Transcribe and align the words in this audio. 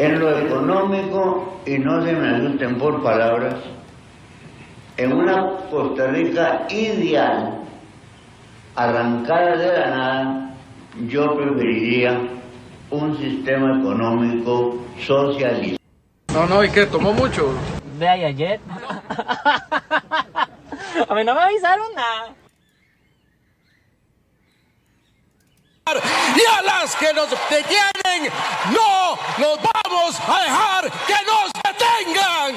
En 0.00 0.18
lo 0.18 0.38
económico, 0.38 1.60
y 1.66 1.78
no 1.78 2.02
se 2.02 2.14
me 2.14 2.28
asusten 2.34 2.78
por 2.78 3.02
palabras, 3.02 3.56
en 4.96 5.12
una 5.12 5.56
Costa 5.70 6.06
Rica 6.06 6.66
ideal, 6.70 7.60
arrancada 8.76 9.58
de 9.58 9.78
la 9.78 9.90
nada, 9.90 10.54
yo 11.06 11.36
preferiría 11.36 12.18
un 12.90 13.18
sistema 13.18 13.78
económico 13.78 14.82
socialista. 15.06 15.76
No, 16.32 16.46
no, 16.46 16.64
¿y 16.64 16.70
qué? 16.70 16.86
¿Tomó 16.86 17.12
mucho? 17.12 17.52
Vea, 17.98 18.12
ayer. 18.12 18.58
a 21.10 21.14
mí 21.14 21.24
no 21.24 21.34
me 21.34 21.40
avisaron 21.42 21.94
nada. 21.94 22.39
Y 25.96 26.58
a 26.58 26.62
las 26.62 26.94
que 26.96 27.12
nos 27.12 27.30
detienen, 27.30 28.32
no 28.70 29.18
nos 29.38 29.58
vamos 29.60 30.16
a 30.28 30.42
dejar 30.42 30.90
que 31.06 31.16
nos 31.24 31.50
detengan. 31.64 32.54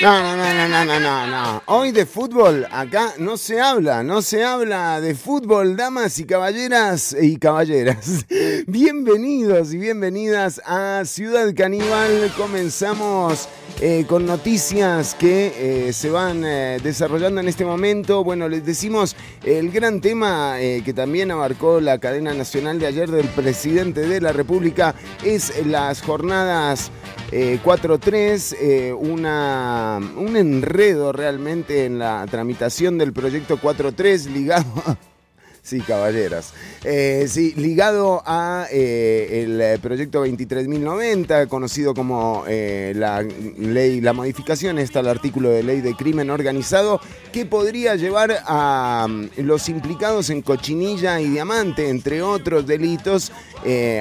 No, 0.00 0.22
no, 0.22 0.36
no, 0.36 0.68
no, 0.68 0.84
no, 0.84 1.00
no, 1.00 1.26
no. 1.26 1.62
Hoy 1.66 1.90
de 1.90 2.06
fútbol, 2.06 2.68
acá 2.70 3.14
no 3.18 3.36
se 3.36 3.60
habla, 3.60 4.04
no 4.04 4.22
se 4.22 4.44
habla 4.44 5.00
de 5.00 5.16
fútbol, 5.16 5.76
damas 5.76 6.20
y 6.20 6.24
caballeras 6.24 7.16
y 7.20 7.36
caballeras. 7.36 8.24
Bienvenidos 8.68 9.74
y 9.74 9.78
bienvenidas 9.78 10.62
a 10.64 11.02
Ciudad 11.04 11.52
Caníbal. 11.52 12.32
Comenzamos 12.36 13.48
eh, 13.80 14.04
con 14.08 14.24
noticias 14.24 15.16
que 15.16 15.88
eh, 15.88 15.92
se 15.92 16.10
van 16.10 16.44
eh, 16.44 16.78
desarrollando 16.80 17.40
en 17.40 17.48
este 17.48 17.64
momento. 17.64 18.22
Bueno, 18.22 18.48
les 18.48 18.64
decimos 18.64 19.16
el 19.44 19.72
gran 19.72 20.00
tema 20.00 20.58
que 20.58 20.92
también 20.94 21.32
abarcó 21.32 21.80
la 21.80 21.98
cadena 21.98 22.32
nacional 22.34 22.78
de 22.78 22.86
ayer 22.86 23.10
del 23.10 23.26
presidente 23.26 24.02
de 24.02 24.20
la 24.20 24.32
República 24.32 24.94
es 25.24 25.66
las 25.66 26.02
jornadas 26.02 26.92
eh, 27.30 27.58
4-3, 27.62 28.56
eh, 28.60 28.92
un 28.92 30.36
enredo 30.36 31.12
realmente 31.12 31.84
en 31.84 31.98
la 31.98 32.26
tramitación 32.30 32.96
del 32.98 33.12
proyecto 33.12 33.58
4-3 33.58 34.26
ligado 34.26 34.66
a... 34.86 34.96
Sí, 35.60 35.80
caballeras. 35.80 36.54
Eh, 36.82 37.26
sí, 37.28 37.52
ligado 37.54 38.22
a 38.24 38.66
eh, 38.72 39.44
el 39.44 39.78
proyecto 39.80 40.24
23.090, 40.24 41.46
conocido 41.46 41.92
como 41.92 42.44
la 42.46 43.22
ley, 43.58 44.00
la 44.00 44.14
modificación 44.14 44.78
está 44.78 45.00
al 45.00 45.08
artículo 45.08 45.50
de 45.50 45.62
ley 45.62 45.82
de 45.82 45.94
crimen 45.94 46.30
organizado, 46.30 47.02
que 47.34 47.44
podría 47.44 47.96
llevar 47.96 48.38
a 48.46 49.06
mm, 49.10 49.42
los 49.42 49.68
implicados 49.68 50.30
en 50.30 50.40
cochinilla 50.40 51.20
y 51.20 51.28
diamante, 51.28 51.90
entre 51.90 52.22
otros 52.22 52.66
delitos, 52.66 53.30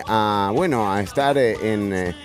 a 0.07 0.51
bueno, 0.53 0.93
a 0.93 1.01
estar 1.01 1.37
en 1.37 2.15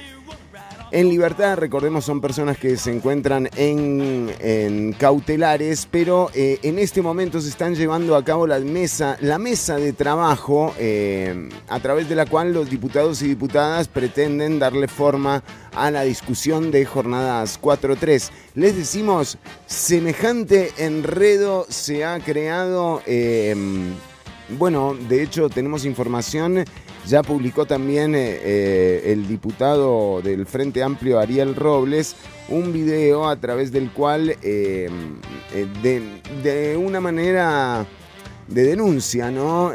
en 0.92 1.08
libertad. 1.08 1.56
Recordemos, 1.56 2.04
son 2.04 2.20
personas 2.20 2.58
que 2.58 2.76
se 2.76 2.92
encuentran 2.92 3.48
en, 3.56 4.92
cautelares, 4.98 5.88
pero 5.90 6.30
eh, 6.34 6.58
en 6.62 6.78
este 6.78 7.02
momento 7.02 7.40
se 7.40 7.48
están 7.48 7.74
llevando 7.74 8.14
a 8.14 8.24
cabo 8.24 8.46
la 8.46 8.60
mesa, 8.60 9.16
la 9.20 9.38
mesa 9.38 9.76
de 9.76 9.92
trabajo 9.92 10.74
eh, 10.78 11.48
a 11.68 11.80
través 11.80 12.08
de 12.08 12.14
la 12.14 12.26
cual 12.26 12.52
los 12.52 12.70
diputados 12.70 13.22
y 13.22 13.28
diputadas 13.28 13.88
pretenden 13.88 14.58
darle 14.58 14.86
forma 14.86 15.42
a 15.74 15.90
la 15.90 16.02
discusión 16.02 16.70
de 16.70 16.84
jornadas 16.84 17.58
4-3. 17.60 18.30
Les 18.54 18.76
decimos, 18.76 19.38
semejante 19.66 20.72
enredo 20.76 21.66
se 21.68 22.04
ha 22.04 22.20
creado. 22.20 23.02
eh, 23.06 23.54
bueno, 24.58 24.94
de 25.08 25.22
hecho 25.22 25.48
tenemos 25.48 25.84
información, 25.84 26.64
ya 27.06 27.22
publicó 27.22 27.66
también 27.66 28.14
eh, 28.14 28.38
eh, 28.42 29.02
el 29.12 29.26
diputado 29.26 30.22
del 30.22 30.46
Frente 30.46 30.82
Amplio 30.82 31.18
Ariel 31.18 31.54
Robles 31.54 32.16
un 32.48 32.72
video 32.72 33.28
a 33.28 33.36
través 33.36 33.72
del 33.72 33.90
cual 33.90 34.36
eh, 34.42 34.88
de, 35.82 36.76
una 36.76 37.00
manera 37.00 37.86
de 38.48 38.64
denuncia, 38.64 39.30
¿no? 39.30 39.72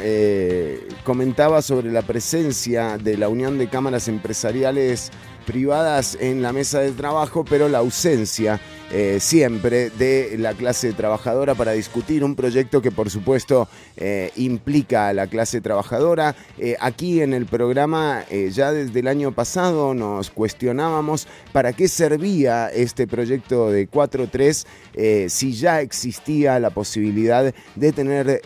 Comentaba 1.03 1.61
sobre 1.61 1.91
la 1.91 2.01
presencia 2.01 2.97
de 2.97 3.17
la 3.17 3.29
Unión 3.29 3.57
de 3.57 3.67
Cámaras 3.67 4.07
Empresariales 4.07 5.11
privadas 5.47 6.17
en 6.19 6.43
la 6.43 6.53
mesa 6.53 6.81
de 6.81 6.91
trabajo, 6.91 7.43
pero 7.43 7.69
la 7.69 7.79
ausencia 7.79 8.59
eh, 8.89 9.17
siempre 9.19 9.89
de 9.89 10.37
la 10.37 10.53
clase 10.53 10.93
trabajadora 10.93 11.55
para 11.55 11.73
discutir 11.73 12.23
un 12.23 12.35
proyecto 12.35 12.81
que 12.81 12.89
por 12.89 13.09
supuesto 13.09 13.67
eh, 13.97 14.31
implica 14.37 15.09
a 15.09 15.13
la 15.13 15.27
clase 15.27 15.59
trabajadora. 15.59 16.35
Eh, 16.57 16.77
aquí 16.79 17.21
en 17.21 17.33
el 17.33 17.45
programa 17.47 18.23
ya 18.51 18.71
desde 18.71 18.99
el 18.99 19.07
año 19.07 19.33
pasado 19.33 19.93
nos 19.93 20.29
cuestionábamos 20.29 21.27
para 21.51 21.73
qué 21.73 21.87
servía 21.87 22.69
este 22.69 23.07
proyecto 23.07 23.71
de 23.71 23.89
4.3 23.89 24.65
eh, 24.93 25.27
si 25.29 25.53
ya 25.53 25.81
existía 25.81 26.59
la 26.59 26.69
posibilidad 26.69 27.53
de 27.75 27.91
tener 27.91 28.41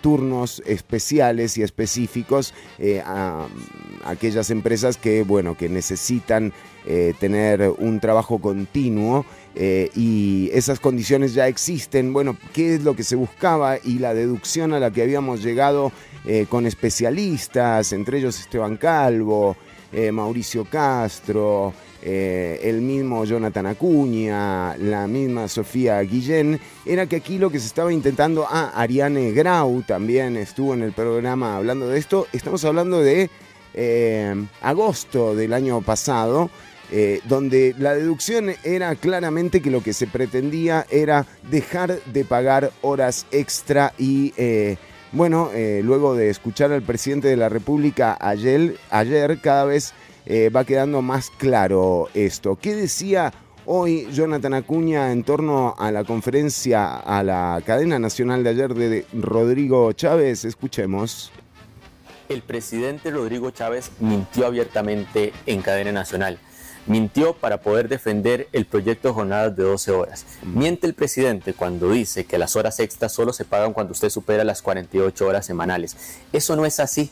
turnos 0.00 0.62
especiales 0.66 1.56
y 1.58 1.62
específicos 1.62 2.54
a, 3.04 3.46
a 4.04 4.10
aquellas 4.10 4.50
empresas 4.50 4.96
que, 4.96 5.22
bueno, 5.22 5.56
que 5.56 5.68
necesitan 5.68 6.33
eh, 6.86 7.14
tener 7.18 7.72
un 7.78 7.98
trabajo 7.98 8.38
continuo 8.40 9.24
eh, 9.54 9.90
y 9.94 10.50
esas 10.52 10.80
condiciones 10.80 11.32
ya 11.32 11.48
existen. 11.48 12.12
Bueno, 12.12 12.36
¿qué 12.52 12.74
es 12.74 12.84
lo 12.84 12.94
que 12.94 13.04
se 13.04 13.16
buscaba? 13.16 13.78
Y 13.82 14.00
la 14.00 14.12
deducción 14.12 14.74
a 14.74 14.80
la 14.80 14.90
que 14.90 15.00
habíamos 15.00 15.42
llegado 15.42 15.92
eh, 16.26 16.44
con 16.46 16.66
especialistas, 16.66 17.92
entre 17.94 18.18
ellos 18.18 18.38
Esteban 18.38 18.76
Calvo, 18.76 19.56
Mauricio 20.12 20.64
Castro, 20.64 21.72
el 22.02 22.80
mismo 22.80 23.24
Jonathan 23.24 23.66
Acuña, 23.66 24.76
la 24.76 25.06
misma 25.06 25.46
Sofía 25.46 26.00
Guillén, 26.00 26.58
era 26.84 27.06
que 27.06 27.14
aquí 27.14 27.38
lo 27.38 27.48
que 27.48 27.60
se 27.60 27.68
estaba 27.68 27.92
intentando, 27.92 28.44
ah, 28.50 28.72
Ariane 28.74 29.30
Grau 29.30 29.82
también 29.82 30.36
estuvo 30.36 30.74
en 30.74 30.82
el 30.82 30.90
programa 30.90 31.56
hablando 31.56 31.86
de 31.86 32.00
esto, 32.00 32.26
estamos 32.32 32.64
hablando 32.64 32.98
de 33.02 33.30
eh, 33.74 34.46
agosto 34.60 35.34
del 35.34 35.52
año 35.52 35.80
pasado, 35.82 36.50
eh, 36.92 37.20
donde 37.24 37.74
la 37.78 37.94
deducción 37.94 38.52
era 38.62 38.94
claramente 38.94 39.60
que 39.60 39.70
lo 39.70 39.82
que 39.82 39.92
se 39.92 40.06
pretendía 40.06 40.86
era 40.90 41.26
dejar 41.50 41.98
de 42.04 42.24
pagar 42.24 42.70
horas 42.82 43.26
extra 43.32 43.92
y 43.98 44.32
eh, 44.36 44.76
bueno, 45.12 45.50
luego 45.82 46.16
de 46.16 46.28
escuchar 46.28 46.72
al 46.72 46.82
presidente 46.82 47.28
de 47.28 47.36
la 47.36 47.48
República 47.48 48.18
ayer, 48.20 48.76
ayer 48.90 49.38
cada 49.40 49.64
vez 49.64 49.94
va 50.28 50.64
quedando 50.64 51.02
más 51.02 51.30
claro 51.30 52.08
esto. 52.14 52.58
¿Qué 52.60 52.74
decía 52.74 53.32
hoy 53.64 54.08
Jonathan 54.12 54.54
Acuña 54.54 55.12
en 55.12 55.22
torno 55.22 55.76
a 55.78 55.92
la 55.92 56.02
conferencia 56.02 56.96
a 56.96 57.22
la 57.22 57.62
cadena 57.64 58.00
nacional 58.00 58.42
de 58.42 58.50
ayer 58.50 58.74
de 58.74 59.06
Rodrigo 59.12 59.92
Chávez? 59.92 60.44
Escuchemos. 60.44 61.30
El 62.28 62.42
presidente 62.42 63.10
Rodrigo 63.10 63.50
Chávez 63.50 63.90
mintió 64.00 64.46
abiertamente 64.46 65.32
en 65.46 65.62
cadena 65.62 65.92
nacional. 65.92 66.38
Mintió 66.86 67.34
para 67.34 67.62
poder 67.62 67.88
defender 67.88 68.48
el 68.52 68.66
proyecto 68.66 69.08
de 69.08 69.14
jornadas 69.14 69.56
de 69.56 69.62
12 69.62 69.90
horas. 69.92 70.26
Miente 70.42 70.86
el 70.86 70.94
presidente 70.94 71.54
cuando 71.54 71.90
dice 71.90 72.26
que 72.26 72.36
las 72.36 72.56
horas 72.56 72.78
extras 72.80 73.12
solo 73.12 73.32
se 73.32 73.44
pagan 73.44 73.72
cuando 73.72 73.92
usted 73.92 74.10
supera 74.10 74.44
las 74.44 74.60
48 74.60 75.26
horas 75.26 75.46
semanales. 75.46 75.96
Eso 76.32 76.56
no 76.56 76.66
es 76.66 76.80
así. 76.80 77.10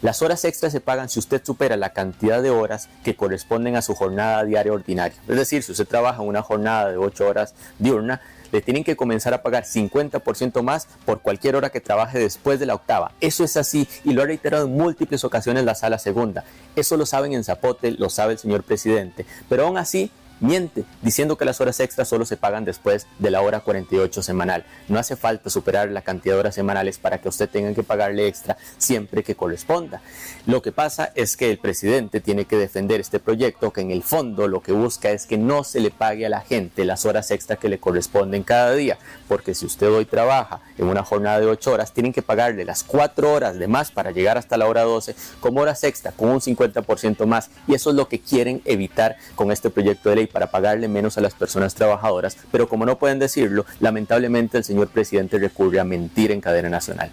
Las 0.00 0.22
horas 0.22 0.44
extras 0.44 0.70
se 0.72 0.80
pagan 0.80 1.08
si 1.08 1.18
usted 1.18 1.42
supera 1.44 1.76
la 1.76 1.92
cantidad 1.92 2.40
de 2.40 2.50
horas 2.50 2.88
que 3.02 3.16
corresponden 3.16 3.74
a 3.74 3.82
su 3.82 3.94
jornada 3.94 4.44
diaria 4.44 4.72
ordinaria. 4.72 5.18
Es 5.26 5.36
decir, 5.36 5.62
si 5.64 5.72
usted 5.72 5.88
trabaja 5.88 6.22
una 6.22 6.42
jornada 6.42 6.90
de 6.90 6.98
8 6.98 7.26
horas 7.26 7.54
diurna, 7.80 8.20
le 8.52 8.60
tienen 8.60 8.84
que 8.84 8.96
comenzar 8.96 9.34
a 9.34 9.42
pagar 9.42 9.64
50% 9.64 10.62
más 10.62 10.88
por 11.04 11.20
cualquier 11.20 11.56
hora 11.56 11.70
que 11.70 11.80
trabaje 11.80 12.18
después 12.18 12.58
de 12.60 12.66
la 12.66 12.74
octava. 12.74 13.12
Eso 13.20 13.44
es 13.44 13.56
así 13.56 13.88
y 14.04 14.12
lo 14.12 14.22
ha 14.22 14.26
reiterado 14.26 14.66
en 14.66 14.76
múltiples 14.76 15.24
ocasiones 15.24 15.64
la 15.64 15.74
sala 15.74 15.98
segunda. 15.98 16.44
Eso 16.76 16.96
lo 16.96 17.06
saben 17.06 17.32
en 17.32 17.44
Zapote, 17.44 17.92
lo 17.92 18.10
sabe 18.10 18.34
el 18.34 18.38
señor 18.38 18.62
presidente. 18.62 19.26
Pero 19.48 19.66
aún 19.66 19.78
así, 19.78 20.10
miente 20.40 20.84
diciendo 21.02 21.36
que 21.36 21.44
las 21.44 21.60
horas 21.60 21.80
extras 21.80 22.08
solo 22.08 22.24
se 22.24 22.36
pagan 22.36 22.64
después 22.64 23.06
de 23.18 23.30
la 23.30 23.40
hora 23.40 23.60
48 23.60 24.22
semanal. 24.22 24.64
No 24.88 24.98
hace 24.98 25.16
falta 25.16 25.50
superar 25.50 25.90
la 25.90 26.02
cantidad 26.02 26.34
de 26.34 26.40
horas 26.40 26.54
semanales 26.54 26.98
para 26.98 27.18
que 27.18 27.28
usted 27.28 27.48
tenga 27.48 27.74
que 27.74 27.82
pagarle 27.82 28.26
extra 28.26 28.56
siempre 28.78 29.22
que 29.22 29.34
corresponda. 29.34 30.00
Lo 30.46 30.62
que 30.62 30.72
pasa 30.72 31.12
es 31.14 31.36
que 31.36 31.50
el 31.50 31.58
presidente 31.58 32.20
tiene 32.20 32.44
que 32.44 32.56
defender 32.56 33.00
este 33.00 33.20
proyecto 33.20 33.72
que 33.72 33.80
en 33.80 33.90
el 33.90 34.02
fondo 34.02 34.48
lo 34.48 34.62
que 34.62 34.72
busca 34.72 35.10
es 35.10 35.26
que 35.26 35.38
no 35.38 35.64
se 35.64 35.80
le 35.80 35.90
pague 35.90 36.26
a 36.26 36.28
la 36.28 36.40
gente 36.40 36.84
las 36.84 37.04
horas 37.04 37.30
extras 37.30 37.58
que 37.58 37.68
le 37.68 37.78
corresponden 37.78 38.42
cada 38.42 38.72
día, 38.74 38.98
porque 39.26 39.54
si 39.54 39.66
usted 39.66 39.90
hoy 39.90 40.04
trabaja 40.04 40.60
en 40.76 40.86
una 40.86 41.04
jornada 41.04 41.40
de 41.40 41.46
8 41.46 41.72
horas, 41.72 41.92
tienen 41.92 42.12
que 42.12 42.22
pagarle 42.22 42.64
las 42.64 42.84
4 42.84 43.32
horas 43.32 43.58
de 43.58 43.68
más 43.68 43.90
para 43.90 44.10
llegar 44.10 44.38
hasta 44.38 44.56
la 44.56 44.66
hora 44.66 44.82
12 44.82 45.14
como 45.40 45.60
horas 45.60 45.84
extra, 45.84 46.12
con 46.12 46.30
un 46.30 46.40
50% 46.40 47.26
más, 47.26 47.50
y 47.66 47.74
eso 47.74 47.90
es 47.90 47.96
lo 47.96 48.08
que 48.08 48.20
quieren 48.20 48.62
evitar 48.64 49.16
con 49.34 49.52
este 49.52 49.70
proyecto 49.70 50.10
de 50.10 50.16
ley 50.16 50.26
para 50.32 50.50
pagarle 50.50 50.88
menos 50.88 51.18
a 51.18 51.20
las 51.20 51.34
personas 51.34 51.74
trabajadoras, 51.74 52.36
pero 52.52 52.68
como 52.68 52.86
no 52.86 52.98
pueden 52.98 53.18
decirlo, 53.18 53.64
lamentablemente 53.80 54.58
el 54.58 54.64
señor 54.64 54.88
presidente 54.88 55.38
recurre 55.38 55.80
a 55.80 55.84
mentir 55.84 56.30
en 56.32 56.40
cadena 56.40 56.68
nacional. 56.68 57.10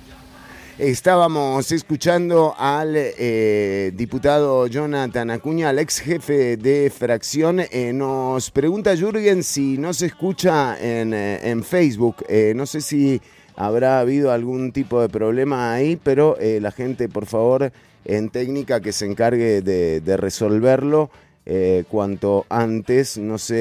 Estábamos 0.78 1.72
escuchando 1.72 2.54
al 2.58 2.96
eh, 2.98 3.94
diputado 3.96 4.68
Jonathan 4.68 5.32
Acuña, 5.32 5.70
al 5.70 5.80
ex 5.80 6.00
jefe 6.00 6.58
de 6.58 6.92
fracción. 6.94 7.62
Eh, 7.62 7.94
nos 7.94 8.52
pregunta 8.52 8.94
Jürgen 8.94 9.42
si 9.44 9.78
no 9.78 9.94
se 9.94 10.08
escucha 10.08 10.78
en, 10.78 11.14
eh, 11.14 11.50
en 11.50 11.64
Facebook. 11.64 12.26
No 12.56 12.66
sé 12.66 12.82
si 12.82 13.22
habrá 13.56 14.02
habido 14.02 14.34
algún 14.34 14.74
tipo 14.74 15.00
de 15.00 15.08
problema 15.08 15.74
ahí, 15.74 15.96
pero 15.96 16.38
la 16.42 16.72
gente, 16.72 17.08
por 17.08 17.26
favor, 17.26 17.72
en 18.04 18.30
técnica 18.30 18.82
que 18.82 18.92
se 18.92 19.06
encargue 19.06 19.62
de 19.62 20.18
resolverlo. 20.18 21.10
Eh, 21.46 21.84
cuanto 21.90 22.46
antes, 22.50 23.18
no 23.18 23.38
sé 23.38 23.56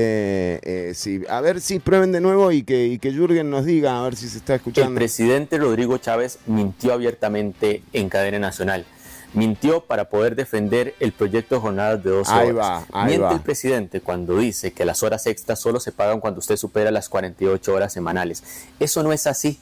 eh, 0.63 0.93
si, 0.95 1.23
a 1.29 1.41
ver 1.41 1.61
si 1.61 1.79
prueben 1.81 2.13
de 2.13 2.21
nuevo 2.21 2.51
y 2.51 2.63
que, 2.63 2.87
y 2.87 2.99
que 2.99 3.13
Jürgen 3.13 3.51
nos 3.51 3.65
diga, 3.67 3.99
a 4.01 4.03
ver 4.05 4.17
si 4.17 4.29
se 4.29 4.39
está 4.39 4.55
El 4.55 4.59
escuchando. 4.61 4.95
presidente 4.95 5.59
Rodrigo 5.59 5.99
Chávez 5.99 6.39
mintió 6.47 6.93
abiertamente 6.95 7.83
en 7.93 8.09
cadena 8.09 8.39
nacional. 8.39 8.87
Mintió 9.35 9.81
para 9.81 10.09
poder 10.11 10.37
defender 10.37 10.95
el 11.01 11.11
proyecto 11.13 11.57
de 11.57 11.61
jornadas 11.61 12.05
de 12.05 12.11
12 12.11 12.33
Ahí 12.33 12.51
horas. 12.51 12.57
va, 12.57 12.87
ahí 12.93 13.07
Miente 13.09 13.25
va. 13.27 13.33
el 13.33 13.41
presidente 13.41 14.01
cuando 14.01 14.39
dice 14.39 14.73
que 14.73 14.85
las 14.85 15.03
horas 15.03 15.27
extras 15.27 15.59
solo 15.61 15.81
se 15.81 15.91
pagan 15.91 16.21
cuando 16.21 16.39
usted 16.39 16.57
supera 16.57 16.93
las 16.93 17.09
48 17.09 17.75
horas 17.75 17.93
semanales. 17.93 18.45
Eso 18.79 19.03
no 19.03 19.13
es 19.13 19.27
así. 19.27 19.59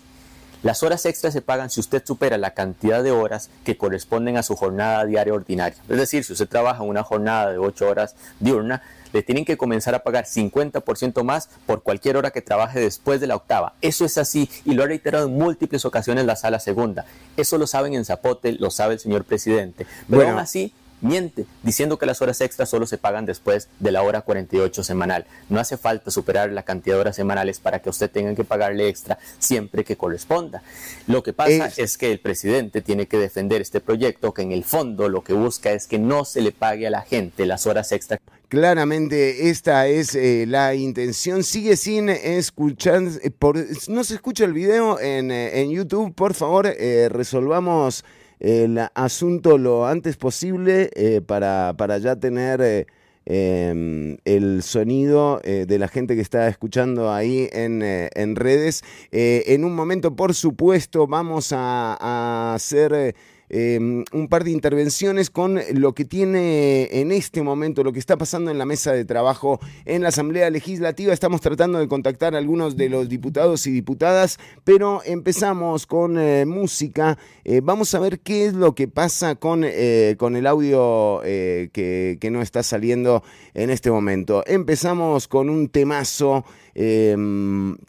Las 0.63 0.83
horas 0.83 1.05
extras 1.07 1.33
se 1.33 1.43
pagan 1.43 1.71
si 1.71 1.81
usted 1.81 2.03
supera 2.05 2.39
la 2.39 2.55
cantidad 2.55 3.03
de 3.03 3.11
horas 3.11 3.51
que 3.65 3.77
corresponden 3.77 4.37
a 4.37 4.43
su 4.43 4.55
jornada 4.55 5.05
diaria 5.05 5.35
ordinaria. 5.35 5.77
Es 5.89 5.97
decir, 5.97 6.23
si 6.25 6.33
usted 6.35 6.49
trabaja 6.49 6.83
una 6.83 7.03
jornada 7.03 7.51
de 7.51 7.59
8 7.59 7.89
horas 7.89 8.15
diurna, 8.39 8.83
le 9.13 9.23
tienen 9.23 9.45
que 9.45 9.57
comenzar 9.59 9.95
a 9.95 10.03
pagar 10.05 10.25
50% 10.25 11.23
más 11.25 11.49
por 11.67 11.83
cualquier 11.83 12.17
hora 12.17 12.31
que 12.31 12.41
trabaje 12.43 12.81
después 12.81 13.21
de 13.21 13.27
la 13.27 13.37
octava. 13.37 13.75
Eso 13.83 14.05
es 14.05 14.17
así 14.19 14.49
y 14.65 14.75
lo 14.75 14.85
ha 14.85 14.87
reiterado 14.87 15.27
en 15.27 15.35
múltiples 15.37 15.85
ocasiones 15.85 16.25
la 16.25 16.37
sala 16.37 16.61
segunda. 16.61 17.05
Eso 17.37 17.59
lo 17.59 17.67
saben 17.67 17.95
en 17.95 18.05
Zapote, 18.05 18.53
lo 18.53 18.71
sabe 18.71 18.95
el 18.95 19.01
señor 19.01 19.25
presidente. 19.25 19.85
Pero 20.09 20.19
Bueno. 20.23 20.31
aún 20.33 20.41
así, 20.41 20.73
miente 21.03 21.45
diciendo 21.63 21.99
que 21.99 22.07
las 22.07 22.23
horas 22.23 22.41
extras 22.41 22.71
solo 22.71 22.87
se 22.87 22.97
pagan 22.99 23.27
después 23.27 23.69
de 23.81 23.93
la 23.93 24.03
hora 24.03 24.23
48 24.23 24.83
semanal. 24.83 25.27
No 25.49 25.61
hace 25.61 25.77
falta 25.77 26.11
superar 26.11 26.51
la 26.51 26.63
cantidad 26.63 26.97
de 26.97 27.01
horas 27.01 27.17
semanales 27.17 27.61
para 27.61 27.81
que 27.81 27.91
usted 27.91 28.11
tenga 28.11 28.35
que 28.35 28.45
pagarle 28.45 28.89
extra 28.89 29.19
siempre 29.39 29.85
que 29.85 29.97
corresponda. 29.97 30.63
Lo 31.07 31.23
que 31.23 31.33
pasa 31.33 31.67
Es- 31.67 31.79
es, 31.79 31.99
que 31.99 32.11
el 32.11 32.21
presidente 32.21 32.81
tiene 32.81 33.07
que 33.07 33.19
defender 33.19 33.61
este 33.61 33.81
proyecto 33.81 34.33
que 34.33 34.43
en 34.43 34.53
el 34.53 34.65
fondo 34.65 35.09
lo 35.09 35.23
que 35.23 35.33
busca 35.35 35.73
es 35.73 35.87
que 35.87 35.99
no 35.99 36.25
se 36.25 36.41
le 36.41 36.53
pague 36.53 36.87
a 36.87 36.91
la 36.91 37.03
gente 37.03 37.45
las 37.47 37.67
horas 37.67 37.93
extras 37.93 38.19
Claramente 38.49 39.49
esta 39.49 39.87
es 39.89 40.15
eh, 40.15 40.45
la 40.47 40.75
intención. 40.75 41.43
Sigue 41.43 41.75
sin 41.77 42.11
escuchar, 42.11 43.03
eh, 43.23 43.31
por, 43.31 43.57
no 43.89 44.05
se 44.05 44.15
escucha 44.15 44.45
el 44.45 44.53
video 44.53 45.01
en, 45.01 45.31
eh, 45.31 45.63
en 45.63 45.71
YouTube. 45.71 46.15
Por 46.15 46.35
favor, 46.35 46.67
eh, 46.67 47.09
resolvamos 47.11 48.05
el 48.43 48.77
asunto 48.95 49.57
lo 49.57 49.87
antes 49.87 50.17
posible 50.17 50.91
eh, 50.97 51.21
para, 51.25 51.75
para 51.79 51.99
ya 51.99 52.17
tener 52.17 52.61
eh, 52.61 52.87
em, 53.25 54.17
el 54.25 54.65
sonido 54.65 55.41
eh, 55.45 55.65
de 55.69 55.79
la 55.79 55.87
gente 55.87 56.17
que 56.17 56.23
está 56.23 56.49
escuchando 56.49 57.13
ahí 57.13 57.49
en, 57.53 57.83
en 57.85 58.35
redes. 58.35 58.83
En 59.13 59.65
un 59.65 59.77
momento, 59.77 60.17
por 60.17 60.35
supuesto, 60.35 61.07
vamos 61.07 61.53
a 61.53 62.53
hacer... 62.55 63.15
eh, 63.53 63.79
un 63.79 64.29
par 64.29 64.45
de 64.45 64.51
intervenciones 64.51 65.31
con 65.31 65.61
lo 65.75 65.95
que 65.95 66.05
tiene 66.05 66.89
en 66.91 67.13
este 67.13 67.43
momento, 67.43 67.85
lo 67.85 67.93
que 67.93 67.99
está 67.99 68.17
pasando 68.17 68.51
en 68.51 68.59
la 68.59 68.65
mesa 68.65 68.93
de 68.93 69.05
trabajo 69.05 69.61
en 69.85 70.03
la 70.03 70.09
Asamblea 70.09 70.51
Legislativa. 70.51 71.13
Estamos 71.13 71.41
tratando 71.41 71.79
de 71.79 71.87
contactar 71.87 72.35
a 72.35 72.39
algunos 72.39 72.77
de 72.77 72.89
los 72.89 73.09
diputados 73.09 73.67
y 73.67 73.71
diputadas, 73.71 74.39
pero 74.65 75.03
empezamos 75.05 75.87
con 75.87 76.19
eh, 76.19 76.47
música. 76.47 77.19
Eh, 77.45 77.61
vamos 77.63 77.95
a 77.95 78.01
ver 78.01 78.21
qué 78.21 78.47
es 78.47 78.55
lo 78.55 78.75
que 78.75 78.89
pasa 78.89 79.35
con, 79.35 79.63
eh, 79.65 80.17
con 80.19 80.35
el 80.35 80.47
audio 80.47 81.21
que, 81.23 82.19
que 82.21 82.31
no 82.31 82.43
está 82.43 82.63
saliendo 82.63 83.23
en 83.55 83.71
este 83.71 83.91
momento. 83.91 84.43
Empezamos 84.47 85.29
con 85.29 85.51
un 85.51 85.69
temazo 85.69 86.45
eh, 86.75 87.17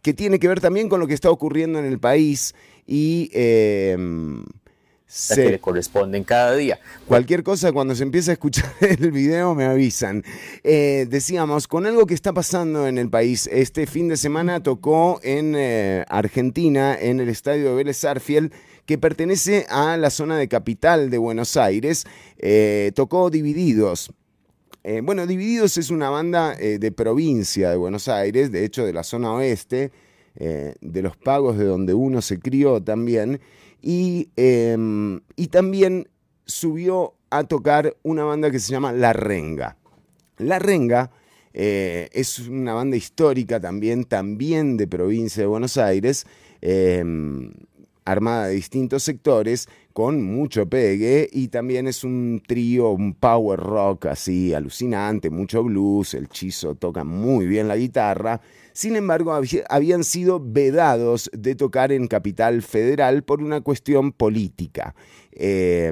que 0.01 0.13
tiene 0.13 0.39
que 0.39 0.48
ver 0.48 0.60
también 0.60 0.89
con 0.89 1.00
lo 1.00 1.07
que 1.07 1.13
está 1.13 1.30
ocurriendo 1.30 1.80
en 1.80 1.86
el 1.86 2.00
país 2.00 2.54
y... 2.86 3.31
que 5.36 5.50
le 5.50 5.60
corresponden 5.60 6.24
cada 6.24 6.56
día. 6.56 6.80
Cualquier 7.07 7.44
cosa, 7.44 7.71
cuando 7.71 7.95
se 7.95 8.04
empieza 8.04 8.31
a 8.31 8.33
escuchar 8.33 8.71
el 8.81 9.12
video, 9.12 9.56
me 9.56 9.65
avisan. 9.65 10.24
Eh, 10.63 11.06
decíamos, 11.10 11.68
con 11.68 11.86
algo 11.86 12.06
que 12.06 12.13
está 12.13 12.33
pasando 12.33 12.88
en 12.88 12.98
el 12.98 13.10
país, 13.10 13.48
este 13.51 13.86
fin 13.86 14.07
de 14.07 14.18
semana 14.18 14.62
tocó 14.62 15.19
en 15.24 15.56
eh, 15.56 16.06
Argentina, 16.10 16.98
en 17.00 17.19
el 17.19 17.30
estadio 17.30 17.69
de 17.69 17.75
Vélez 17.75 18.04
Arfiel, 18.06 18.51
que 18.86 18.98
pertenece 18.98 19.65
a 19.69 19.98
la 19.98 20.10
zona 20.10 20.38
de 20.38 20.48
capital 20.48 21.10
de 21.10 21.18
Buenos 21.18 21.57
Aires. 21.57 22.06
Eh, 22.38 22.92
tocó 22.95 23.30
Divididos. 23.30 24.12
Eh, 24.86 25.00
bueno, 25.01 25.25
Divididos 25.25 25.77
es 25.77 25.92
una 25.92 26.10
banda 26.10 26.56
eh, 26.60 26.77
de 26.77 26.92
provincia 26.92 27.69
de 27.69 27.77
Buenos 27.77 28.10
Aires, 28.10 28.51
de 28.51 28.65
hecho 28.65 28.86
de 28.86 28.92
la 28.92 29.04
zona 29.04 29.31
oeste, 29.33 29.94
eh, 30.36 30.75
de 30.81 31.01
los 31.01 31.15
pagos 31.15 31.57
de 31.57 31.63
donde 31.63 31.94
uno 31.94 32.21
se 32.21 32.38
crió 32.38 32.83
también, 32.83 33.39
y, 33.83 34.30
eh, 34.38 35.19
y 35.35 35.47
también 35.47 36.07
subió 36.45 37.13
a 37.30 37.44
tocar 37.44 37.95
una 38.01 38.24
banda 38.24 38.50
que 38.50 38.59
se 38.59 38.71
llama 38.71 38.94
La 38.94 39.12
Renga. 39.12 39.77
La 40.38 40.57
Renga 40.57 41.12
eh, 41.53 42.09
es 42.13 42.39
una 42.39 42.74
banda 42.74 42.95
histórica 42.95 43.59
también, 43.59 44.06
también 44.06 44.77
de 44.77 44.88
provincia 44.88 45.44
de 45.44 45.47
Buenos 45.47 45.77
Aires, 45.77 46.25
eh, 46.62 47.03
armada 48.06 48.47
de 48.47 48.56
distintos 48.56 49.03
sectores, 49.03 49.68
con 49.91 50.24
mucho 50.24 50.68
pegue, 50.68 51.29
y 51.31 51.50
también 51.50 51.88
es 51.88 52.03
un 52.03 52.41
trío, 52.45 52.89
un 52.89 53.13
power 53.13 53.59
rock 53.59 54.07
así 54.07 54.53
alucinante, 54.53 55.29
mucho 55.29 55.63
blues, 55.63 56.13
el 56.13 56.29
chizo 56.29 56.75
toca 56.75 57.03
muy 57.03 57.45
bien 57.45 57.68
la 57.68 57.75
guitarra. 57.75 58.41
Sin 58.73 58.95
embargo, 58.95 59.33
había- 59.33 59.63
habían 59.69 60.03
sido 60.03 60.39
vedados 60.43 61.29
de 61.33 61.55
tocar 61.55 61.91
en 61.91 62.07
Capital 62.07 62.61
Federal 62.63 63.23
por 63.23 63.41
una 63.41 63.61
cuestión 63.61 64.11
política. 64.11 64.95
Eh, 65.31 65.87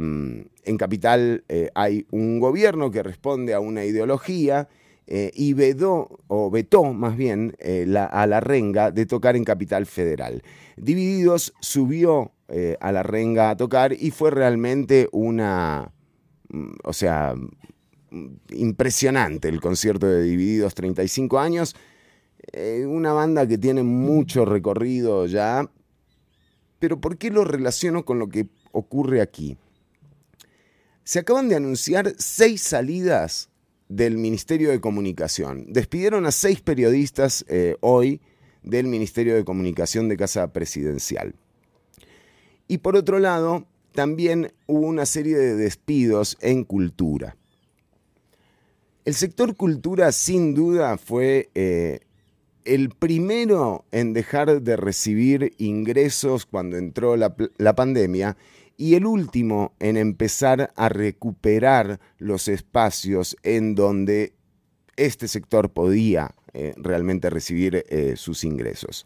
en 0.64 0.78
Capital 0.78 1.44
eh, 1.50 1.70
hay 1.76 2.06
un 2.12 2.40
gobierno 2.40 2.92
que 2.92 3.04
responde 3.04 3.54
a 3.54 3.60
una 3.60 3.86
ideología 3.86 4.68
eh, 5.08 5.32
y 5.34 5.54
vedó, 5.54 6.20
o 6.28 6.50
vetó 6.50 6.94
más 6.94 7.18
bien, 7.18 7.56
eh, 7.60 7.86
a 7.98 8.28
la 8.28 8.40
renga 8.40 8.92
de 8.92 9.06
tocar 9.06 9.36
en 9.36 9.44
Capital 9.44 9.86
Federal. 9.86 10.42
Divididos 10.78 11.54
subió 11.60 12.32
a 12.82 12.92
la 12.92 13.02
renga 13.02 13.50
a 13.50 13.56
tocar 13.56 13.94
y 13.94 14.12
fue 14.12 14.30
realmente 14.30 15.08
una, 15.14 15.94
mm, 16.50 16.72
o 16.84 16.92
sea, 16.92 17.34
mm, 18.10 18.26
impresionante 18.52 19.48
el 19.48 19.62
concierto 19.62 20.06
de 20.08 20.22
Divididos, 20.24 20.76
35 20.76 21.40
años. 21.40 21.76
Eh, 22.54 22.86
una 22.88 23.14
banda 23.14 23.48
que 23.48 23.58
tiene 23.58 23.84
mucho 23.84 24.46
recorrido 24.46 25.26
ya. 25.26 25.70
Pero 26.80 27.00
¿por 27.00 27.18
qué 27.18 27.30
lo 27.30 27.44
relaciono 27.44 28.06
con 28.06 28.20
lo 28.20 28.28
que 28.28 28.48
ocurre 28.72 29.22
aquí? 29.22 29.58
Se 31.04 31.20
acaban 31.20 31.50
de 31.50 31.56
anunciar 31.56 32.14
seis 32.18 32.62
salidas 32.62 33.50
del 33.88 34.18
Ministerio 34.18 34.72
de 34.72 34.80
Comunicación. 34.80 35.66
Despidieron 35.72 36.26
a 36.26 36.32
seis 36.32 36.62
periodistas 36.62 37.46
eh, 37.48 37.76
hoy 37.82 38.22
del 38.64 38.88
Ministerio 38.88 39.36
de 39.36 39.44
Comunicación 39.44 40.08
de 40.08 40.18
Casa 40.18 40.54
Presidencial. 40.54 41.36
Y 42.68 42.78
por 42.78 42.96
otro 42.96 43.20
lado, 43.20 43.68
también 43.94 44.54
hubo 44.68 44.88
una 44.88 45.06
serie 45.06 45.38
de 45.38 45.56
despidos 45.56 46.38
en 46.42 46.64
cultura. 46.64 47.36
El 49.04 49.16
sector 49.16 49.56
cultura 49.56 50.12
sin 50.12 50.54
duda 50.54 50.98
fue 50.98 51.50
eh, 51.56 52.02
el 52.66 52.90
primero 52.90 53.86
en 53.92 54.14
dejar 54.14 54.62
de 54.62 54.76
recibir 54.76 55.54
ingresos 55.58 56.46
cuando 56.46 56.78
entró 56.78 57.16
la, 57.18 57.76
pandemia 57.76 58.38
y 58.78 58.96
el 58.96 59.06
último 59.06 59.74
en 59.80 59.98
empezar 59.98 60.72
a 60.76 60.90
recuperar 60.90 62.00
los 62.18 62.48
espacios 62.48 63.36
en 63.44 63.76
donde 63.76 64.34
este 64.96 65.28
sector 65.28 65.72
podía 65.72 66.36
eh, 66.54 66.74
realmente 66.78 67.30
recibir 67.30 67.86
eh, 67.90 68.16
sus 68.18 68.44
ingresos. 68.44 69.06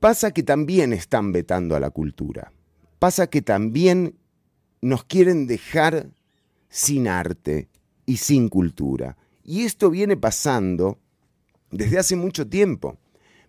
Pasa 0.00 0.32
que 0.32 0.42
también 0.42 0.92
están 0.92 1.32
vetando 1.32 1.76
a 1.76 1.80
la 1.80 1.90
cultura. 1.90 2.52
Pasa 2.98 3.28
que 3.28 3.42
también 3.42 4.16
nos 4.80 5.04
quieren 5.04 5.46
dejar 5.46 6.10
sin 6.68 7.06
arte 7.06 7.68
y 8.04 8.16
sin 8.16 8.48
cultura. 8.48 9.16
Y 9.44 9.64
esto 9.64 9.90
viene 9.90 10.16
pasando 10.16 10.98
desde 11.70 11.98
hace 11.98 12.16
mucho 12.16 12.46
tiempo. 12.46 12.96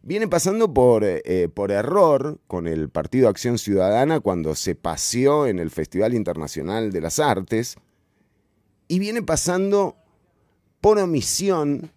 Viene 0.02 0.28
pasando 0.28 0.74
por, 0.74 1.04
eh, 1.06 1.50
por 1.54 1.72
error 1.72 2.40
con 2.48 2.68
el 2.68 2.90
Partido 2.90 3.30
Acción 3.30 3.58
Ciudadana 3.58 4.20
cuando 4.20 4.54
se 4.56 4.76
paseó 4.76 5.48
en 5.48 5.60
el 5.60 5.70
Festival 5.70 6.14
Internacional 6.14 6.92
de 6.92 7.02
las 7.02 7.20
Artes. 7.20 7.78
Y 8.88 9.00
viene 9.00 9.22
pasando 9.22 9.96
por 10.82 11.00
omisión 11.00 11.92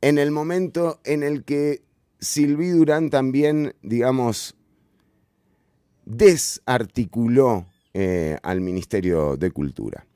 en 0.00 0.18
el 0.18 0.30
momento 0.30 1.00
en 1.04 1.22
el 1.22 1.44
que 1.44 1.82
Silvi 2.20 2.70
Durán 2.70 3.10
también, 3.10 3.74
digamos, 3.82 4.56
desarticuló 6.04 7.66
eh, 7.92 8.38
al 8.42 8.60
Ministerio 8.60 9.36
de 9.36 9.50
Cultura. 9.50 10.07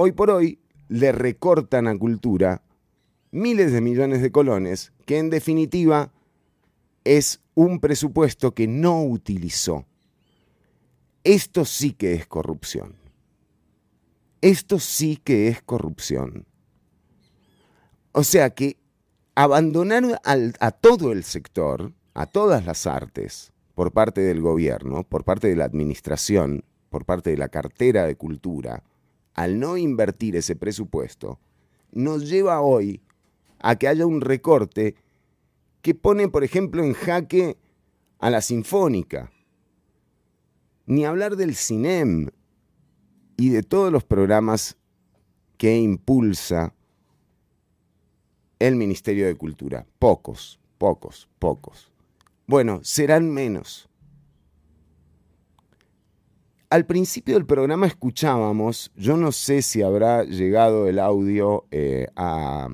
Hoy 0.00 0.12
por 0.12 0.30
hoy 0.30 0.60
le 0.86 1.10
recortan 1.10 1.88
a 1.88 1.98
cultura 1.98 2.62
miles 3.32 3.72
de 3.72 3.80
millones 3.80 4.22
de 4.22 4.30
colones, 4.30 4.92
que 5.06 5.18
en 5.18 5.28
definitiva 5.28 6.12
es 7.02 7.40
un 7.56 7.80
presupuesto 7.80 8.54
que 8.54 8.68
no 8.68 9.02
utilizó. 9.02 9.86
Esto 11.24 11.64
sí 11.64 11.94
que 11.94 12.12
es 12.14 12.28
corrupción. 12.28 12.94
Esto 14.40 14.78
sí 14.78 15.16
que 15.16 15.48
es 15.48 15.62
corrupción. 15.62 16.46
O 18.12 18.22
sea 18.22 18.50
que 18.50 18.76
abandonar 19.34 20.20
a 20.22 20.70
todo 20.70 21.10
el 21.10 21.24
sector, 21.24 21.92
a 22.14 22.26
todas 22.26 22.64
las 22.64 22.86
artes, 22.86 23.52
por 23.74 23.90
parte 23.90 24.20
del 24.20 24.42
gobierno, 24.42 25.02
por 25.02 25.24
parte 25.24 25.48
de 25.48 25.56
la 25.56 25.64
administración, 25.64 26.62
por 26.88 27.04
parte 27.04 27.30
de 27.30 27.36
la 27.36 27.48
cartera 27.48 28.06
de 28.06 28.14
cultura, 28.14 28.84
al 29.38 29.60
no 29.60 29.76
invertir 29.76 30.34
ese 30.34 30.56
presupuesto, 30.56 31.38
nos 31.92 32.28
lleva 32.28 32.60
hoy 32.60 33.00
a 33.60 33.76
que 33.76 33.86
haya 33.86 34.04
un 34.04 34.20
recorte 34.20 34.96
que 35.80 35.94
pone, 35.94 36.26
por 36.26 36.42
ejemplo, 36.42 36.82
en 36.82 36.92
jaque 36.92 37.56
a 38.18 38.30
la 38.30 38.40
Sinfónica. 38.40 39.30
Ni 40.86 41.04
hablar 41.04 41.36
del 41.36 41.54
CINEM 41.54 42.30
y 43.36 43.50
de 43.50 43.62
todos 43.62 43.92
los 43.92 44.02
programas 44.02 44.76
que 45.56 45.78
impulsa 45.78 46.74
el 48.58 48.74
Ministerio 48.74 49.28
de 49.28 49.36
Cultura. 49.36 49.86
Pocos, 50.00 50.58
pocos, 50.78 51.28
pocos. 51.38 51.92
Bueno, 52.48 52.80
serán 52.82 53.30
menos. 53.30 53.88
Al 56.70 56.84
principio 56.84 57.32
del 57.32 57.46
programa 57.46 57.86
escuchábamos, 57.86 58.92
yo 58.94 59.16
no 59.16 59.32
sé 59.32 59.62
si 59.62 59.80
habrá 59.80 60.24
llegado 60.24 60.86
el 60.86 60.98
audio 60.98 61.64
eh, 61.70 62.08
a, 62.14 62.68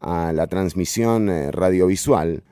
la 0.00 0.46
transmisión 0.48 1.28
eh, 1.28 1.52
radiovisual, 1.52 2.42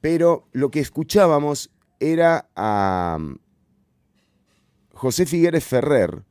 pero 0.00 0.46
lo 0.52 0.70
que 0.70 0.78
escuchábamos 0.78 1.72
era 1.98 2.48
a 2.54 3.16
um, 3.18 3.38
José 4.92 5.26
Figueres 5.26 5.64
Ferrer 5.64 6.22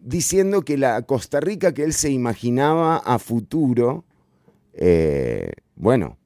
diciendo 0.00 0.62
que 0.62 0.76
la 0.76 1.00
Costa 1.02 1.40
Rica 1.40 1.72
que 1.72 1.84
él 1.84 1.94
se 1.94 2.10
imaginaba 2.10 2.98
a 2.98 3.18
futuro, 3.18 4.04
eh, 4.74 5.52
bueno, 5.74 6.18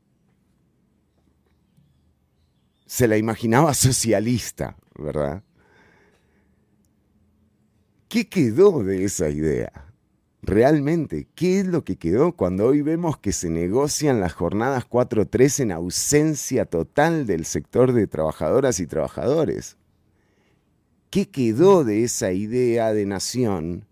se 2.85 3.07
la 3.07 3.16
imaginaba 3.16 3.75
socialista, 3.75 4.76
¿verdad? 4.99 5.45
¿Qué 8.12 8.28
quedó 8.28 8.85
de 8.85 9.04
esa 9.04 9.31
idea? 9.31 9.73
Realmente, 10.42 11.28
¿qué 11.35 11.61
es 11.61 11.66
lo 11.66 11.83
que 11.83 11.97
quedó 11.97 12.33
cuando 12.33 12.66
hoy 12.66 12.83
vemos 12.83 13.16
que 13.16 13.33
se 13.33 13.49
negocian 13.49 14.21
las 14.21 14.35
jornadas 14.35 14.87
4-3 14.87 15.61
en 15.61 15.73
ausencia 15.73 16.66
total 16.66 17.25
del 17.25 17.47
sector 17.47 17.95
de 17.95 18.07
trabajadoras 18.07 18.81
y 18.81 18.87
trabajadores? 18.87 19.78
¿Qué 21.09 21.31
quedó 21.31 21.85
de 21.85 22.04
esa 22.04 22.33
idea 22.33 22.92
de 22.92 23.07
nación? 23.07 23.87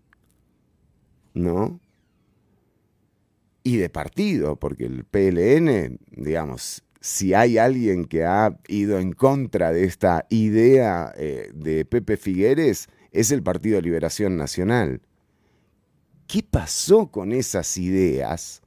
¿No? 1.33 1.79
Y 3.63 3.77
de 3.77 3.89
partido, 3.89 4.55
porque 4.55 4.85
el 4.85 5.03
PLN, 5.03 5.97
digamos, 6.11 6.83
si 6.99 7.33
hay 7.33 7.57
alguien 7.57 8.05
que 8.05 8.23
ha 8.25 8.55
ido 8.67 8.99
en 8.99 9.13
contra 9.13 9.71
de 9.71 9.85
esta 9.85 10.27
idea 10.29 11.11
eh, 11.17 11.49
de 11.55 11.85
Pepe 11.85 12.17
Figueres, 12.17 12.87
es 13.11 13.31
el 13.31 13.43
Partido 13.43 13.75
de 13.75 13.83
Liberación 13.83 14.37
Nacional. 14.37 15.01
¿Qué 16.27 16.43
pasó 16.43 17.11
con 17.11 17.33
esas 17.33 17.77
ideas 17.77 18.61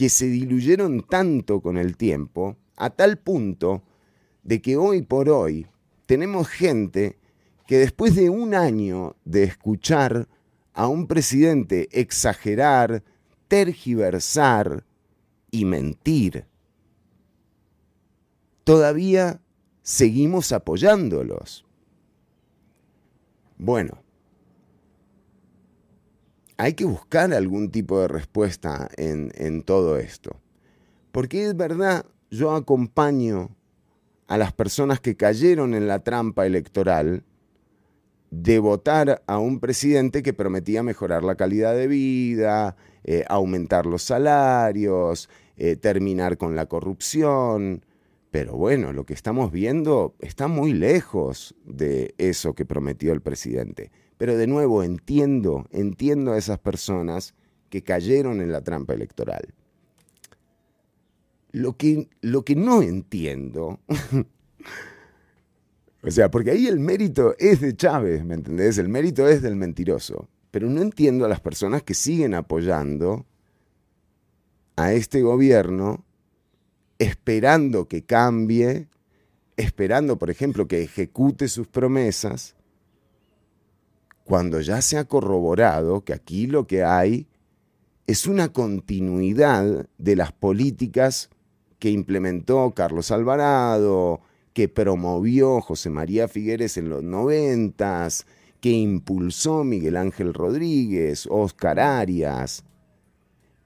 que 0.00 0.08
se 0.08 0.26
diluyeron 0.26 1.02
tanto 1.02 1.60
con 1.60 1.76
el 1.76 1.96
tiempo, 1.96 2.56
a 2.76 2.88
tal 2.88 3.18
punto 3.18 3.82
de 4.42 4.62
que 4.62 4.76
hoy 4.76 5.02
por 5.02 5.28
hoy 5.28 5.66
tenemos 6.06 6.48
gente 6.48 7.18
que 7.66 7.78
después 7.78 8.14
de 8.14 8.30
un 8.30 8.54
año 8.54 9.16
de 9.24 9.42
escuchar 9.44 10.26
a 10.72 10.88
un 10.88 11.06
presidente 11.06 11.88
exagerar, 11.92 13.04
tergiversar 13.48 14.84
y 15.50 15.66
mentir, 15.66 16.46
todavía 18.64 19.42
seguimos 19.82 20.52
apoyándolos. 20.52 21.66
Bueno, 23.62 23.98
hay 26.56 26.72
que 26.72 26.86
buscar 26.86 27.34
algún 27.34 27.70
tipo 27.70 28.00
de 28.00 28.08
respuesta 28.08 28.88
en, 28.96 29.62
todo 29.64 29.98
esto. 29.98 30.40
Porque 31.12 31.44
es 31.44 31.54
verdad, 31.54 32.06
yo 32.30 32.54
acompaño 32.54 33.54
a 34.28 34.38
las 34.38 34.54
personas 34.54 34.98
que 34.98 35.14
cayeron 35.14 35.74
en 35.74 35.88
la 35.88 35.98
trampa 35.98 36.46
electoral 36.46 37.22
de 38.30 38.58
votar 38.60 39.22
a 39.26 39.36
un 39.36 39.60
presidente 39.60 40.22
que 40.22 40.32
prometía 40.32 40.82
mejorar 40.82 41.22
la 41.22 41.34
calidad 41.34 41.74
de 41.74 41.86
vida, 41.86 42.76
eh, 43.04 43.24
aumentar 43.28 43.84
los 43.84 44.02
salarios, 44.02 45.28
eh, 45.58 45.76
terminar 45.76 46.38
con 46.38 46.56
la 46.56 46.64
corrupción, 46.64 47.84
pero 48.30 48.56
bueno, 48.56 48.92
lo 48.92 49.04
que 49.04 49.14
estamos 49.14 49.50
viendo 49.50 50.14
está 50.20 50.46
muy 50.46 50.72
lejos 50.72 51.54
de 51.64 52.14
eso 52.16 52.54
que 52.54 52.64
prometió 52.64 53.12
el 53.12 53.20
presidente. 53.20 53.90
Pero 54.18 54.36
de 54.36 54.46
nuevo, 54.46 54.84
entiendo, 54.84 55.66
entiendo 55.72 56.32
a 56.32 56.38
esas 56.38 56.58
personas 56.58 57.34
que 57.70 57.82
cayeron 57.82 58.40
en 58.40 58.52
la 58.52 58.62
trampa 58.62 58.94
electoral. 58.94 59.52
Lo 61.52 61.76
que, 61.76 62.08
lo 62.20 62.44
que 62.44 62.54
no 62.54 62.82
entiendo, 62.82 63.80
o 66.02 66.10
sea, 66.10 66.30
porque 66.30 66.52
ahí 66.52 66.68
el 66.68 66.78
mérito 66.78 67.34
es 67.38 67.60
de 67.60 67.74
Chávez, 67.74 68.24
¿me 68.24 68.34
entendés? 68.34 68.78
El 68.78 68.88
mérito 68.88 69.26
es 69.26 69.42
del 69.42 69.56
mentiroso. 69.56 70.28
Pero 70.52 70.68
no 70.68 70.82
entiendo 70.82 71.24
a 71.24 71.28
las 71.28 71.40
personas 71.40 71.82
que 71.82 71.94
siguen 71.94 72.34
apoyando 72.34 73.26
a 74.76 74.92
este 74.92 75.22
gobierno 75.22 76.04
esperando 77.00 77.88
que 77.88 78.02
cambie, 78.02 78.86
esperando, 79.56 80.18
por 80.18 80.28
ejemplo, 80.30 80.68
que 80.68 80.82
ejecute 80.82 81.48
sus 81.48 81.66
promesas, 81.66 82.54
cuando 84.22 84.60
ya 84.60 84.82
se 84.82 84.98
ha 84.98 85.06
corroborado 85.06 86.04
que 86.04 86.12
aquí 86.12 86.46
lo 86.46 86.66
que 86.66 86.84
hay 86.84 87.26
es 88.06 88.26
una 88.26 88.52
continuidad 88.52 89.86
de 89.96 90.14
las 90.14 90.32
políticas 90.32 91.30
que 91.78 91.90
implementó 91.90 92.72
Carlos 92.76 93.10
Alvarado, 93.10 94.20
que 94.52 94.68
promovió 94.68 95.62
José 95.62 95.88
María 95.88 96.28
Figueres 96.28 96.76
en 96.76 96.90
los 96.90 97.02
noventas, 97.02 98.26
que 98.60 98.72
impulsó 98.72 99.64
Miguel 99.64 99.96
Ángel 99.96 100.34
Rodríguez, 100.34 101.26
Oscar 101.30 101.80
Arias, 101.80 102.62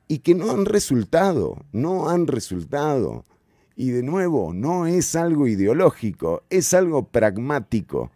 y 0.08 0.18
que 0.18 0.34
no 0.34 0.50
han 0.50 0.64
resultado, 0.64 1.64
no 1.72 2.08
han 2.08 2.26
resultado. 2.26 3.24
Y 3.76 3.90
de 3.90 4.02
nuevo, 4.02 4.52
no 4.54 4.86
es 4.86 5.16
algo 5.16 5.46
ideológico, 5.46 6.42
es 6.50 6.74
algo 6.74 7.08
pragmático. 7.08 8.10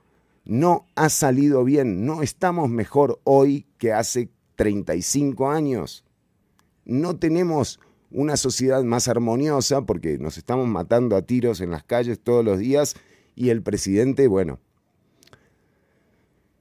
No 0.44 0.86
ha 0.94 1.08
salido 1.08 1.64
bien, 1.64 2.06
no 2.06 2.22
estamos 2.22 2.70
mejor 2.70 3.20
hoy 3.24 3.66
que 3.78 3.92
hace 3.92 4.30
35 4.56 5.50
años. 5.50 6.04
No 6.84 7.16
tenemos 7.16 7.80
una 8.10 8.36
sociedad 8.36 8.82
más 8.82 9.08
armoniosa 9.08 9.82
porque 9.82 10.18
nos 10.18 10.38
estamos 10.38 10.66
matando 10.66 11.16
a 11.16 11.22
tiros 11.22 11.60
en 11.60 11.70
las 11.70 11.82
calles 11.82 12.20
todos 12.20 12.44
los 12.44 12.58
días 12.58 12.96
y 13.34 13.50
el 13.50 13.62
presidente, 13.62 14.26
bueno, 14.26 14.58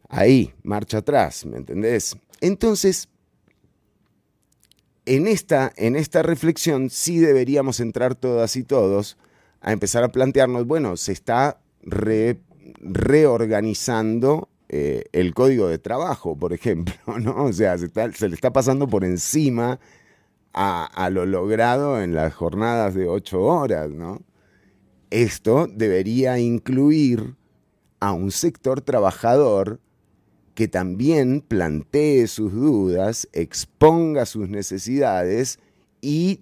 ahí, 0.10 0.54
marcha 0.64 1.00
atrás, 1.00 1.46
¿me 1.46 1.58
entendés? 1.58 2.18
Entonces, 2.42 3.10
en 5.08 5.28
esta, 5.28 5.72
en 5.78 5.96
esta 5.96 6.22
reflexión 6.22 6.90
sí 6.90 7.18
deberíamos 7.20 7.80
entrar 7.80 8.14
todas 8.16 8.56
y 8.56 8.64
todos 8.64 9.18
a 9.62 9.72
empezar 9.72 10.04
a 10.04 10.12
plantearnos, 10.12 10.68
bueno, 10.68 10.98
se 10.98 11.12
está 11.14 11.60
re- 11.82 12.40
reorganizando 12.82 14.50
eh, 14.70 15.06
el 15.14 15.34
código 15.34 15.68
de 15.68 15.80
trabajo, 15.80 16.36
por 16.38 16.54
ejemplo, 16.54 16.94
¿no? 17.20 17.46
O 17.46 17.54
sea, 17.54 17.78
se 17.78 18.30
le 18.30 18.36
está 18.36 18.52
pasando 18.52 18.88
por 18.88 19.04
encima 19.06 19.80
a, 20.54 20.86
a 20.86 21.10
lo 21.10 21.26
logrado 21.26 22.02
en 22.02 22.14
las 22.14 22.34
jornadas 22.34 22.94
de 22.94 23.08
ocho 23.08 23.42
horas, 23.42 23.90
¿no? 23.90 24.22
Esto 25.10 25.68
debería 25.68 26.38
incluir 26.40 27.36
a 28.00 28.12
un 28.12 28.32
sector 28.32 28.82
trabajador 28.82 29.80
que 30.58 30.68
también 30.68 31.42
plantee 31.42 32.26
sus 32.26 32.52
dudas, 32.52 33.30
exponga 33.32 34.26
sus 34.26 34.50
necesidades 34.50 35.60
y 36.02 36.42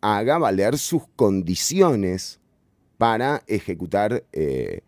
haga 0.00 0.38
valer 0.38 0.78
sus 0.78 1.08
condiciones 1.16 2.38
para 2.98 3.42
ejecutar 3.48 4.22
eh, 4.32 4.82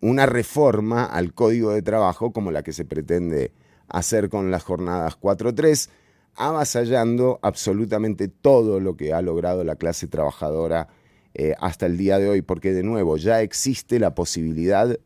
una 0.00 0.24
reforma 0.24 1.04
al 1.04 1.34
código 1.34 1.72
de 1.72 1.82
trabajo 1.82 2.32
como 2.32 2.52
la 2.52 2.62
que 2.62 2.72
se 2.72 2.84
pretende 2.84 3.50
hacer 3.88 4.28
con 4.28 4.52
las 4.52 4.62
jornadas 4.62 5.18
4-3, 5.20 5.88
avasallando 6.36 7.40
absolutamente 7.42 8.28
todo 8.28 8.78
lo 8.78 8.96
que 8.96 9.12
ha 9.12 9.20
logrado 9.20 9.64
la 9.64 9.74
clase 9.74 10.06
trabajadora 10.06 10.86
eh, 11.34 11.56
hasta 11.58 11.86
el 11.86 11.96
día 11.96 12.20
de 12.20 12.28
hoy, 12.28 12.40
porque 12.40 12.72
de 12.72 12.84
nuevo 12.84 13.16
ya 13.16 13.42
existe 13.42 13.98
la 13.98 14.14
posibilidad 14.14 14.96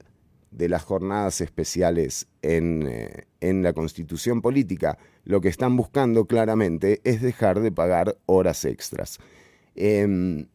de 0.50 0.69
las 0.69 0.83
jornadas 0.83 1.40
especiales 1.40 2.26
en, 2.43 2.87
eh, 2.87 3.26
en 3.40 3.62
la 3.62 3.73
constitución 3.73 4.43
política. 4.43 4.99
Lo 5.25 5.40
que 5.40 5.49
están 5.49 5.76
buscando 5.76 6.26
claramente 6.26 7.00
es 7.05 7.23
dejar 7.23 7.61
de 7.61 7.73
pagar 7.73 8.17
horas 8.26 8.64
extras. 8.64 9.19
Em, 9.75 10.47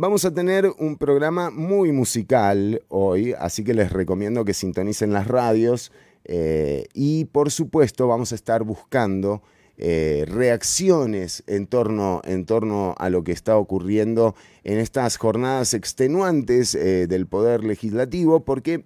Vamos 0.00 0.24
a 0.24 0.32
tener 0.32 0.72
un 0.78 0.96
programa 0.96 1.50
muy 1.50 1.90
musical 1.90 2.84
hoy, 2.86 3.34
así 3.36 3.64
que 3.64 3.74
les 3.74 3.90
recomiendo 3.90 4.44
que 4.44 4.54
sintonicen 4.54 5.12
las 5.12 5.26
radios 5.26 5.90
eh, 6.24 6.86
y 6.94 7.24
por 7.24 7.50
supuesto 7.50 8.06
vamos 8.06 8.30
a 8.30 8.36
estar 8.36 8.62
buscando 8.62 9.42
eh, 9.80 10.24
reacciones 10.26 11.44
en 11.46 11.68
torno, 11.68 12.20
en 12.24 12.46
torno 12.46 12.96
a 12.98 13.10
lo 13.10 13.22
que 13.22 13.30
está 13.30 13.56
ocurriendo 13.56 14.34
en 14.64 14.78
estas 14.78 15.16
jornadas 15.16 15.72
extenuantes 15.72 16.74
eh, 16.74 17.06
del 17.06 17.28
Poder 17.28 17.62
Legislativo, 17.62 18.44
porque 18.44 18.84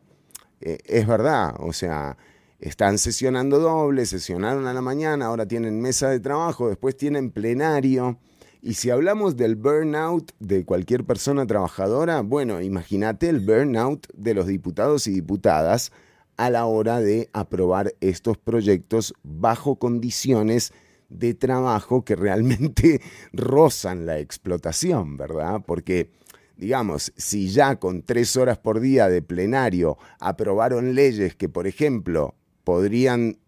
eh, 0.61 0.79
es 0.85 1.07
verdad, 1.07 1.55
o 1.61 1.73
sea, 1.73 2.19
están 2.61 2.99
sesionando 2.99 3.59
doble, 3.59 4.05
sesionaron 4.05 4.67
a 4.67 4.75
la 4.75 4.83
mañana, 4.83 5.27
ahora 5.27 5.47
tienen 5.47 5.81
mesa 5.81 6.11
de 6.11 6.21
trabajo, 6.21 6.69
después 6.69 6.95
tienen 6.95 7.31
plenario. 7.31 8.19
Y 8.61 8.75
si 8.75 8.91
hablamos 8.91 9.39
del 9.39 9.57
burnout 9.57 10.33
de 10.41 10.67
cualquier 10.67 11.05
persona 11.05 11.47
trabajadora, 11.47 12.21
bueno, 12.21 12.61
imagínate 12.61 13.31
el 13.31 13.41
burnout 13.41 14.07
de 14.13 14.35
los 14.35 14.47
diputados 14.47 15.07
y 15.07 15.13
diputadas 15.13 15.91
a 16.37 16.51
la 16.51 16.67
hora 16.67 17.01
de 17.01 17.29
aprobar 17.33 17.95
estos 18.01 18.39
proyectos 18.39 19.15
bajo 19.23 19.77
condiciones 19.77 20.73
de 21.09 21.35
trabajo 21.35 22.05
que 22.05 22.17
realmente 22.17 23.01
rozan 23.33 24.07
la 24.07 24.19
explotación, 24.19 25.17
¿verdad? 25.17 25.63
Porque, 25.67 26.11
digamos, 26.57 27.13
si 27.17 27.49
ya 27.51 27.77
con 27.77 28.03
tres 28.03 28.37
horas 28.37 28.59
por 28.59 28.81
día 28.81 29.09
de 29.09 29.23
plenario 29.23 29.99
aprobaron 30.19 30.95
leyes 30.95 31.35
que, 31.35 31.49
por 31.49 31.67
ejemplo, 31.67 32.35
podrían 32.65 33.39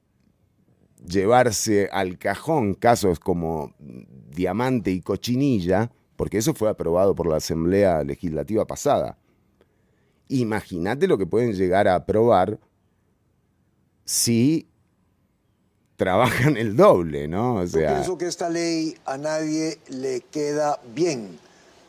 llevarse 1.06 1.88
al 1.92 2.18
cajón 2.18 2.74
casos 2.74 3.18
como 3.18 3.74
Diamante 3.78 4.90
y 4.90 5.00
Cochinilla, 5.00 5.90
porque 6.16 6.38
eso 6.38 6.54
fue 6.54 6.70
aprobado 6.70 7.14
por 7.14 7.28
la 7.28 7.36
Asamblea 7.36 8.04
Legislativa 8.04 8.66
pasada. 8.66 9.18
Imagínate 10.28 11.06
lo 11.06 11.18
que 11.18 11.26
pueden 11.26 11.52
llegar 11.52 11.86
a 11.88 11.96
aprobar 11.96 12.58
si 14.04 14.66
trabajan 15.96 16.56
el 16.56 16.76
doble, 16.76 17.28
¿no? 17.28 17.56
O 17.56 17.62
Yo 17.62 17.68
sea, 17.68 17.94
pienso 17.94 18.18
que 18.18 18.26
esta 18.26 18.48
ley 18.50 18.96
a 19.04 19.16
nadie 19.16 19.78
le 19.88 20.20
queda 20.22 20.80
bien, 20.94 21.38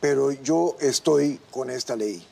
pero 0.00 0.30
yo 0.32 0.76
estoy 0.80 1.40
con 1.50 1.70
esta 1.70 1.96
ley. 1.96 2.24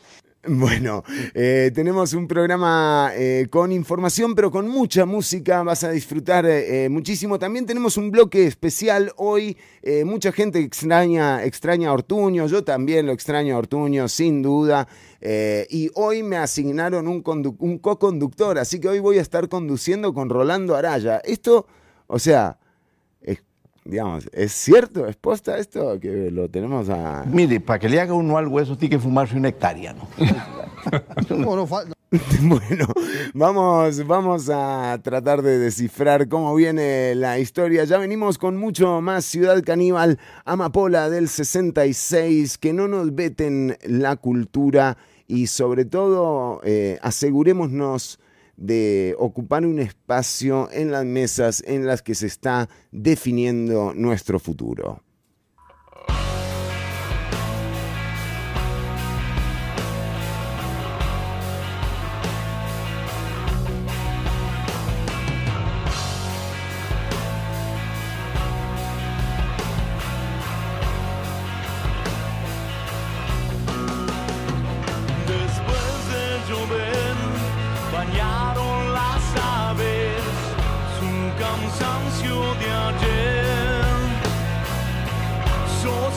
Bueno, 0.48 1.04
eh, 1.34 1.70
tenemos 1.74 2.12
un 2.12 2.28
programa 2.28 3.12
eh, 3.14 3.46
con 3.50 3.72
información, 3.72 4.34
pero 4.34 4.50
con 4.50 4.68
mucha 4.68 5.06
música. 5.06 5.62
Vas 5.62 5.84
a 5.84 5.90
disfrutar 5.90 6.44
eh, 6.46 6.88
muchísimo. 6.90 7.38
También 7.38 7.66
tenemos 7.66 7.96
un 7.96 8.10
bloque 8.10 8.46
especial 8.46 9.12
hoy. 9.16 9.56
Mucha 10.04 10.32
gente 10.32 10.60
extraña, 10.60 11.44
extraña 11.44 11.90
a 11.90 11.92
Ortuño. 11.92 12.46
Yo 12.46 12.64
también 12.64 13.06
lo 13.06 13.12
extraño 13.12 13.54
a 13.54 13.58
Ortuño, 13.58 14.08
sin 14.08 14.42
duda. 14.42 14.88
Y 15.20 15.90
hoy 15.94 16.22
me 16.22 16.36
asignaron 16.36 17.06
un, 17.06 17.22
un 17.58 17.78
co-conductor, 17.78 18.58
así 18.58 18.80
que 18.80 18.88
hoy 18.88 19.00
voy 19.00 19.18
a 19.18 19.22
estar 19.22 19.48
conduciendo 19.48 20.14
con 20.14 20.30
Rolando 20.30 20.74
Araya. 20.74 21.18
Esto, 21.18 21.66
o 22.06 22.18
sea, 22.18 22.58
digamos, 23.84 24.28
¿es 24.32 24.52
cierto? 24.52 25.06
¿Es 25.06 25.16
posta 25.16 25.58
esto? 25.58 25.98
Que 26.00 26.30
lo 26.30 26.48
tenemos 26.48 26.88
a. 26.88 27.24
Mire, 27.26 27.60
para 27.60 27.78
que 27.78 27.88
le 27.88 28.00
haga 28.00 28.14
uno 28.14 28.38
algo 28.38 28.60
eso, 28.60 28.76
tiene 28.76 28.96
que 28.96 29.02
fumarse 29.02 29.36
una 29.36 29.48
hectárea, 29.48 29.92
¿no? 29.94 30.08
Bueno, 32.42 32.86
vamos, 33.32 34.06
vamos 34.06 34.48
a 34.48 35.00
tratar 35.02 35.42
de 35.42 35.58
descifrar 35.58 36.28
cómo 36.28 36.54
viene 36.54 37.14
la 37.14 37.38
historia. 37.38 37.84
Ya 37.84 37.98
venimos 37.98 38.38
con 38.38 38.56
mucho 38.56 39.00
más 39.00 39.24
Ciudad 39.24 39.62
Caníbal, 39.64 40.18
Amapola 40.44 41.10
del 41.10 41.28
66, 41.28 42.58
que 42.58 42.72
no 42.72 42.86
nos 42.86 43.14
veten 43.14 43.76
la 43.82 44.16
cultura 44.16 44.96
y 45.26 45.48
sobre 45.48 45.84
todo 45.84 46.60
eh, 46.62 46.98
asegurémonos 47.02 48.20
de 48.56 49.14
ocupar 49.18 49.64
un 49.66 49.78
espacio 49.78 50.68
en 50.72 50.90
las 50.90 51.04
mesas 51.04 51.62
en 51.66 51.86
las 51.86 52.02
que 52.02 52.14
se 52.14 52.26
está 52.26 52.68
definiendo 52.92 53.92
nuestro 53.94 54.38
futuro. 54.38 55.02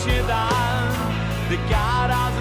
Sociedad 0.07 0.87
de 1.49 1.57
caras 1.69 2.31
robadas 2.31 2.36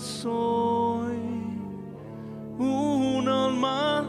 soy, 0.00 1.18
un 2.58 3.28
alma 3.28 4.06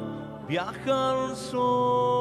viajar 0.48 1.36
soy. 1.36 2.21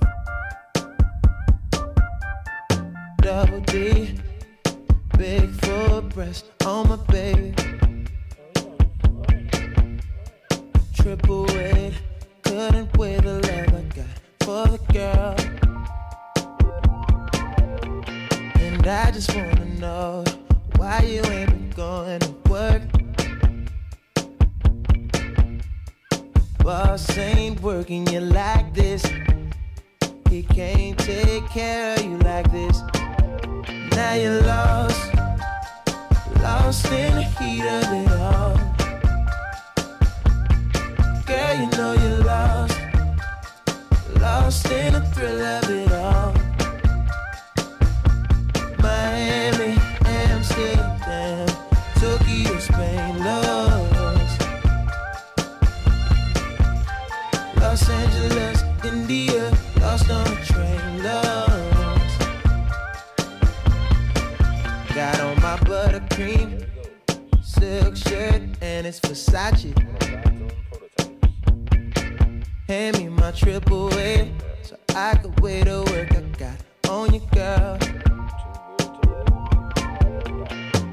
Got 64.93 65.21
on 65.21 65.35
my 65.41 65.55
buttercream, 65.55 66.67
silk 67.41 67.95
shirt, 67.95 68.41
and 68.61 68.85
it's 68.85 68.99
Versace. 68.99 69.73
Hand 72.67 72.97
me 72.97 73.07
my 73.07 73.31
triple 73.31 73.93
A, 73.97 74.29
so 74.63 74.75
I 74.93 75.15
could 75.15 75.39
wait 75.39 75.63
to 75.63 75.85
work. 75.89 76.11
I 76.11 76.21
got 76.37 76.89
on 76.89 77.13
you, 77.13 77.21
girl. 77.33 77.77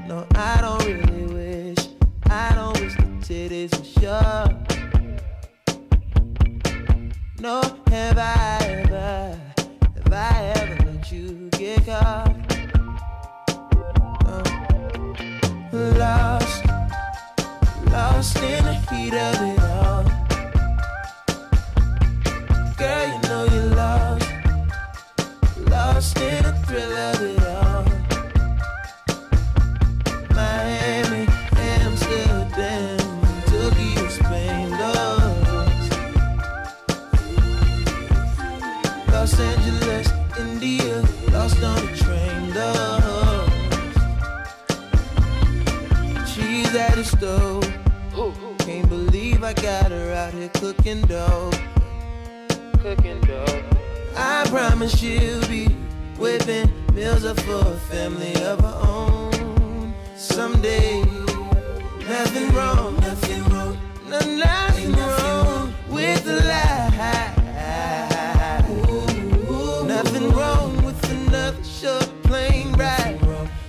No, 0.07 0.25
I 0.33 0.61
don't 0.61 0.85
really 0.85 1.25
wish, 1.33 1.89
I 2.29 2.53
don't 2.55 2.79
wish 2.79 2.95
the 2.95 3.03
titties 3.27 3.77
were 3.77 3.83
sure. 3.99 4.47
No, 7.41 7.61
have 7.87 8.17
I 8.17 8.57
ever, 8.61 9.39
have 9.95 10.13
I 10.13 10.53
ever 10.55 10.85
let 10.85 11.11
you 11.11 11.49
get 11.51 11.85
caught? 11.85 12.38
lost 18.19 18.43
in 18.43 18.65
the 18.65 18.73
heat 18.73 19.13
of 19.13 19.35
it 19.49 19.59
all. 19.63 20.03
Girl, 22.75 23.07
you 23.07 23.19
know 23.29 23.43
you're 23.53 23.75
lost, 23.75 24.29
lost 25.69 26.17
in 26.17 26.43
the 26.43 26.51
thrill 26.65 26.97
of 26.97 27.21
it. 27.21 27.38
here 50.39 50.49
cooking 50.53 51.01
dough. 51.01 51.51
Cooking 52.79 53.19
dough. 53.21 53.63
I 54.15 54.45
promise 54.47 54.97
she'll 54.97 55.45
be 55.47 55.67
whipping 56.17 56.71
meals 56.93 57.25
up 57.25 57.39
for 57.41 57.59
a 57.59 57.77
family 57.91 58.33
of 58.43 58.61
her 58.61 58.79
own 58.87 59.93
someday. 60.15 61.01
Nothing 62.07 62.51
wrong, 62.53 62.95
nothing 63.01 63.43
wrong, 63.49 63.77
no, 64.07 64.19
nothing, 64.19 64.93
wrong, 64.93 65.19
wrong 65.19 65.73
with 65.89 66.23
the 66.23 66.37
life. 66.53 66.89
Nothing 69.85 70.31
wrong 70.31 70.83
with 70.85 71.11
another 71.11 71.63
short 71.63 72.09
plane 72.23 72.71
ride 72.73 73.19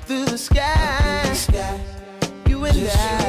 through 0.07 0.25
the 0.27 0.39
sky. 0.39 1.23
Through 1.25 1.31
the 1.31 1.35
sky. 1.35 1.81
You 2.47 2.65
and 2.65 2.75
Just 2.77 2.97
I. 2.97 3.20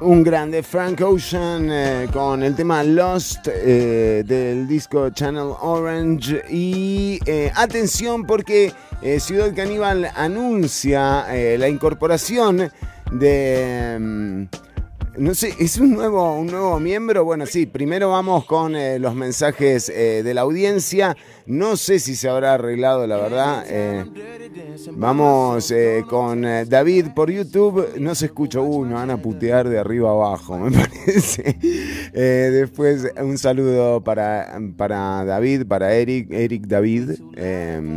Un 0.00 0.22
grande 0.22 0.62
Frank 0.62 1.02
Ocean 1.02 1.68
eh, 1.70 2.08
con 2.10 2.42
el 2.42 2.54
tema 2.54 2.82
Lost 2.82 3.48
eh, 3.48 4.22
del 4.24 4.66
disco 4.66 5.10
Channel 5.10 5.52
Orange. 5.60 6.44
Y 6.48 7.18
eh, 7.26 7.52
atención 7.54 8.24
porque 8.24 8.72
eh, 9.02 9.20
Ciudad 9.20 9.54
Caníbal 9.54 10.10
anuncia 10.14 11.26
eh, 11.34 11.56
la 11.58 11.68
incorporación 11.68 12.70
de... 13.12 14.48
no 15.18 15.34
sé, 15.34 15.54
es 15.58 15.78
un 15.78 15.92
nuevo, 15.92 16.38
un 16.38 16.46
nuevo 16.46 16.78
miembro. 16.80 17.24
Bueno, 17.24 17.46
sí, 17.46 17.66
primero 17.66 18.10
vamos 18.10 18.44
con 18.44 18.76
eh, 18.76 18.98
los 18.98 19.14
mensajes 19.14 19.88
eh, 19.88 20.22
de 20.22 20.34
la 20.34 20.42
audiencia. 20.42 21.16
No 21.48 21.78
sé 21.78 21.98
si 21.98 22.14
se 22.14 22.28
habrá 22.28 22.52
arreglado, 22.52 23.06
la 23.06 23.16
verdad. 23.16 23.64
Eh, 23.66 24.04
vamos 24.92 25.70
eh, 25.70 26.04
con 26.06 26.44
eh, 26.44 26.66
David 26.66 27.06
por 27.16 27.30
YouTube. 27.30 27.98
No 27.98 28.14
se 28.14 28.26
escucha 28.26 28.60
uno, 28.60 28.96
van 28.96 29.10
a 29.10 29.16
putear 29.16 29.66
de 29.66 29.78
arriba 29.78 30.10
abajo, 30.10 30.58
me 30.58 30.70
parece. 30.78 31.58
Después, 32.12 33.10
un 33.18 33.38
saludo 33.38 34.04
para, 34.04 34.60
para 34.76 35.24
David, 35.24 35.64
para 35.66 35.94
Eric, 35.94 36.30
Eric 36.32 36.66
David. 36.66 37.12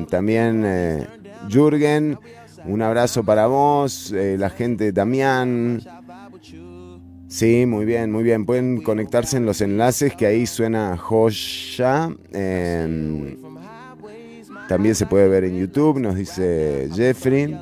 También 0.10 1.08
Jürgen. 1.50 2.18
Un 2.64 2.82
abrazo 2.84 3.24
para 3.26 3.48
vos, 3.48 4.14
la 4.14 4.50
gente 4.50 4.86
de 4.86 4.92
Damián. 4.94 5.84
Sí, 7.32 7.66
muy 7.66 7.86
bien, 7.86 8.12
muy 8.12 8.24
bien. 8.24 8.46
Pueden 8.46 8.82
conectarse 8.82 9.38
en 9.38 9.46
los 9.46 9.62
enlaces 9.62 10.14
que 10.18 10.26
ahí 10.26 10.46
suena 10.46 10.98
joya. 10.98 12.10
Eh, 12.34 13.38
también 14.68 14.96
se 14.96 15.06
puede 15.06 15.30
ver 15.30 15.46
en 15.46 15.58
YouTube, 15.58 16.00
nos 16.00 16.16
dice 16.16 16.90
Jeffrey. 16.94 17.58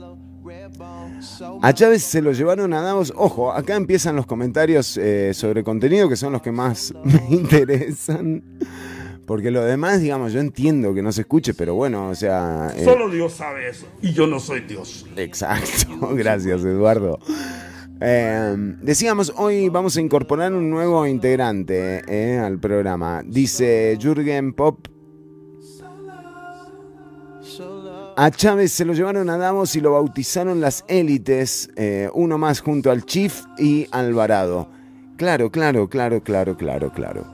A 1.61 1.71
Chávez 1.73 2.01
se 2.01 2.21
lo 2.23 2.31
llevaron 2.31 2.73
a 2.73 2.81
Davos. 2.81 3.13
Ojo, 3.15 3.51
acá 3.51 3.75
empiezan 3.75 4.15
los 4.15 4.25
comentarios 4.25 4.97
eh, 4.97 5.35
sobre 5.35 5.63
contenido 5.63 6.09
que 6.09 6.15
son 6.15 6.33
los 6.33 6.41
que 6.41 6.51
más 6.51 6.91
me 7.03 7.23
interesan. 7.29 8.43
Porque 9.27 9.51
lo 9.51 9.63
demás, 9.63 10.01
digamos, 10.01 10.33
yo 10.33 10.39
entiendo 10.39 10.95
que 10.95 11.03
no 11.03 11.11
se 11.11 11.21
escuche, 11.21 11.53
pero 11.53 11.75
bueno, 11.75 12.09
o 12.09 12.15
sea... 12.15 12.73
eh, 12.75 12.83
Solo 12.83 13.07
Dios 13.07 13.33
sabe 13.33 13.69
eso. 13.69 13.85
Y 14.01 14.13
yo 14.13 14.25
no 14.25 14.39
soy 14.39 14.61
Dios. 14.61 15.05
Exacto, 15.15 16.09
gracias 16.15 16.63
Eduardo. 16.63 17.19
Eh, 18.01 18.55
decíamos, 18.81 19.33
hoy 19.35 19.67
vamos 19.67 19.97
a 19.97 20.01
incorporar 20.01 20.53
un 20.53 20.69
nuevo 20.69 21.05
integrante 21.05 22.01
eh, 22.07 22.37
al 22.37 22.59
programa. 22.59 23.21
Dice 23.25 23.97
Jürgen 23.99 24.53
Pop. 24.53 24.87
A 28.15 28.31
Chávez 28.31 28.73
se 28.73 28.83
lo 28.83 28.93
llevaron 28.93 29.29
a 29.29 29.37
Davos 29.37 29.75
y 29.77 29.81
lo 29.81 29.93
bautizaron 29.93 30.59
las 30.59 30.83
élites, 30.89 31.69
eh, 31.77 32.09
uno 32.13 32.37
más 32.37 32.59
junto 32.59 32.91
al 32.91 33.05
Chief 33.05 33.43
y 33.57 33.87
Alvarado. 33.91 34.69
Claro, 35.15 35.49
claro, 35.51 35.87
claro, 35.87 36.21
claro, 36.21 36.57
claro, 36.57 36.91
claro. 36.91 37.25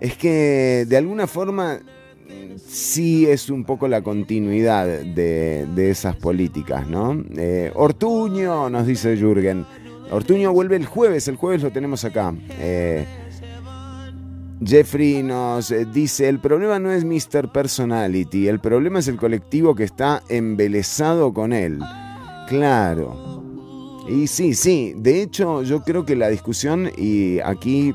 Es 0.00 0.16
que 0.16 0.86
de 0.88 0.96
alguna 0.96 1.26
forma 1.26 1.80
sí 2.56 3.26
es 3.26 3.50
un 3.50 3.64
poco 3.64 3.86
la 3.88 4.02
continuidad 4.02 4.86
de, 4.86 5.66
de 5.66 5.90
esas 5.90 6.16
políticas, 6.16 6.88
¿no? 6.88 7.22
Eh, 7.36 7.70
Ortuño, 7.74 8.70
nos 8.70 8.86
dice 8.86 9.16
Jürgen. 9.16 9.66
Ortuño 10.10 10.52
vuelve 10.52 10.76
el 10.76 10.86
jueves, 10.86 11.28
el 11.28 11.36
jueves 11.36 11.62
lo 11.62 11.70
tenemos 11.70 12.04
acá. 12.04 12.34
Eh, 12.58 13.06
Jeffrey 14.64 15.22
nos 15.22 15.70
eh, 15.70 15.86
dice, 15.86 16.28
el 16.28 16.38
problema 16.38 16.78
no 16.78 16.90
es 16.92 17.04
Mr. 17.04 17.50
Personality, 17.50 18.48
el 18.48 18.60
problema 18.60 18.98
es 18.98 19.08
el 19.08 19.16
colectivo 19.16 19.74
que 19.74 19.84
está 19.84 20.22
embelesado 20.28 21.32
con 21.32 21.52
él. 21.52 21.78
Claro. 22.48 23.40
Y 24.08 24.26
sí, 24.26 24.54
sí, 24.54 24.92
de 24.96 25.22
hecho 25.22 25.62
yo 25.62 25.82
creo 25.82 26.04
que 26.04 26.16
la 26.16 26.28
discusión, 26.28 26.90
y 26.96 27.38
aquí 27.40 27.94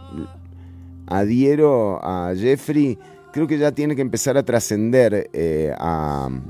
adhiero 1.07 1.99
a 2.03 2.33
Jeffrey, 2.35 2.97
creo 3.33 3.47
que 3.47 3.57
ya 3.57 3.73
tiene 3.73 3.95
que 3.95 4.01
empezar 4.01 4.37
a 4.37 4.43
trascender 4.43 5.29
eh, 5.33 5.73
al, 5.77 6.41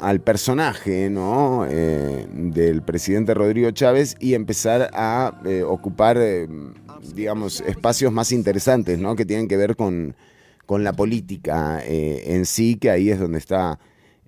al 0.00 0.20
personaje 0.20 1.10
¿no? 1.10 1.66
Eh, 1.68 2.26
del 2.30 2.82
presidente 2.82 3.34
Rodrigo 3.34 3.70
Chávez 3.70 4.16
y 4.20 4.34
empezar 4.34 4.90
a 4.92 5.40
eh, 5.44 5.62
ocupar, 5.62 6.18
eh, 6.20 6.48
digamos, 7.14 7.60
espacios 7.62 8.12
más 8.12 8.32
interesantes, 8.32 8.98
¿no? 8.98 9.16
que 9.16 9.24
tienen 9.24 9.48
que 9.48 9.56
ver 9.56 9.76
con, 9.76 10.14
con 10.66 10.84
la 10.84 10.92
política 10.92 11.82
en 11.84 12.46
sí, 12.46 12.76
que 12.76 12.90
ahí 12.90 13.10
es 13.10 13.18
donde 13.18 13.38
está 13.38 13.78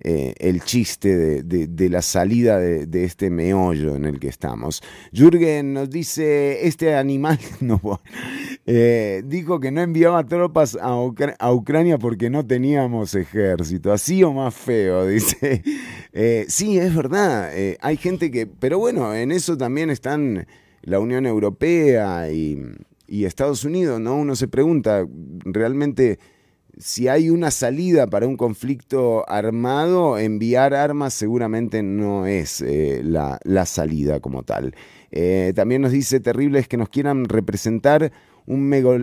eh, 0.01 0.33
el 0.39 0.61
chiste 0.63 1.43
de, 1.43 1.67
de- 1.67 1.89
la 1.89 2.01
salida 2.01 2.59
de, 2.59 3.03
este 3.03 3.29
meollo 3.29 3.95
en 3.95 4.05
el 4.05 4.19
que 4.19 4.27
estamos. 4.27 4.81
Jürgen 5.11 5.73
nos 5.73 5.89
dice, 5.89 6.67
este 6.67 6.95
animal 6.95 7.39
eh, 8.65 9.23
dijo 9.25 9.59
que 9.59 9.71
no 9.71 9.81
enviaba 9.81 10.25
tropas 10.25 10.77
a, 10.79 10.95
Ucra- 10.95 11.35
a 11.39 11.51
Ucrania 11.53 11.97
porque 11.97 12.29
no 12.29 12.45
teníamos 12.45 13.15
ejército, 13.15 13.91
así 13.91 14.23
o 14.23 14.33
más 14.33 14.53
feo, 14.55 15.05
dice. 15.07 15.63
Eh, 16.13 16.45
sí, 16.47 16.77
es 16.77 16.95
verdad, 16.95 17.51
hay 17.81 17.97
gente 17.97 18.31
que, 18.31 18.47
pero 18.47 18.79
bueno, 18.79 19.13
en 19.13 19.31
eso 19.31 19.57
también 19.57 19.89
están 19.89 20.47
la 20.81 20.99
Unión 20.99 21.25
Europea 21.25 22.31
y, 22.31 22.57
y 23.07 23.25
Estados 23.25 23.63
Unidos, 23.65 23.99
¿no? 23.99 24.15
Uno 24.15 24.35
se 24.35 24.47
pregunta, 24.47 25.05
realmente 25.43 26.19
si 26.79 27.09
hay 27.09 27.29
una 27.29 27.51
salida 27.51 28.07
para 28.07 28.25
un 28.25 28.37
conflicto 28.37 29.29
armado, 29.29 30.17
enviar 30.17 30.73
armas 30.73 31.13
seguramente 31.13 31.83
no 31.83 32.25
es 32.25 32.61
eh, 32.61 33.01
la, 33.03 33.37
la 33.43 33.65
salida 33.65 34.21
como 34.21 34.43
tal. 34.43 34.73
Eh, 35.11 35.51
también 35.55 35.81
nos 35.81 35.91
dice, 35.91 36.21
terrible 36.21 36.59
es 36.59 36.69
que 36.69 36.77
nos 36.77 36.87
quieran 36.87 37.25
representar 37.25 38.13
un 38.45 38.61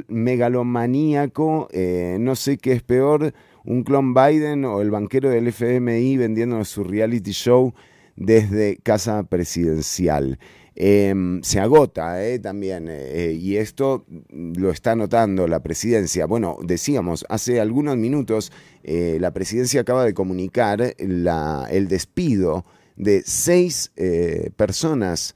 megalomaníaco, 0.09 1.69
eh, 1.71 2.17
no 2.19 2.35
sé 2.35 2.57
qué 2.57 2.73
es 2.73 2.83
peor, 2.83 3.35
un 3.65 3.85
clon 3.85 4.15
Biden 4.15 4.65
o 4.65 4.81
el 4.81 4.91
banquero 4.91 5.29
del 5.29 5.49
FMI 5.49 6.17
vendiéndonos 6.17 6.69
su 6.69 6.83
reality 6.83 7.33
show 7.33 7.75
desde 8.17 8.79
casa 8.79 9.23
presidencial. 9.25 10.39
Eh, 10.79 11.15
se 11.43 11.59
agota 11.59 12.23
eh, 12.23 12.39
también, 12.39 12.87
eh, 12.91 13.33
y 13.33 13.57
esto 13.57 14.05
lo 14.31 14.71
está 14.71 14.95
notando 14.95 15.49
la 15.49 15.61
presidencia. 15.63 16.27
Bueno, 16.27 16.59
decíamos, 16.63 17.25
hace 17.31 17.61
algunos 17.61 17.97
minutos 17.97 18.53
eh, 18.85 19.17
la 19.19 19.33
presidencia 19.33 19.81
acaba 19.81 20.05
de 20.05 20.13
comunicar 20.13 20.95
la- 20.99 21.67
el 21.71 21.89
despido 21.89 22.67
de 22.95 23.23
seis 23.25 23.91
eh, 23.97 24.51
personas 24.57 25.35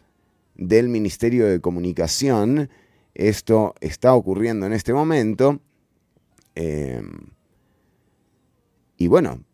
del 0.57 0.89
Ministerio 0.91 1.47
de 1.47 1.61
Comunicación. 1.61 2.69
Esto 3.15 3.75
está 3.81 4.13
ocurriendo 4.15 4.67
en 4.67 4.75
este 4.75 4.93
momento. 4.93 5.59
Eh, 6.55 7.01
y 8.99 9.07
bueno, 9.07 9.41
eh, 9.41 9.50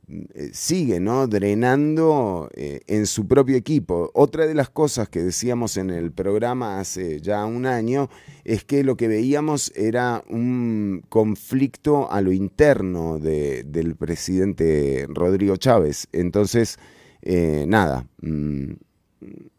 sigue, 0.52 1.00
¿no? 1.00 1.26
Drenando 1.26 2.48
eh, 2.54 2.80
en 2.86 3.06
su 3.06 3.26
propio 3.26 3.56
equipo. 3.56 4.10
Otra 4.14 4.46
de 4.46 4.54
las 4.54 4.70
cosas 4.70 5.08
que 5.08 5.22
decíamos 5.22 5.76
en 5.76 5.90
el 5.90 6.12
programa 6.12 6.78
hace 6.78 7.20
ya 7.20 7.44
un 7.44 7.66
año 7.66 8.08
es 8.44 8.64
que 8.64 8.84
lo 8.84 8.96
que 8.96 9.08
veíamos 9.08 9.72
era 9.74 10.22
un 10.28 11.02
conflicto 11.08 12.10
a 12.10 12.20
lo 12.20 12.32
interno 12.32 13.18
de- 13.18 13.64
del 13.64 13.96
presidente 13.96 15.06
Rodrigo 15.08 15.56
Chávez. 15.56 16.06
Entonces, 16.12 16.78
eh, 17.22 17.64
nada, 17.66 18.06
mm, 18.22 18.72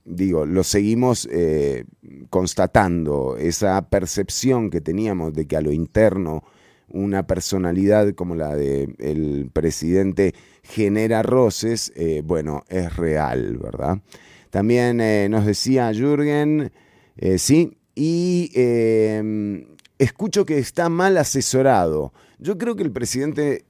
digo, 0.05 0.45
lo 0.45 0.63
seguimos 0.63 1.27
eh, 1.31 1.83
constatando, 2.29 3.35
esa 3.37 3.89
percepción 3.89 4.69
que 4.69 4.79
teníamos 4.79 5.33
de 5.33 5.45
que 5.45 5.57
a 5.57 5.61
lo 5.61 5.71
interno 5.73 6.43
una 6.89 7.27
personalidad 7.27 8.13
como 8.13 8.35
la 8.35 8.55
del 8.55 9.49
presidente 9.53 10.33
genera 10.63 11.23
roces, 11.23 11.91
eh, 11.95 12.21
bueno, 12.23 12.63
es 12.69 12.95
real, 12.95 13.57
¿verdad? 13.57 13.99
También 14.49 15.01
eh, 15.01 15.27
nos 15.29 15.45
decía 15.45 15.91
Jürgen, 15.93 16.71
eh, 17.17 17.37
sí, 17.37 17.77
y 17.95 18.51
eh, 18.55 19.65
escucho 19.97 20.45
que 20.45 20.59
está 20.59 20.89
mal 20.89 21.17
asesorado. 21.17 22.13
Yo 22.39 22.57
creo 22.57 22.75
que 22.75 22.83
el 22.83 22.91
presidente, 22.91 23.65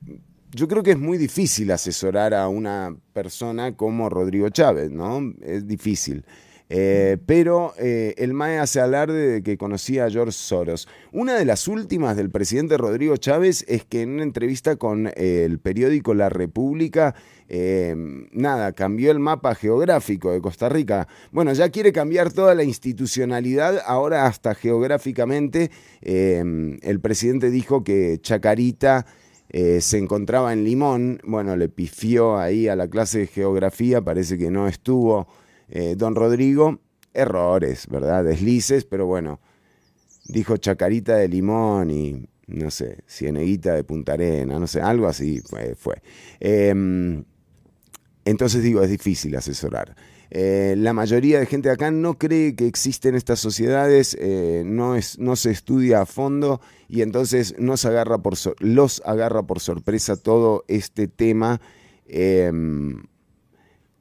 yo 0.51 0.68
creo 0.68 0.84
que 0.84 0.91
es 0.91 0.99
muy 0.99 1.18
difícil 1.18 1.72
asesorar 1.72 2.34
a 2.34 2.47
una 2.47 2.95
persona 3.13 3.76
como 3.76 4.09
Rodrigo 4.09 4.49
Chávez, 4.49 4.91
¿no? 4.91 5.34
Es 5.41 5.68
difícil. 5.68 6.26
Eh, 6.70 7.18
pero 7.26 7.74
eh, 7.78 8.13
el 8.18 8.34
MAE 8.34 8.59
hace 8.59 8.82
alarde 8.82 9.28
de 9.28 9.43
que 9.43 9.57
conocía 9.57 10.05
a 10.05 10.09
George 10.09 10.34
Soros. 10.34 10.88
Una 11.13 11.36
de 11.36 11.45
las 11.45 11.68
últimas 11.68 12.18
del 12.18 12.30
presidente 12.30 12.78
Rodrigo 12.78 13.15
Chávez 13.18 13.63
es 13.68 13.86
que 13.86 14.01
en 14.01 14.11
una 14.11 14.24
entrevista 14.24 14.76
con 14.76 15.07
eh, 15.07 15.43
el 15.45 15.59
periódico 15.59 16.13
La 16.13 16.30
República, 16.30 17.15
nada, 17.49 18.74
cambió 18.74 19.09
el 19.09 19.20
mapa 19.20 19.55
geográfico 19.55 20.34
de 20.34 20.41
Costa 20.41 20.68
Rica. 20.68 21.07
Bueno, 21.32 21.53
ya 21.53 21.70
quiere 21.70 21.93
cambiar 21.93 22.34
toda 22.34 22.53
la 22.53 22.63
institucionalidad, 22.63 23.82
ahora 23.86 24.26
hasta 24.26 24.53
geográficamente. 24.53 25.72
El 26.01 26.99
presidente 27.01 27.49
dijo 27.49 27.86
que 27.86 28.20
Chacarita 28.22 29.05
se 29.49 29.97
encontraba 29.97 30.51
en 30.51 30.65
Limón, 30.65 31.22
bueno, 31.24 31.55
le 31.55 31.70
pifió 31.70 32.38
ahí 32.38 32.68
a 32.68 32.76
la 32.76 32.89
clase 32.89 33.20
de 33.20 33.28
geografía, 33.28 34.01
parece 34.01 34.38
que 34.38 34.51
no 34.51 34.68
estuvo 34.68 35.30
eh, 35.70 35.95
don 35.97 36.15
Rodrigo. 36.15 36.80
Errores, 37.13 37.88
¿verdad? 37.89 38.24
Deslices, 38.24 38.86
pero 38.86 39.07
bueno, 39.07 39.39
dijo 40.26 40.57
Chacarita 40.57 41.15
de 41.15 41.28
Limón 41.28 41.89
y 41.89 42.28
no 42.47 42.72
sé, 42.72 43.03
Cieneguita 43.09 43.74
de 43.74 43.84
Punta 43.84 44.13
Arena, 44.13 44.59
no 44.59 44.68
sé, 44.68 44.82
algo 44.82 45.07
así 45.07 45.41
fue. 45.76 46.01
Em, 46.39 47.24
entonces 48.24 48.63
digo, 48.63 48.82
es 48.82 48.89
difícil 48.89 49.36
asesorar. 49.36 49.95
Eh, 50.30 50.76
la 50.78 50.93
mayoría 50.93 51.39
de 51.39 51.45
gente 51.45 51.70
acá 51.70 51.89
no 51.91 52.18
cree 52.18 52.55
que 52.55 52.68
existen 52.68 53.15
estas 53.15 53.39
sociedades, 53.39 54.18
eh, 54.20 54.63
no, 54.65 54.95
se 55.36 55.51
estudia 55.51 56.01
a 56.01 56.05
fondo 56.05 56.59
y 56.89 57.01
entonces 57.01 57.55
nos 57.59 57.86
agarra 57.86 58.18
por 58.18 58.36
los 58.59 59.01
agarra 59.05 59.43
por 59.43 59.59
sorpresa 59.59 60.18
todo 60.18 60.65
este 60.68 61.07
tema. 61.07 61.61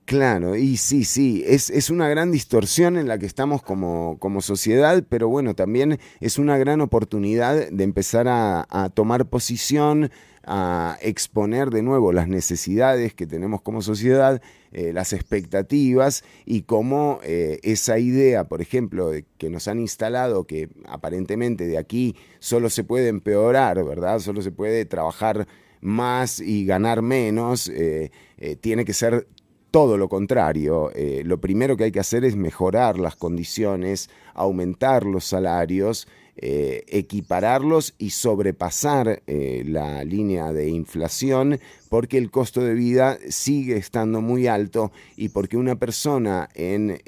Claro, 0.06 0.54
y 0.54 0.76
sí, 0.76 1.04
sí, 1.04 1.42
es, 1.44 1.68
es 1.68 1.90
una 1.90 2.08
gran 2.08 2.30
distorsión 2.30 2.96
en 2.96 3.08
la 3.08 3.18
que 3.18 3.26
estamos 3.26 3.60
como, 3.60 4.18
como 4.20 4.40
sociedad, 4.40 5.02
pero 5.08 5.28
bueno, 5.28 5.56
también 5.56 5.98
es 6.20 6.38
una 6.38 6.56
gran 6.58 6.80
oportunidad 6.80 7.70
de 7.72 7.82
empezar 7.82 8.28
a, 8.28 8.88
tomar 8.94 9.26
posición, 9.26 10.12
a 10.44 10.96
exponer 11.02 11.70
de 11.70 11.82
nuevo 11.82 12.12
las 12.12 12.28
necesidades 12.28 13.14
que 13.14 13.26
tenemos 13.26 13.62
como 13.62 13.82
sociedad, 13.82 14.40
eh, 14.70 14.92
las 14.92 15.12
expectativas 15.12 16.22
y 16.44 16.62
cómo 16.62 17.18
eh, 17.24 17.58
esa 17.64 17.98
idea, 17.98 18.44
por 18.44 18.62
ejemplo, 18.62 19.10
que 19.38 19.50
nos 19.50 19.66
han 19.66 19.80
instalado 19.80 20.44
que 20.44 20.68
aparentemente 20.86 21.66
de 21.66 21.78
aquí 21.78 22.14
solo 22.38 22.70
se 22.70 22.84
puede 22.84 23.08
empeorar, 23.08 23.84
¿verdad? 23.84 24.20
Solo 24.20 24.40
se 24.40 24.52
puede 24.52 24.84
trabajar 24.84 25.48
más 25.80 26.38
y 26.38 26.64
ganar 26.64 27.02
menos, 27.02 27.68
eh, 27.74 28.12
tiene 28.60 28.84
que 28.84 28.92
ser 28.92 29.26
todo 29.70 29.96
lo 29.96 30.08
contrario. 30.08 30.90
Eh, 30.94 31.22
lo 31.24 31.38
primero 31.38 31.76
que 31.76 31.84
hay 31.84 31.92
que 31.92 32.00
hacer 32.00 32.24
es 32.24 32.36
mejorar 32.36 32.98
las 32.98 33.16
condiciones, 33.16 34.10
aumentar 34.34 35.04
los 35.04 35.24
salarios, 35.24 36.08
eh, 36.38 36.84
equipararlos 36.88 37.94
y 37.96 38.10
sobrepasar 38.10 39.22
eh, 39.26 39.64
la 39.66 40.04
línea 40.04 40.52
de 40.52 40.68
inflación 40.68 41.58
porque 41.88 42.18
el 42.18 42.30
costo 42.30 42.60
de 42.60 42.74
vida 42.74 43.16
sigue 43.30 43.78
estando 43.78 44.20
muy 44.20 44.46
alto 44.46 44.92
y 45.16 45.30
porque 45.30 45.56
una 45.56 45.76
persona 45.76 46.50
en 46.54 47.00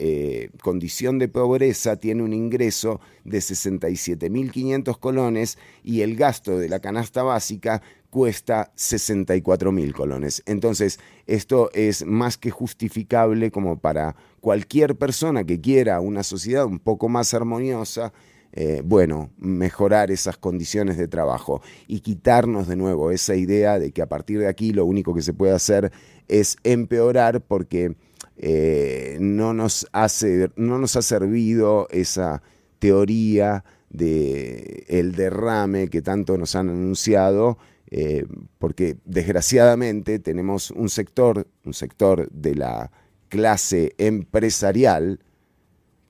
condición 0.62 1.18
de 1.18 1.28
pobreza 1.28 1.96
tiene 1.96 2.22
un 2.22 2.32
ingreso 2.32 3.00
de 3.24 3.38
67.500 3.38 4.98
colones 4.98 5.58
y 5.84 6.00
el 6.00 6.16
gasto 6.16 6.58
de 6.58 6.70
la 6.70 6.80
canasta 6.80 7.22
básica 7.22 7.82
cuesta 8.10 8.72
64 8.74 9.72
mil 9.72 9.92
colones. 9.92 10.42
Entonces, 10.46 10.98
esto 11.26 11.70
es 11.74 12.04
más 12.06 12.38
que 12.38 12.50
justificable 12.50 13.50
como 13.50 13.78
para 13.78 14.16
cualquier 14.40 14.96
persona 14.96 15.44
que 15.44 15.60
quiera 15.60 16.00
una 16.00 16.22
sociedad 16.22 16.64
un 16.64 16.78
poco 16.78 17.08
más 17.08 17.34
armoniosa, 17.34 18.12
eh, 18.52 18.80
bueno, 18.82 19.30
mejorar 19.36 20.10
esas 20.10 20.38
condiciones 20.38 20.96
de 20.96 21.06
trabajo 21.06 21.60
y 21.86 22.00
quitarnos 22.00 22.66
de 22.66 22.76
nuevo 22.76 23.10
esa 23.10 23.36
idea 23.36 23.78
de 23.78 23.92
que 23.92 24.00
a 24.00 24.08
partir 24.08 24.38
de 24.38 24.48
aquí 24.48 24.72
lo 24.72 24.86
único 24.86 25.14
que 25.14 25.22
se 25.22 25.34
puede 25.34 25.52
hacer 25.52 25.92
es 26.28 26.56
empeorar 26.64 27.42
porque 27.42 27.94
eh, 28.38 29.18
no, 29.20 29.52
nos 29.52 29.86
hace, 29.92 30.50
no 30.56 30.78
nos 30.78 30.96
ha 30.96 31.02
servido 31.02 31.88
esa 31.90 32.42
teoría 32.78 33.64
de 33.90 34.84
el 34.88 35.14
derrame 35.14 35.88
que 35.88 36.02
tanto 36.02 36.38
nos 36.38 36.54
han 36.54 36.68
anunciado 36.68 37.58
eh, 37.90 38.26
porque 38.58 38.96
desgraciadamente 39.04 40.18
tenemos 40.18 40.70
un 40.70 40.88
sector, 40.88 41.46
un 41.64 41.74
sector 41.74 42.28
de 42.30 42.54
la 42.54 42.90
clase 43.28 43.94
empresarial 43.98 45.20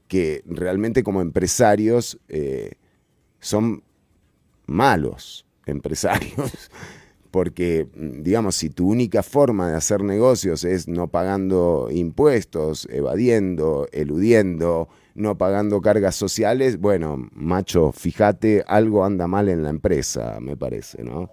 que 0.09 0.43
realmente 0.47 1.03
como 1.03 1.21
empresarios 1.21 2.19
eh, 2.29 2.73
son 3.39 3.85
malos 4.67 5.47
empresarios. 5.67 6.71
Porque, 7.31 7.89
digamos, 7.95 8.57
si 8.57 8.71
tu 8.71 8.89
única 8.89 9.23
forma 9.23 9.69
de 9.69 9.77
hacer 9.77 10.03
negocios 10.03 10.65
es 10.65 10.89
no 10.89 11.09
pagando 11.09 11.89
impuestos, 11.91 12.89
evadiendo, 12.91 13.87
eludiendo, 13.93 14.89
no 15.15 15.37
pagando 15.37 15.83
cargas 15.83 16.17
sociales, 16.17 16.81
bueno, 16.81 17.29
macho, 17.33 17.93
fíjate, 17.93 18.65
algo 18.67 19.05
anda 19.05 19.27
mal 19.27 19.51
en 19.51 19.63
la 19.63 19.69
empresa, 19.69 20.39
me 20.41 20.57
parece, 20.57 21.05
¿no? 21.05 21.31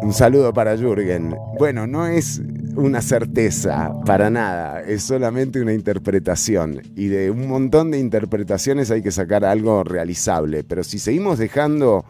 Un 0.00 0.12
saludo 0.12 0.52
para 0.52 0.76
Jürgen. 0.76 1.34
Bueno, 1.58 1.86
no 1.86 2.06
es 2.06 2.40
una 2.76 3.02
certeza 3.02 3.92
para 4.06 4.30
nada, 4.30 4.80
es 4.80 5.02
solamente 5.02 5.60
una 5.60 5.74
interpretación. 5.74 6.80
Y 6.94 7.08
de 7.08 7.30
un 7.30 7.48
montón 7.48 7.90
de 7.90 7.98
interpretaciones 7.98 8.90
hay 8.90 9.02
que 9.02 9.10
sacar 9.10 9.44
algo 9.44 9.82
realizable. 9.84 10.62
Pero 10.62 10.84
si 10.84 10.98
seguimos 10.98 11.38
dejando 11.38 12.04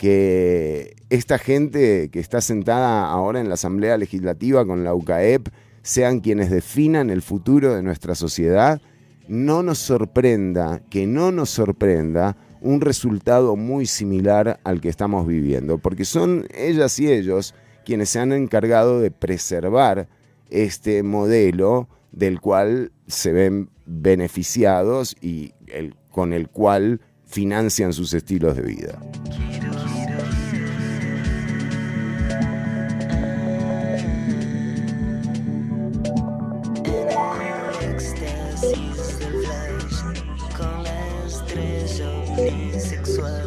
que 0.00 0.96
esta 1.10 1.38
gente 1.38 2.08
que 2.10 2.20
está 2.20 2.40
sentada 2.40 3.10
ahora 3.10 3.40
en 3.40 3.48
la 3.48 3.54
Asamblea 3.54 3.98
Legislativa 3.98 4.64
con 4.66 4.82
la 4.82 4.94
UCAEP 4.94 5.48
sean 5.82 6.20
quienes 6.20 6.50
definan 6.50 7.10
el 7.10 7.22
futuro 7.22 7.74
de 7.74 7.82
nuestra 7.82 8.14
sociedad, 8.14 8.80
no 9.28 9.62
nos 9.62 9.78
sorprenda, 9.78 10.80
que 10.90 11.06
no 11.06 11.32
nos 11.32 11.50
sorprenda 11.50 12.36
un 12.66 12.80
resultado 12.80 13.54
muy 13.54 13.86
similar 13.86 14.58
al 14.64 14.80
que 14.80 14.88
estamos 14.88 15.26
viviendo, 15.26 15.78
porque 15.78 16.04
son 16.04 16.46
ellas 16.52 16.98
y 16.98 17.10
ellos 17.10 17.54
quienes 17.84 18.10
se 18.10 18.18
han 18.18 18.32
encargado 18.32 19.00
de 19.00 19.12
preservar 19.12 20.08
este 20.50 21.04
modelo 21.04 21.88
del 22.10 22.40
cual 22.40 22.90
se 23.06 23.30
ven 23.32 23.70
beneficiados 23.86 25.16
y 25.20 25.52
con 26.10 26.32
el 26.32 26.48
cual 26.48 27.00
financian 27.24 27.92
sus 27.92 28.12
estilos 28.14 28.56
de 28.56 28.62
vida. 28.62 28.98
swear. 43.16 43.45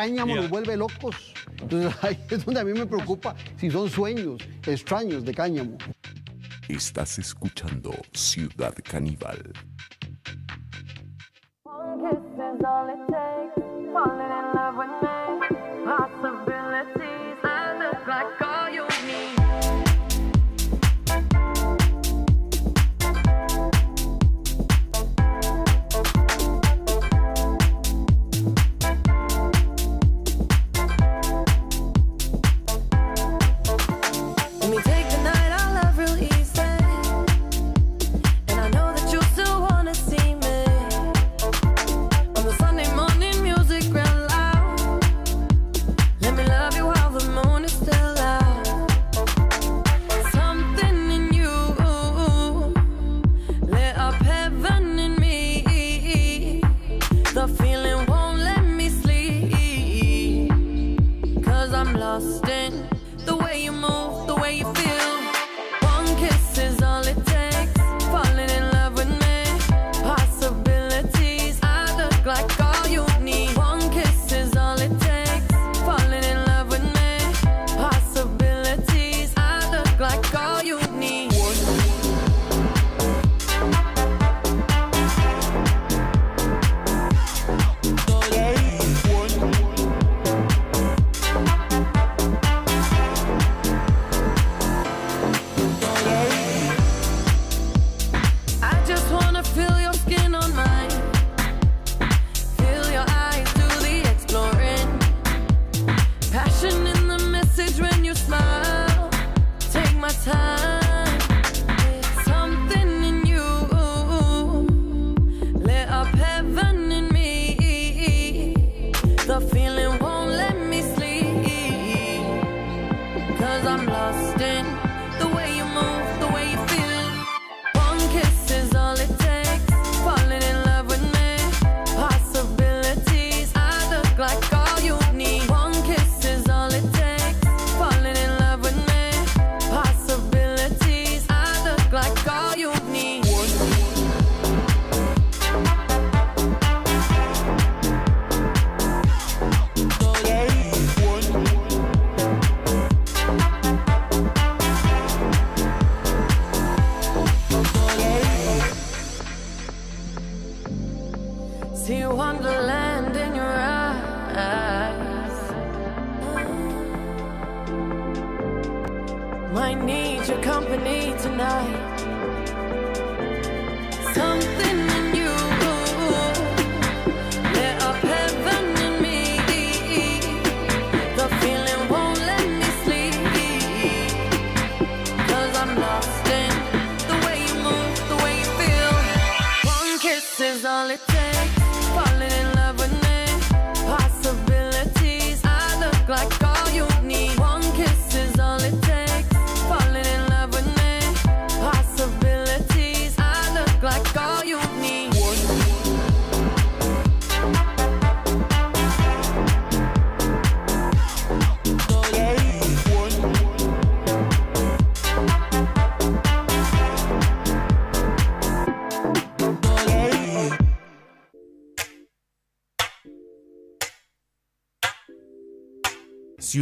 cáñamo 0.00 0.32
yeah. 0.32 0.42
los 0.42 0.50
vuelve 0.50 0.76
locos. 0.76 1.34
Entonces 1.60 1.94
ahí 2.02 2.18
es 2.30 2.44
donde 2.44 2.60
a 2.60 2.64
mí 2.64 2.72
me 2.72 2.86
preocupa 2.86 3.34
si 3.56 3.70
son 3.70 3.88
sueños 3.90 4.40
extraños 4.66 5.24
de 5.24 5.34
cáñamo. 5.34 5.76
Estás 6.68 7.18
escuchando 7.18 7.90
Ciudad 8.12 8.74
Caníbal. 8.82 9.52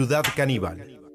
Ciudad 0.09 0.25
Caníbal. 0.35 1.08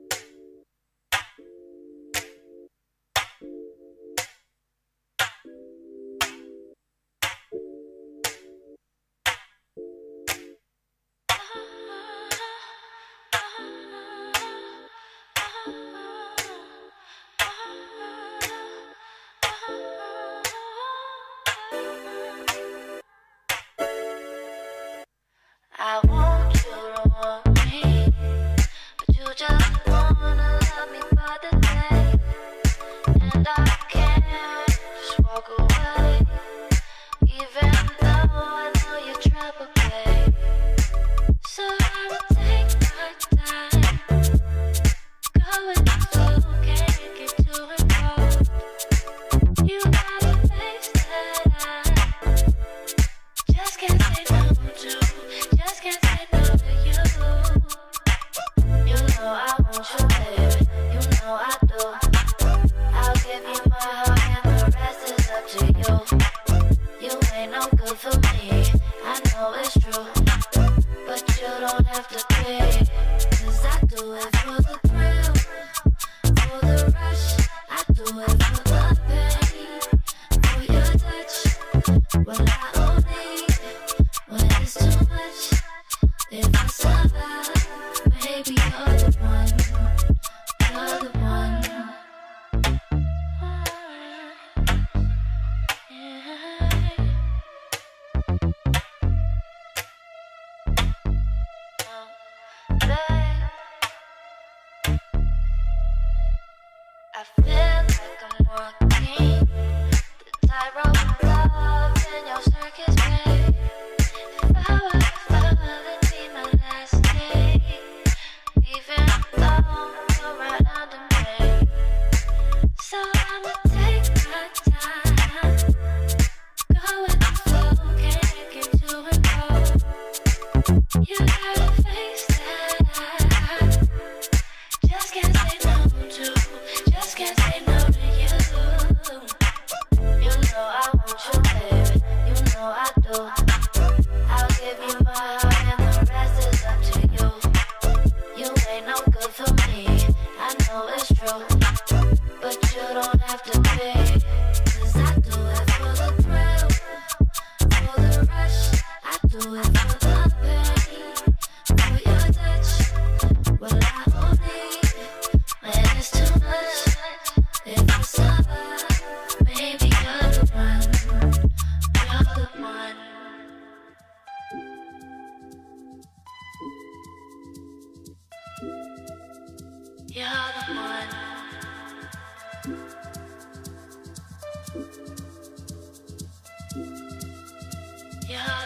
Yeah. 188.30 188.63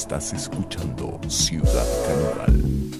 Estás 0.00 0.32
escuchando 0.32 1.20
Ciudad 1.28 1.86
Canibal. 2.06 2.99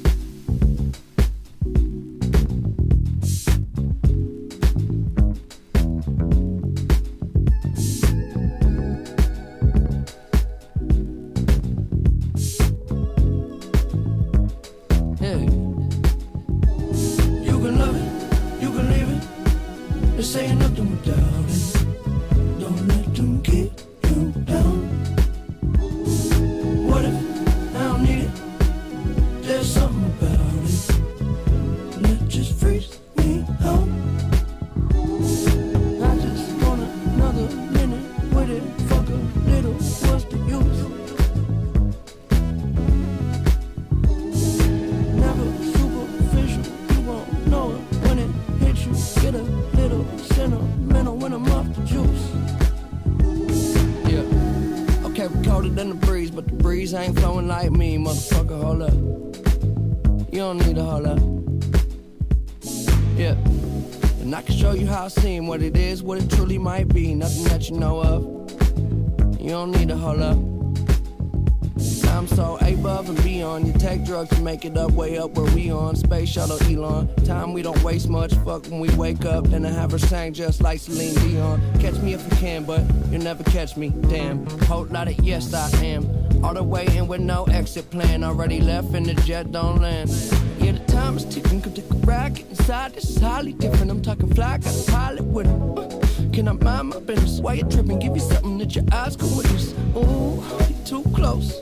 fuck 78.50 78.66
when 78.66 78.80
we 78.80 78.88
wake 78.96 79.24
up. 79.24 79.44
then 79.44 79.64
I 79.64 79.70
have 79.70 79.92
her 79.92 79.98
sang 79.98 80.32
just 80.32 80.60
like 80.60 80.80
Celine 80.80 81.14
Dion. 81.14 81.60
Catch 81.78 81.98
me 82.02 82.14
if 82.14 82.24
you 82.24 82.36
can, 82.38 82.64
but 82.64 82.82
you'll 83.08 83.22
never 83.22 83.44
catch 83.44 83.76
me. 83.76 83.90
Damn, 84.08 84.44
whole 84.66 84.86
lot 84.86 85.06
of 85.06 85.20
yes 85.20 85.54
I 85.54 85.68
am. 85.84 86.02
All 86.42 86.54
the 86.54 86.64
way 86.64 86.84
in 86.96 87.06
with 87.06 87.20
no 87.20 87.44
exit 87.44 87.88
plan. 87.90 88.24
Already 88.24 88.60
left 88.60 88.92
and 88.92 89.06
the 89.06 89.14
jet 89.14 89.52
don't 89.52 89.80
land. 89.80 90.10
Yeah, 90.58 90.72
the 90.72 90.84
time 90.88 91.16
is 91.16 91.26
ticking, 91.26 91.62
come 91.62 91.74
take 91.74 91.88
a 91.92 91.94
racket 91.94 92.48
inside. 92.50 92.94
This 92.94 93.10
is 93.10 93.18
highly 93.18 93.52
different. 93.52 93.88
I'm 93.88 94.02
talking 94.02 94.34
fly, 94.34 94.58
got 94.58 94.74
a 94.74 94.90
pilot 94.90 95.24
with 95.24 95.46
him. 95.46 95.78
Uh, 95.78 96.32
can 96.32 96.48
I 96.48 96.52
mind 96.52 96.88
my 96.88 96.98
business? 96.98 97.38
Why 97.38 97.54
you 97.54 97.64
tripping? 97.70 98.00
Give 98.00 98.16
you 98.16 98.22
something 98.32 98.58
that 98.58 98.74
your 98.74 98.84
eyes 98.90 99.14
can 99.14 99.30
witness. 99.36 99.74
Ooh, 99.94 100.42
too 100.84 101.04
close. 101.14 101.59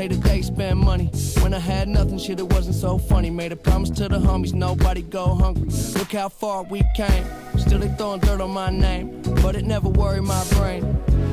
Say 0.00 0.08
that 0.08 0.22
they 0.22 0.40
spend 0.40 0.78
money. 0.78 1.10
When 1.42 1.52
I 1.52 1.58
had 1.58 1.86
nothing, 1.86 2.16
shit, 2.16 2.40
it 2.40 2.50
wasn't 2.54 2.74
so 2.74 2.96
funny. 2.96 3.28
Made 3.28 3.52
a 3.52 3.56
promise 3.56 3.90
to 3.98 4.08
the 4.08 4.18
homies, 4.18 4.54
nobody 4.54 5.02
go 5.02 5.34
hungry. 5.34 5.68
Look 5.98 6.12
how 6.12 6.30
far 6.30 6.62
we 6.62 6.82
came. 6.96 7.24
Still 7.58 7.80
they 7.80 7.88
throwing 7.98 8.20
dirt 8.20 8.40
on 8.40 8.50
my 8.50 8.70
name, 8.70 9.20
but 9.42 9.56
it 9.56 9.66
never 9.66 9.90
worried 9.90 10.22
my 10.22 10.42
brain. 10.54 10.82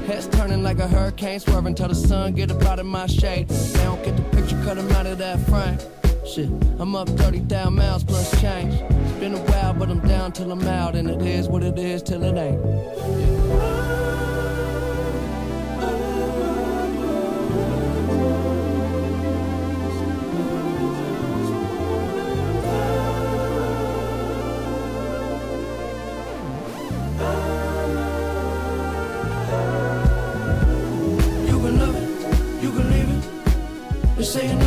Heads 0.08 0.28
turning 0.28 0.64
like 0.64 0.80
a 0.80 0.88
hurricane, 0.88 1.40
swerving 1.40 1.76
till 1.76 1.88
the 1.88 1.96
sun 1.96 2.34
get 2.34 2.52
up 2.52 2.62
out 2.64 2.80
of 2.80 2.86
my 2.86 3.08
shade. 3.08 3.48
They 3.48 3.84
don't 3.84 4.04
get 4.04 4.18
the 4.18 4.24
picture, 4.36 4.62
cut 4.66 4.78
'em 4.78 4.92
out 4.92 5.06
of 5.06 5.18
that 5.20 5.40
frame. 5.48 5.78
Shit, 6.26 6.50
I'm 6.78 6.94
up 6.94 7.08
30,000 7.08 7.74
miles 7.74 8.04
plus 8.04 8.30
change. 8.42 8.74
It's 8.74 9.20
been 9.22 9.34
a 9.34 9.44
while, 9.50 9.76
but 9.76 9.90
I'm 9.90 10.02
down 10.02 10.34
till 10.34 10.52
I'm 10.52 10.68
out, 10.68 10.94
and 10.96 11.10
it 11.10 11.22
is 11.22 11.48
what 11.48 11.64
it 11.64 11.80
is 11.80 12.04
till 12.04 12.22
it 12.22 12.36
ain't. 12.36 13.37
say 34.38 34.56
no. 34.56 34.67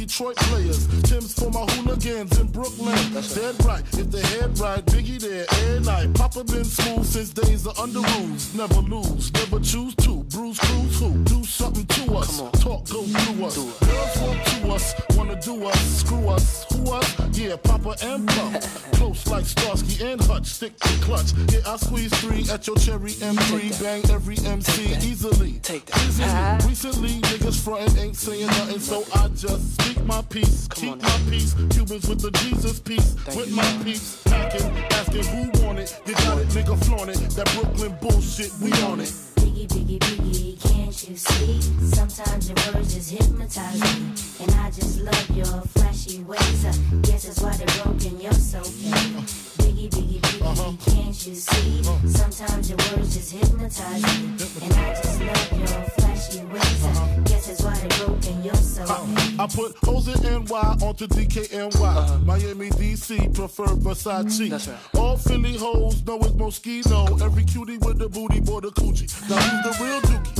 Detroit 0.00 0.36
players. 0.36 0.86
Tim's 1.02 1.34
for 1.34 1.50
my 1.50 1.60
hooligans 1.72 2.40
in 2.40 2.46
Brooklyn. 2.46 2.96
Dead 3.34 3.64
right. 3.66 3.84
If 3.92 4.10
they 4.10 4.22
head 4.38 4.58
right, 4.58 4.82
Biggie 4.86 5.20
there 5.20 5.44
every 5.50 5.80
night. 5.84 6.14
Papa 6.14 6.42
been 6.44 6.64
smooth 6.64 7.04
since 7.04 7.28
days 7.30 7.66
of 7.66 7.78
under 7.78 8.00
rules. 8.00 8.54
Never 8.54 8.80
lose. 8.80 9.30
Never 9.34 9.60
choose 9.60 9.94
to. 9.96 10.24
Bruise, 10.30 10.58
cruise 10.58 10.98
who? 11.00 11.12
Do 11.24 11.44
something 11.44 11.84
to 11.84 12.14
us. 12.14 12.38
Talk, 12.62 12.88
go 12.88 13.02
through 13.02 13.44
us. 13.44 13.56
Girls 13.56 14.20
walk 14.22 14.44
to 14.44 14.72
us. 14.72 14.94
Wanna 15.16 15.38
do 15.42 15.66
us. 15.66 15.80
Screw 16.00 16.28
us. 16.30 16.64
Who 16.72 16.92
us? 16.92 17.38
Yeah, 17.38 17.56
Papa 17.56 17.96
and 18.02 18.26
Pump. 18.26 18.62
Close 18.94 19.26
like 19.26 19.44
Starsky 19.44 20.02
and 20.02 20.20
Hutch. 20.22 20.46
Stick 20.46 20.78
to 20.80 20.88
clutch. 21.04 21.32
Yeah, 21.52 21.60
I 21.66 21.76
squeeze 21.76 22.12
three 22.20 22.48
at 22.50 22.66
your 22.66 22.76
cherry 22.76 23.12
M3. 23.12 23.82
Bang 23.82 24.10
every 24.10 24.38
MC 24.46 24.94
easily. 25.06 25.60
Take 25.62 25.84
that. 25.86 26.64
Recently, 26.66 27.20
niggas 27.20 27.62
frontin' 27.62 27.98
ain't 27.98 28.16
saying 28.16 28.46
nothing, 28.46 28.80
so 28.80 29.04
I 29.14 29.28
just 29.28 29.89
speak 29.90 30.04
my 30.04 30.22
peace. 30.22 30.68
Keep 30.74 31.02
my 31.02 31.20
peace. 31.28 31.54
Cubans 31.70 32.08
with 32.08 32.20
the 32.20 32.30
Jesus 32.42 32.80
peace. 32.80 33.16
with 33.36 33.52
my 33.54 33.80
peace. 33.84 34.22
Packing, 34.24 34.70
asking 34.92 35.24
who 35.24 35.64
want 35.64 35.78
it. 35.78 36.00
You 36.06 36.14
got 36.14 36.38
it, 36.38 36.48
nigga, 36.48 36.84
flaunt 36.84 37.10
it. 37.10 37.18
That 37.30 37.50
Brooklyn 37.54 37.96
bullshit, 38.00 38.52
we 38.60 38.72
on 38.84 39.00
it. 39.00 39.08
Biggie, 39.36 39.66
biggie, 39.68 39.98
biggie, 39.98 40.49
can't 40.90 41.08
you 41.08 41.16
see? 41.16 41.60
Sometimes 41.94 42.48
your 42.48 42.74
words 42.74 42.94
just 42.94 43.10
hypnotize 43.12 43.80
me. 43.80 44.44
And 44.44 44.50
I 44.56 44.70
just 44.70 45.00
love 45.00 45.30
your 45.36 45.46
flashy 45.46 46.18
ways. 46.24 46.64
I 46.66 46.72
guess 47.02 47.26
that's 47.26 47.40
why 47.40 47.56
they're 47.56 47.84
broken, 47.84 48.20
you're 48.20 48.32
so 48.32 48.60
fake. 48.60 48.90
Biggie, 49.62 49.88
biggie, 49.88 50.20
biggie, 50.20 50.42
uh-huh. 50.42 50.72
can't 50.90 51.26
you 51.26 51.34
see? 51.36 51.80
Uh-huh. 51.88 52.08
Sometimes 52.08 52.70
your 52.70 52.78
words 52.78 53.14
just 53.14 53.32
hypnotize 53.32 54.02
me. 54.02 54.34
And 54.62 54.74
I 54.74 54.94
just 54.94 55.20
love 55.20 55.58
your 55.60 55.82
flashy 55.94 56.44
ways. 56.46 56.84
I 56.84 56.90
uh-huh. 56.90 57.20
guess 57.24 57.46
that's 57.46 57.62
why 57.62 57.74
they're 57.76 58.06
broken, 58.06 58.42
you're 58.42 58.54
so 58.56 58.84
fake. 58.84 59.38
I 59.38 59.46
put 59.46 59.76
hoes 59.84 60.08
in 60.08 60.44
NY 60.44 60.76
onto 60.82 61.06
DKNY. 61.06 62.24
Miami, 62.24 62.70
DC, 62.70 63.32
prefer 63.32 63.66
Versace. 63.66 64.98
All 64.98 65.16
Philly 65.16 65.56
hoes 65.56 66.04
know 66.04 66.18
it's 66.18 66.32
Moschino. 66.32 67.22
Every 67.22 67.44
cutie 67.44 67.78
with 67.78 67.98
the 67.98 68.08
booty, 68.08 68.40
boy, 68.40 68.58
the 68.60 68.70
coochie. 68.72 69.08
Now 69.30 69.36
who's 69.36 69.78
the 69.78 69.84
real 69.84 70.00
dookie? 70.00 70.39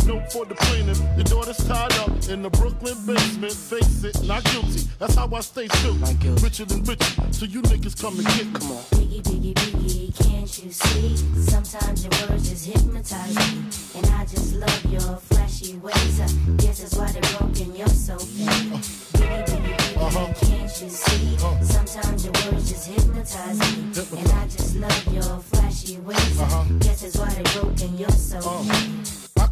note 0.05 0.31
for 0.31 0.45
the 0.45 0.55
plaintiff. 0.55 0.99
Your 1.15 1.23
daughter's 1.25 1.57
tied 1.67 1.93
up 1.99 2.11
in 2.29 2.41
the 2.41 2.49
Brooklyn 2.49 2.97
basement. 3.05 3.53
Face 3.53 4.03
it, 4.03 4.21
not 4.23 4.43
guilty. 4.45 4.81
That's 4.99 5.15
how 5.15 5.29
I 5.33 5.41
stay 5.41 5.67
true. 5.67 5.93
Richer 6.43 6.65
than 6.65 6.83
richer, 6.83 7.13
so 7.31 7.45
you 7.45 7.61
niggas 7.63 7.99
come 8.01 8.17
and 8.17 8.27
get 8.27 8.45
me. 8.47 8.59
Come 8.59 8.71
on. 8.71 8.83
Biggie, 8.95 9.21
biggie, 9.23 9.53
biggie, 9.53 10.23
can't 10.23 10.63
you 10.63 10.71
see? 10.71 11.17
Sometimes 11.41 12.03
your 12.05 12.29
words 12.29 12.49
just 12.49 12.65
hypnotize 12.65 13.35
me. 13.35 13.63
And 13.95 14.05
I 14.07 14.25
just 14.25 14.55
love 14.55 14.85
your 14.85 15.17
flashy 15.17 15.75
ways. 15.77 16.19
I 16.19 16.27
guess 16.57 16.79
that's 16.81 16.95
why 16.95 17.11
they're 17.11 17.37
broken, 17.39 17.75
you're 17.75 17.87
so 17.87 18.17
fake. 18.17 18.47
Uh-huh. 18.47 18.77
Biggie, 19.17 19.45
biggie, 19.45 19.77
biggie, 19.77 19.97
uh-huh. 19.97 20.33
can't 20.45 20.81
you 20.81 20.89
see? 20.89 21.35
Uh-huh. 21.35 21.63
Sometimes 21.63 22.25
your 22.25 22.33
words 22.33 22.69
just 22.69 22.87
hypnotize 22.87 23.59
me. 23.59 24.19
And 24.19 24.29
I 24.31 24.47
just 24.47 24.75
love 24.77 25.10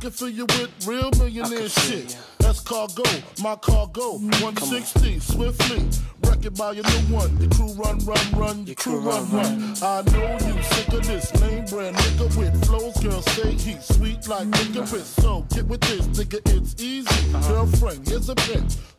can 0.10 0.18
fill 0.18 0.30
you 0.30 0.46
with 0.46 0.88
real 0.88 1.12
millionaire 1.18 1.70
shit. 1.70 2.18
That's 2.40 2.62
cargo, 2.62 3.04
my 3.42 3.56
cargo. 3.56 4.14
160, 4.14 5.20
swiftly. 5.20 5.88
Wreck 6.24 6.46
it 6.46 6.58
by 6.58 6.72
your 6.72 6.84
new 6.84 7.16
one. 7.16 7.38
Your 7.40 7.50
crew 7.52 7.74
run, 7.74 8.00
run, 8.00 8.32
run. 8.36 8.66
Your 8.66 8.76
crew 8.76 9.00
run, 9.00 9.30
run. 9.32 9.76
I 9.82 10.02
know 10.12 10.38
you 10.48 10.64
sick 10.64 10.88
of 10.94 11.06
this 11.06 11.34
name 11.42 11.66
brand 11.66 11.96
nigga 11.96 12.38
with 12.38 12.66
flows. 12.66 12.98
Girl, 12.98 13.22
say 13.22 13.52
he's 13.52 13.84
sweet 13.86 14.28
like 14.28 14.48
licorice. 14.48 15.06
So 15.06 15.46
get 15.54 15.66
with 15.68 15.82
this, 15.82 16.08
nigga, 16.08 16.40
it's 16.56 16.82
easy. 16.82 17.32
Girlfriend, 17.48 18.08
here's 18.08 18.30
a 18.30 18.36
bitch. 18.36 18.99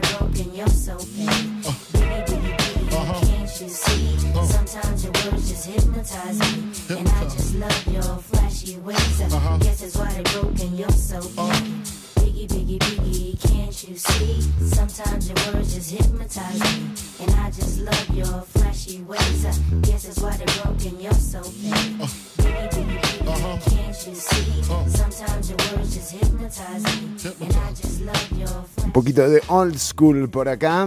broken. 0.00 0.54
You're 0.54 0.68
so 0.68 0.96
paid. 0.96 1.28
Biggie, 1.94 2.24
biggie, 2.26 2.88
biggie, 2.88 3.20
can't 3.20 3.60
you 3.60 3.68
see? 3.68 4.28
Uh-huh. 4.28 4.44
Sometimes 4.44 5.04
your 5.04 5.12
words 5.12 5.48
just 5.48 5.66
hypnotize 5.66 6.38
me. 6.38 6.98
And 6.98 7.08
I 7.08 7.24
just 7.24 7.54
love 7.56 7.86
your 7.92 8.02
flashy 8.02 8.76
ways. 8.78 9.20
Uh-huh. 9.20 9.54
Uh, 9.54 9.58
guess 9.58 9.80
that's 9.80 9.96
why 9.96 10.12
they're 10.12 10.40
broken. 10.40 10.76
You're 10.76 10.90
so 10.90 11.20
paid. 11.20 11.38
Uh-huh. 11.38 11.97
Biggie, 12.38 12.78
biggie, 12.78 12.78
biggie, 12.78 13.50
can't 13.50 13.88
you 13.88 13.96
see? 13.96 14.40
Sometimes 14.62 15.28
your 15.28 15.52
words 15.52 15.74
just 15.74 15.90
hypnotize 15.90 16.60
me. 16.60 16.86
And 17.18 17.34
I 17.34 17.50
just 17.50 17.80
love 17.80 18.10
your 18.14 18.42
flashy 18.42 19.02
ways. 19.02 19.44
I 19.44 19.50
guess 19.82 20.04
that's 20.04 20.20
why 20.20 20.36
they're 20.36 20.62
broken. 20.62 21.00
You're 21.00 21.12
so 21.14 21.42
paid. 21.42 22.00
Uh, 22.00 22.06
biggie, 22.38 22.70
biggie, 22.70 22.98
biggie, 23.00 23.26
uh-huh. 23.26 23.70
can't 23.70 24.06
you 24.06 24.14
see? 24.14 24.72
Uh. 24.72 24.86
Sometimes 24.86 25.50
your 25.50 25.58
words 25.74 25.94
just 25.96 26.12
hypnotize 26.12 26.84
me. 26.84 27.44
And 27.44 27.56
I 27.56 27.70
just 27.70 28.00
love 28.02 28.32
your 28.38 28.64
Un 28.84 28.92
poquito 28.92 29.28
de 29.28 29.42
old 29.48 29.76
school 29.80 30.28
por 30.28 30.48
acá. 30.48 30.86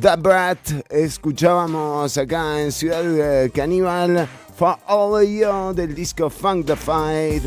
The 0.00 0.16
brat. 0.16 0.70
Escuchábamos 0.88 2.16
acá 2.16 2.60
en 2.60 2.72
Ciudad 2.72 3.50
Caníbal 3.54 4.26
For 4.56 4.78
All 4.86 5.22
You 5.26 5.74
del 5.74 5.94
disco 5.94 6.30
Funk 6.30 6.66
the 6.66 6.76
Fight 6.76 7.42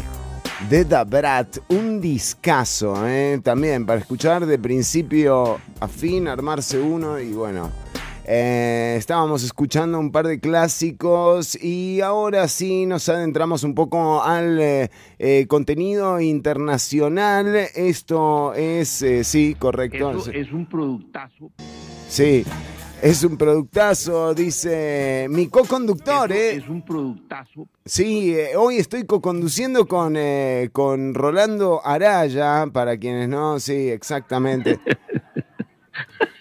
de 0.69 0.85
The 0.85 1.03
Brat. 1.03 1.57
Un 1.69 1.99
discazo, 1.99 2.95
eh, 3.07 3.39
también 3.43 3.85
para 3.85 4.01
escuchar 4.01 4.45
de 4.45 4.59
principio 4.59 5.59
a 5.79 5.87
fin, 5.87 6.27
armarse 6.27 6.79
uno 6.79 7.19
y 7.19 7.33
bueno. 7.33 7.84
Eh, 8.28 8.95
estábamos 8.97 9.43
escuchando 9.43 9.99
un 9.99 10.11
par 10.11 10.26
de 10.26 10.39
clásicos 10.39 11.55
y 11.61 12.01
ahora 12.01 12.47
sí 12.47 12.86
nos 12.86 13.07
adentramos 13.07 13.63
un 13.63 13.76
poco 13.76 14.23
al 14.23 14.59
eh, 14.59 14.89
eh, 15.19 15.45
contenido 15.47 16.19
internacional. 16.19 17.55
Esto 17.76 18.53
es, 18.55 19.05
sí, 19.23 19.55
correcto. 19.59 20.11
Es 20.32 20.51
un 20.51 20.65
productazo. 20.67 21.51
Sí, 22.07 22.43
es 23.01 23.23
un 23.23 23.38
productazo, 23.38 24.34
dice 24.34 25.28
mi 25.30 25.47
co-conductor, 25.47 26.32
¿eh? 26.32 26.55
Es 26.55 26.67
un 26.67 26.84
productazo. 26.84 27.67
Sí, 27.86 28.34
eh, 28.34 28.55
hoy 28.55 28.78
estoy 28.78 29.05
co-conduciendo 29.05 29.86
con, 29.86 30.15
eh, 30.17 30.69
con 30.71 31.13
Rolando 31.13 31.86
Araya, 31.86 32.65
para 32.73 32.97
quienes 32.97 33.30
no, 33.30 33.59
sí, 33.59 33.89
exactamente. 33.89 34.80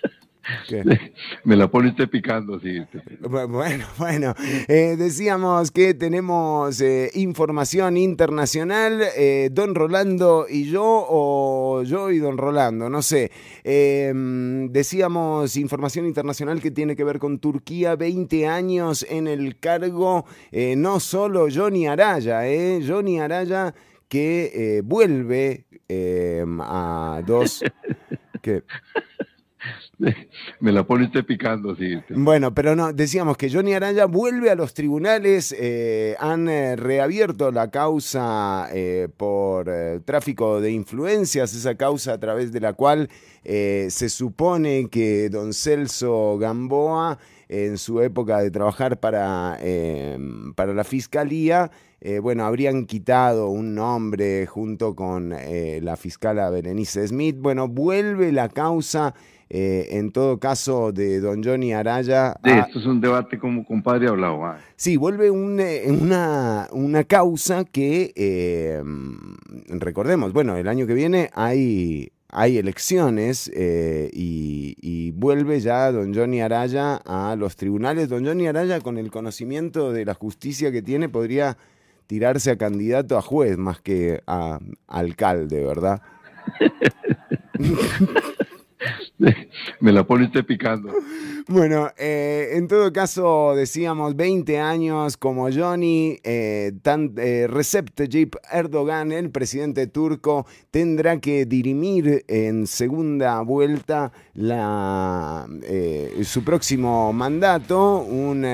Me 1.45 1.57
la 1.57 1.69
pone 1.71 1.89
usted 1.91 2.09
picando, 2.09 2.59
sí. 2.61 2.79
Bu- 3.21 3.49
Bueno, 3.49 3.85
bueno, 3.99 4.35
eh, 4.69 4.97
decíamos 4.99 5.71
que 5.71 5.95
tenemos 5.95 6.81
eh, 6.81 7.11
información 7.15 7.97
internacional, 7.97 9.03
eh, 9.17 9.49
Don 9.53 9.75
Rolando 9.75 10.47
y 10.49 10.65
yo, 10.71 10.83
o 11.09 11.83
yo 11.85 12.11
y 12.11 12.19
Don 12.19 12.39
Rolando, 12.39 12.89
no 12.91 13.03
sé. 13.03 13.31
Mm, 13.65 14.69
decíamos 14.73 15.57
información 15.57 16.07
internacional 16.07 16.61
que 16.61 16.71
tiene 16.71 16.97
que 16.97 17.05
ver 17.05 17.19
con 17.19 17.39
Turquía, 17.39 17.97
20 17.97 18.47
años 18.47 19.07
en 19.09 19.27
el 19.27 19.59
cargo, 19.59 20.25
no 20.77 21.01
solo 21.01 21.47
Johnny 21.55 21.87
Araya, 21.87 22.47
eh, 22.49 22.83
Johnny 22.87 23.21
Araya 23.21 23.75
que 24.09 24.81
vuelve 24.85 25.67
eh, 25.89 26.45
a 26.61 27.23
dos... 27.27 27.63
que, 28.43 28.63
Me 30.61 30.73
la 30.73 30.85
pone 30.85 31.05
usted 31.07 31.25
picando, 31.25 31.75
sí. 31.77 31.95
Bueno, 32.11 32.55
pero 32.55 32.75
no, 32.75 32.93
decíamos 32.93 33.37
que 33.37 33.51
Johnny 33.51 33.75
Araya 33.75 34.07
vuelve 34.07 34.51
a 34.51 34.55
los 34.55 34.75
tribunales, 34.75 35.55
eh, 35.59 36.17
han 36.19 36.49
eh, 36.49 36.77
reabierto 36.77 37.51
la 37.51 37.71
causa 37.71 38.69
eh, 38.73 39.09
por 39.17 39.71
tráfico 40.05 40.61
de 40.61 40.73
influencias, 40.73 41.55
esa 41.55 41.77
causa 41.77 42.15
a 42.15 42.19
través 42.19 42.53
de 42.53 42.61
la 42.61 42.73
cual 42.73 43.09
se 43.45 44.09
supone 44.09 44.89
que 44.89 45.29
don 45.29 45.53
Celso 45.53 46.39
Gamboa 46.39 47.19
en 47.51 47.77
su 47.77 48.01
época 48.01 48.41
de 48.41 48.51
trabajar 48.51 48.99
para, 48.99 49.59
para 50.55 50.73
la 50.73 50.83
fiscalía, 50.83 51.71
bueno, 52.23 52.47
habrían 52.47 52.87
quitado 52.87 53.51
un 53.51 53.75
nombre 53.75 54.47
junto 54.47 54.95
con 54.95 55.31
la 55.31 55.97
fiscala 55.99 56.49
Berenice 56.49 57.07
Smith. 57.07 57.37
Bueno, 57.39 57.69
vuelve 57.69 58.33
la 58.33 58.49
causa, 58.49 59.15
eh, 59.57 59.99
en 59.99 60.11
todo 60.11 60.39
caso, 60.41 60.91
de 60.91 61.21
don 61.21 61.45
Johnny 61.45 61.73
Araya. 61.73 62.35
A- 62.43 62.59
esto 62.67 62.81
es 62.81 62.87
un 62.87 63.01
debate 63.01 63.39
como 63.39 63.65
compadre 63.65 64.09
hablado. 64.09 64.45
ah. 64.45 64.59
Sí, 64.75 64.97
vuelve 64.97 65.31
un, 65.31 65.61
eh, 65.61 65.85
una, 65.87 66.67
una 66.73 67.05
causa 67.05 67.65
que, 67.65 68.13
eh, 68.17 68.83
recordemos, 69.69 70.33
bueno, 70.33 70.57
el 70.57 70.67
año 70.67 70.89
que 70.89 70.95
viene 70.95 71.31
hay, 71.35 72.11
hay 72.31 72.59
elecciones 72.59 73.49
eh, 73.55 74.11
y, 74.13 74.75
y 74.81 75.13
vuelve 75.13 75.61
ya 75.61 75.93
don 75.93 76.13
Johnny 76.13 76.41
Araya 76.41 76.97
a 76.97 77.37
los 77.37 77.55
tribunales. 77.55 78.09
Don 78.09 78.27
Johnny 78.27 78.49
Araya, 78.49 78.81
con 78.81 78.99
el 78.99 79.13
conocimiento 79.13 79.93
de 79.93 80.05
la 80.05 80.15
justicia 80.15 80.73
que 80.73 80.83
tiene, 80.83 81.09
podría 81.09 81.57
tirarse 82.09 82.51
a 82.51 82.57
candidato 82.59 83.17
a 83.17 83.23
juez 83.23 83.57
más 83.57 83.81
que 83.81 84.21
a 84.27 84.59
alcalde, 84.89 85.65
¿verdad? 85.65 86.03
Me 89.81 89.93
la 89.93 90.05
pone 90.07 90.27
usted 90.27 90.45
picando. 90.45 90.93
Bueno, 91.47 91.91
eh, 91.99 92.51
en 92.53 92.69
todo 92.69 92.91
caso, 92.93 93.55
decíamos 93.55 94.17
20 94.17 94.59
años 94.59 95.17
como 95.19 95.51
Johnny, 95.53 96.19
eh, 96.25 96.73
tan- 96.83 97.13
eh, 97.19 97.47
Recep 97.49 97.91
Tayyip 97.95 98.37
Erdogan, 98.51 99.13
el 99.13 99.31
presidente 99.31 99.87
turco, 99.87 100.47
tendrá 100.71 101.21
que 101.21 101.45
dirimir 101.45 102.25
en 102.29 102.67
segunda 102.67 103.43
vuelta 103.43 104.11
eh, 105.63 106.21
su 106.25 106.43
próximo 106.45 107.13
mandato, 107.13 107.99
un... 107.99 108.45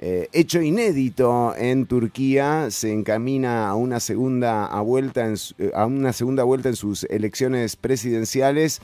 hecho 0.00 0.60
inédito 0.62 1.54
en 1.56 1.86
Turquía 1.86 2.68
se 2.70 2.92
encamina 2.92 3.68
a 3.68 3.74
una 3.74 3.98
segunda 3.98 4.68
vuelta 4.80 5.26
en 5.26 5.34
a 5.74 5.86
una 5.86 6.12
segunda 6.12 6.44
vuelta 6.44 6.68
en 6.68 6.76
sus 6.76 7.02
elecciones 7.04 7.74
presidenciales. 7.74 8.80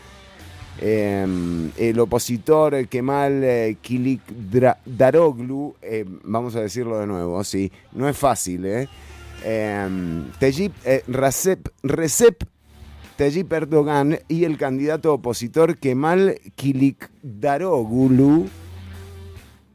Eh, 0.81 1.70
el 1.77 2.01
opositor 2.01 2.89
Kemal 2.89 3.45
eh, 3.45 3.77
Kilicdaroglu, 3.81 5.77
eh, 5.81 6.05
vamos 6.25 6.57
a 6.57 6.61
decirlo 6.62 6.99
de 6.99 7.07
nuevo, 7.07 7.45
sí, 7.45 7.70
no 7.93 8.09
es 8.09 8.16
fácil, 8.16 8.66
¿eh? 8.66 8.89
Tayyip, 10.41 10.72
eh, 10.85 11.05
Recep, 11.07 11.68
Recep 11.83 12.45
Tayyip 13.16 13.53
Erdogan 13.53 14.18
y 14.27 14.45
el 14.45 14.57
candidato 14.57 15.12
opositor 15.14 15.77
Kemal 15.77 16.41
Kilicdaroglu, 16.57 18.49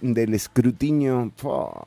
del 0.00 0.34
escrutinio. 0.34 1.32
Fua. 1.36 1.86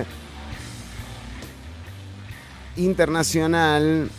internacional 2.76 4.10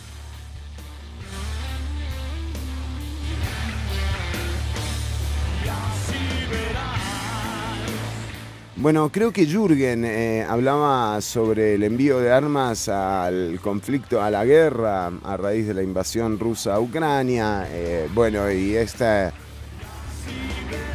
Bueno, 8.84 9.08
creo 9.10 9.32
que 9.32 9.46
Jürgen 9.46 10.04
eh, 10.04 10.44
hablaba 10.46 11.18
sobre 11.22 11.76
el 11.76 11.84
envío 11.84 12.20
de 12.20 12.30
armas 12.30 12.86
al 12.90 13.58
conflicto, 13.62 14.20
a 14.20 14.30
la 14.30 14.44
guerra, 14.44 15.10
a 15.24 15.36
raíz 15.38 15.66
de 15.66 15.72
la 15.72 15.82
invasión 15.82 16.38
rusa 16.38 16.74
a 16.74 16.80
Ucrania. 16.80 17.66
eh, 17.70 18.10
bueno, 18.12 18.52
y 18.52 18.76
esta, 18.76 19.32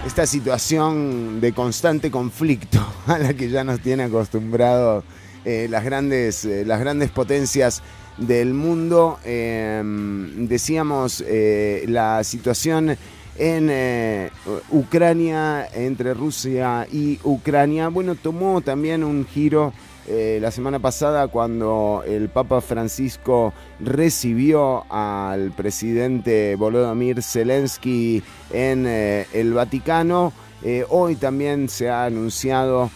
esta 0.06 0.28
situación 0.28 1.42
de 1.42 1.52
constante 1.52 2.12
conflicto 2.12 2.78
a 3.08 3.18
la 3.18 3.34
que 3.34 3.50
ya 3.50 3.64
nos 3.64 3.80
tiene 3.80 4.04
acostumbrados 4.04 5.04
eh, 5.44 5.66
las, 5.68 5.84
grandes, 5.84 6.46
eh, 6.46 6.66
las 6.66 6.80
grandes 6.80 7.10
potencias 7.10 7.82
del 8.20 8.54
mundo. 8.54 9.18
Decíamos 9.26 11.24
la 11.88 12.24
situación 12.24 12.96
en 13.40 13.70
eh, 13.72 14.30
Ucrania, 14.70 15.68
entre 15.74 16.14
Rusia 16.14 16.86
y 16.92 17.20
Ucrania, 17.24 17.88
bueno, 17.88 18.16
tomó 18.16 18.62
también 18.62 19.04
un 19.04 19.26
giro 19.26 19.74
eh, 20.08 20.40
la 20.42 20.52
semana 20.52 20.80
pasada 20.80 21.28
cuando 21.30 22.04
el 22.06 22.30
Papa 22.30 22.60
Francisco 22.62 23.54
recibió 23.80 24.84
al 24.92 25.52
presidente 25.52 26.56
Volodymyr 26.56 27.24
Zelensky 27.24 28.22
en 28.52 28.86
eh, 28.86 29.26
el 29.34 29.54
Vaticano. 29.54 30.34
Hoy 30.90 31.16
también 31.16 31.70
se 31.70 31.90
ha 31.90 32.04
anunciado 32.04 32.90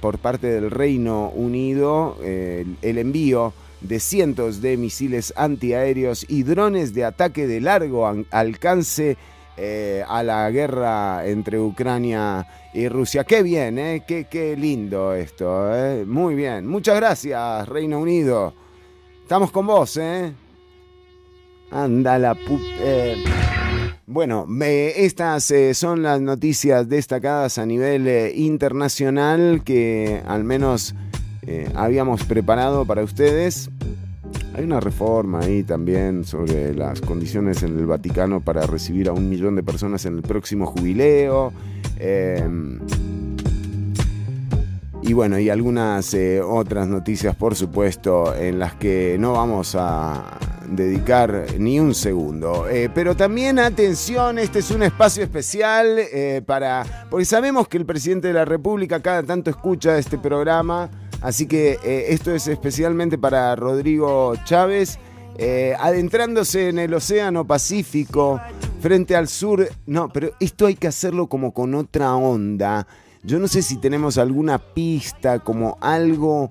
por 0.00 0.16
parte 0.18 0.46
del 0.46 0.70
Reino 0.70 1.28
Unido 1.28 2.16
el 2.22 2.98
envío 2.98 3.52
de 3.82 4.00
cientos 4.00 4.62
de 4.62 4.78
misiles 4.78 5.34
antiaéreos 5.36 6.24
y 6.26 6.42
drones 6.42 6.94
de 6.94 7.04
ataque 7.04 7.46
de 7.46 7.60
largo 7.60 8.06
an- 8.06 8.24
alcance 8.30 9.18
eh, 9.62 10.02
a 10.08 10.22
la 10.22 10.50
guerra 10.50 11.26
entre 11.26 11.60
Ucrania 11.60 12.46
y 12.72 12.88
Rusia. 12.88 13.24
Qué 13.24 13.42
bien, 13.42 13.78
¿eh? 13.78 14.04
Qué, 14.08 14.24
qué 14.24 14.56
lindo 14.56 15.12
esto, 15.12 15.70
¿eh? 15.76 16.04
Muy 16.06 16.34
bien. 16.34 16.66
Muchas 16.66 16.96
gracias, 16.96 17.68
Reino 17.68 17.98
Unido. 17.98 18.54
Estamos 19.22 19.50
con 19.50 19.66
vos, 19.66 19.98
¿eh? 19.98 20.32
Anda 21.70 22.18
la 22.18 22.34
pu... 22.34 22.58
eh. 22.80 23.22
Bueno, 24.06 24.46
estas 24.60 25.52
son 25.74 26.02
las 26.02 26.20
noticias 26.20 26.88
destacadas 26.88 27.58
a 27.58 27.66
nivel 27.66 28.32
internacional 28.34 29.62
que 29.64 30.20
al 30.26 30.42
menos 30.42 30.96
habíamos 31.76 32.24
preparado 32.24 32.84
para 32.84 33.04
ustedes. 33.04 33.70
Hay 34.54 34.64
una 34.64 34.80
reforma 34.80 35.40
ahí 35.40 35.62
también 35.62 36.24
sobre 36.24 36.74
las 36.74 37.00
condiciones 37.00 37.62
en 37.62 37.78
el 37.78 37.86
Vaticano 37.86 38.40
para 38.40 38.66
recibir 38.66 39.08
a 39.08 39.12
un 39.12 39.28
millón 39.28 39.56
de 39.56 39.62
personas 39.62 40.04
en 40.06 40.16
el 40.16 40.22
próximo 40.22 40.66
jubileo. 40.66 41.52
Eh, 41.98 42.46
y 45.02 45.12
bueno, 45.12 45.38
y 45.38 45.48
algunas 45.48 46.12
eh, 46.14 46.40
otras 46.40 46.86
noticias, 46.86 47.34
por 47.34 47.54
supuesto, 47.54 48.34
en 48.34 48.58
las 48.58 48.74
que 48.74 49.16
no 49.18 49.32
vamos 49.32 49.74
a 49.78 50.38
dedicar 50.68 51.46
ni 51.58 51.80
un 51.80 51.94
segundo. 51.94 52.68
Eh, 52.68 52.90
pero 52.94 53.16
también 53.16 53.58
atención, 53.58 54.38
este 54.38 54.60
es 54.60 54.70
un 54.70 54.82
espacio 54.82 55.22
especial 55.24 55.98
eh, 55.98 56.42
para... 56.44 56.84
Porque 57.10 57.24
sabemos 57.24 57.66
que 57.66 57.78
el 57.78 57.86
presidente 57.86 58.28
de 58.28 58.34
la 58.34 58.44
República 58.44 59.00
cada 59.00 59.22
tanto 59.22 59.50
escucha 59.50 59.98
este 59.98 60.18
programa, 60.18 60.90
así 61.20 61.46
que 61.46 61.78
eh, 61.82 62.06
esto 62.08 62.34
es 62.34 62.46
especialmente 62.46 63.18
para 63.18 63.54
Rodrigo 63.56 64.34
Chávez, 64.44 64.98
eh, 65.36 65.74
adentrándose 65.78 66.68
en 66.68 66.78
el 66.78 66.92
Océano 66.92 67.46
Pacífico 67.46 68.40
frente 68.80 69.16
al 69.16 69.28
sur. 69.28 69.68
No, 69.86 70.08
pero 70.08 70.32
esto 70.40 70.66
hay 70.66 70.74
que 70.74 70.88
hacerlo 70.88 71.28
como 71.28 71.52
con 71.52 71.74
otra 71.74 72.14
onda. 72.14 72.86
Yo 73.22 73.38
no 73.38 73.48
sé 73.48 73.62
si 73.62 73.76
tenemos 73.76 74.18
alguna 74.18 74.58
pista, 74.58 75.40
como 75.40 75.76
algo, 75.80 76.50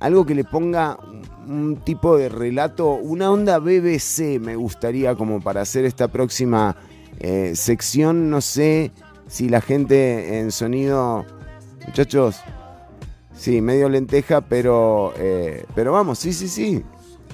algo 0.00 0.24
que 0.24 0.34
le 0.34 0.44
ponga 0.44 0.98
un 1.46 1.76
tipo 1.84 2.16
de 2.16 2.28
relato, 2.28 2.94
una 2.94 3.30
onda 3.30 3.58
BBC 3.58 4.40
me 4.40 4.56
gustaría 4.56 5.14
como 5.14 5.40
para 5.40 5.60
hacer 5.60 5.84
esta 5.84 6.08
próxima 6.08 6.76
eh, 7.20 7.52
sección. 7.54 8.30
No 8.30 8.40
sé 8.40 8.90
si 9.28 9.48
la 9.48 9.60
gente 9.60 10.40
en 10.40 10.52
sonido, 10.52 11.24
muchachos, 11.86 12.36
sí, 13.36 13.60
medio 13.60 13.88
lenteja, 13.88 14.40
pero, 14.40 15.12
eh, 15.16 15.64
pero 15.74 15.92
vamos, 15.92 16.18
sí, 16.18 16.32
sí, 16.32 16.48
sí, 16.48 16.82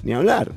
ni 0.03 0.13
hablar. 0.13 0.51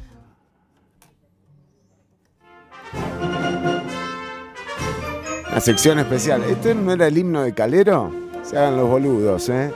Una 5.50 5.60
sección 5.60 5.98
especial. 5.98 6.44
¿Esto 6.44 6.74
no 6.74 6.92
era 6.92 7.06
el 7.06 7.16
himno 7.16 7.42
de 7.42 7.54
Calero? 7.54 8.12
Se 8.42 8.58
hagan 8.58 8.76
los 8.76 8.90
boludos, 8.90 9.48
¿eh? 9.48 9.72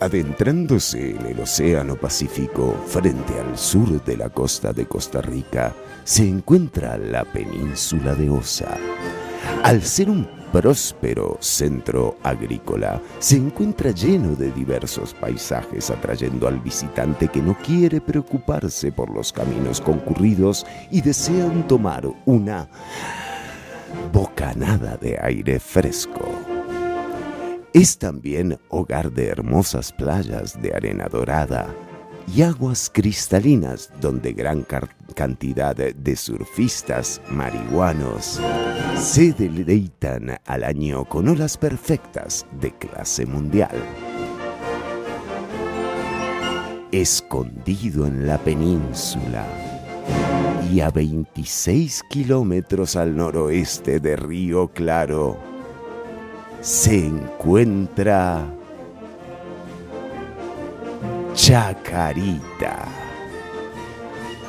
Adentrándose 0.00 1.12
en 1.12 1.26
el 1.26 1.40
Océano 1.40 1.94
Pacífico, 1.94 2.74
frente 2.86 3.38
al 3.38 3.56
sur 3.56 4.04
de 4.04 4.16
la 4.16 4.30
costa 4.30 4.72
de 4.72 4.86
Costa 4.86 5.22
Rica, 5.22 5.72
se 6.02 6.28
encuentra 6.28 6.98
la 6.98 7.24
península 7.24 8.14
de 8.16 8.28
Osa. 8.28 8.76
Al 9.62 9.80
ser 9.82 10.10
un 10.10 10.28
próspero 10.54 11.36
centro 11.40 12.16
agrícola, 12.22 13.02
se 13.18 13.34
encuentra 13.34 13.90
lleno 13.90 14.36
de 14.36 14.52
diversos 14.52 15.12
paisajes, 15.12 15.90
atrayendo 15.90 16.46
al 16.46 16.60
visitante 16.60 17.26
que 17.26 17.42
no 17.42 17.58
quiere 17.58 18.00
preocuparse 18.00 18.92
por 18.92 19.10
los 19.10 19.32
caminos 19.32 19.80
concurridos 19.80 20.64
y 20.92 21.00
desean 21.00 21.66
tomar 21.66 22.08
una 22.24 22.68
bocanada 24.12 24.96
de 24.96 25.18
aire 25.20 25.58
fresco. 25.58 26.22
Es 27.72 27.98
también 27.98 28.56
hogar 28.68 29.10
de 29.10 29.26
hermosas 29.26 29.90
playas 29.90 30.62
de 30.62 30.72
arena 30.72 31.08
dorada 31.10 31.74
y 32.26 32.42
aguas 32.42 32.90
cristalinas 32.92 33.90
donde 34.00 34.32
gran 34.32 34.66
cantidad 35.14 35.76
de 35.76 36.16
surfistas 36.16 37.20
marihuanos 37.30 38.40
se 38.96 39.32
deleitan 39.32 40.38
al 40.46 40.64
año 40.64 41.04
con 41.04 41.28
olas 41.28 41.56
perfectas 41.56 42.46
de 42.60 42.72
clase 42.72 43.26
mundial. 43.26 43.76
Escondido 46.92 48.06
en 48.06 48.26
la 48.26 48.38
península 48.38 49.44
y 50.72 50.80
a 50.80 50.90
26 50.90 52.02
kilómetros 52.08 52.96
al 52.96 53.16
noroeste 53.16 54.00
de 54.00 54.16
Río 54.16 54.68
Claro, 54.68 55.38
se 56.60 57.06
encuentra 57.06 58.53
Chacarita. 61.34 62.84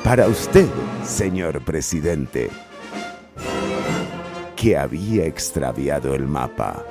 Para 0.04 0.28
usted, 0.28 0.68
señor 1.04 1.60
presidente, 1.62 2.48
que 4.54 4.76
había 4.76 5.26
extraviado 5.26 6.14
el 6.14 6.28
mapa, 6.28 6.84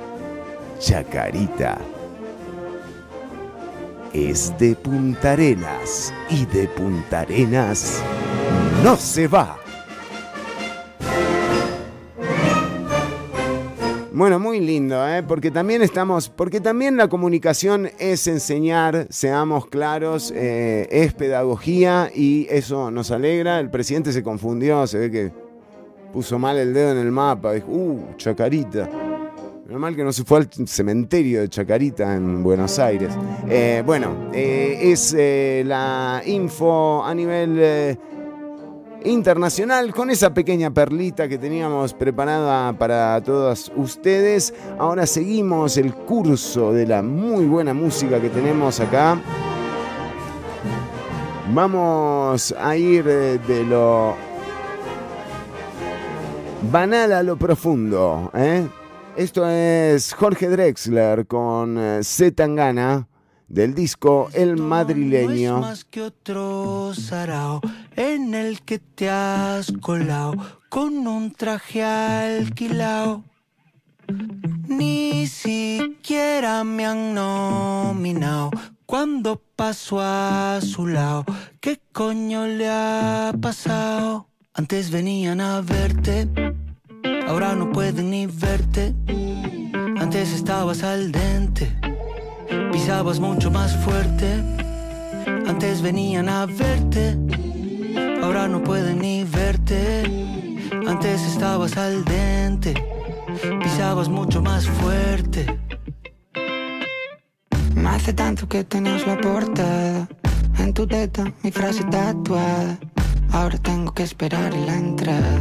Chacarita 0.78 1.78
es 4.12 4.56
de 4.58 4.74
Punta 4.76 5.32
Arenas 5.32 6.12
y 6.28 6.44
de 6.46 6.68
Punta 6.68 7.20
Arenas 7.20 8.02
no 8.84 8.96
se 8.96 9.28
va. 9.28 9.65
Bueno, 14.16 14.38
muy 14.38 14.60
lindo, 14.60 15.06
¿eh? 15.06 15.22
porque 15.22 15.50
también 15.50 15.82
estamos, 15.82 16.30
porque 16.30 16.58
también 16.58 16.96
la 16.96 17.06
comunicación 17.06 17.90
es 17.98 18.26
enseñar, 18.26 19.06
seamos 19.10 19.66
claros, 19.66 20.32
eh, 20.34 20.88
es 20.90 21.12
pedagogía 21.12 22.10
y 22.14 22.46
eso 22.48 22.90
nos 22.90 23.10
alegra. 23.10 23.60
El 23.60 23.68
presidente 23.68 24.12
se 24.12 24.22
confundió, 24.22 24.86
se 24.86 24.98
ve 25.00 25.10
que 25.10 25.32
puso 26.14 26.38
mal 26.38 26.56
el 26.56 26.72
dedo 26.72 26.92
en 26.92 26.96
el 26.96 27.12
mapa, 27.12 27.52
dijo, 27.52 27.70
uh, 27.70 28.16
Chacarita. 28.16 28.88
Normal 29.68 29.94
que 29.94 30.04
no 30.04 30.12
se 30.14 30.24
fue 30.24 30.38
al 30.38 30.48
cementerio 30.66 31.42
de 31.42 31.50
Chacarita 31.50 32.14
en 32.14 32.42
Buenos 32.42 32.78
Aires. 32.78 33.12
Eh, 33.50 33.82
bueno, 33.84 34.30
eh, 34.32 34.78
es 34.80 35.14
eh, 35.18 35.62
la 35.66 36.22
info 36.24 37.04
a 37.04 37.14
nivel 37.14 37.98
internacional 39.06 39.94
con 39.94 40.10
esa 40.10 40.34
pequeña 40.34 40.72
perlita 40.72 41.28
que 41.28 41.38
teníamos 41.38 41.94
preparada 41.94 42.72
para 42.72 43.20
todas 43.22 43.70
ustedes. 43.76 44.52
Ahora 44.78 45.06
seguimos 45.06 45.76
el 45.76 45.94
curso 45.94 46.72
de 46.72 46.86
la 46.86 47.02
muy 47.02 47.46
buena 47.46 47.72
música 47.72 48.20
que 48.20 48.28
tenemos 48.28 48.80
acá. 48.80 49.20
Vamos 51.54 52.54
a 52.58 52.76
ir 52.76 53.06
eh, 53.06 53.38
de 53.46 53.64
lo 53.64 54.16
banal 56.70 57.12
a 57.12 57.22
lo 57.22 57.36
profundo. 57.36 58.30
¿eh? 58.34 58.66
Esto 59.16 59.48
es 59.48 60.12
Jorge 60.14 60.48
Drexler 60.48 61.26
con 61.26 61.78
eh, 61.78 62.00
Z 62.02 62.34
Tangana 62.34 63.06
del 63.48 63.74
disco 63.74 64.28
El 64.32 64.50
No 64.50 64.54
es 64.54 64.60
Madrileño. 64.60 65.60
más 65.60 65.84
que 65.84 66.02
otro 66.02 66.92
sarao 66.94 67.60
en 67.94 68.34
el 68.34 68.62
que 68.62 68.78
te 68.78 69.08
has 69.08 69.72
colado 69.80 70.34
con 70.68 71.06
un 71.06 71.32
traje 71.32 71.82
alquilao. 71.84 73.22
Ni 74.68 75.26
siquiera 75.26 76.64
me 76.64 76.86
han 76.86 77.14
nominado 77.14 78.50
cuando 78.84 79.40
paso 79.56 79.98
a 80.00 80.60
su 80.62 80.86
lado. 80.86 81.24
¿Qué 81.60 81.80
coño 81.92 82.46
le 82.46 82.68
ha 82.68 83.32
pasado? 83.40 84.28
Antes 84.54 84.90
venían 84.90 85.40
a 85.40 85.60
verte, 85.60 86.28
ahora 87.26 87.54
no 87.54 87.72
pueden 87.72 88.10
ni 88.10 88.26
verte. 88.26 88.94
Antes 89.98 90.32
estabas 90.32 90.82
al 90.82 91.10
dente, 91.12 91.76
pisabas 92.72 93.20
mucho 93.20 93.50
más 93.50 93.76
fuerte. 93.84 94.42
Antes 95.46 95.82
venían 95.82 96.28
a 96.28 96.46
verte, 96.46 97.16
ahora 98.22 98.48
no 98.48 98.62
pueden 98.62 99.00
ni 99.00 99.24
verte. 99.24 100.04
Antes 100.86 101.22
estabas 101.22 101.76
al 101.76 102.04
dente, 102.04 102.74
pisabas 103.62 104.08
mucho 104.08 104.42
más 104.42 104.66
fuerte. 104.66 105.46
No 107.76 107.90
hace 107.90 108.12
tanto 108.12 108.48
que 108.48 108.64
tenías 108.64 109.06
la 109.06 109.16
portada 109.20 110.08
En 110.58 110.72
tu 110.72 110.86
teta 110.86 111.32
mi 111.44 111.52
frase 111.52 111.84
tatuada 111.84 112.78
Ahora 113.30 113.58
tengo 113.58 113.92
que 113.92 114.02
esperar 114.02 114.52
la 114.54 114.74
entrada 114.74 115.38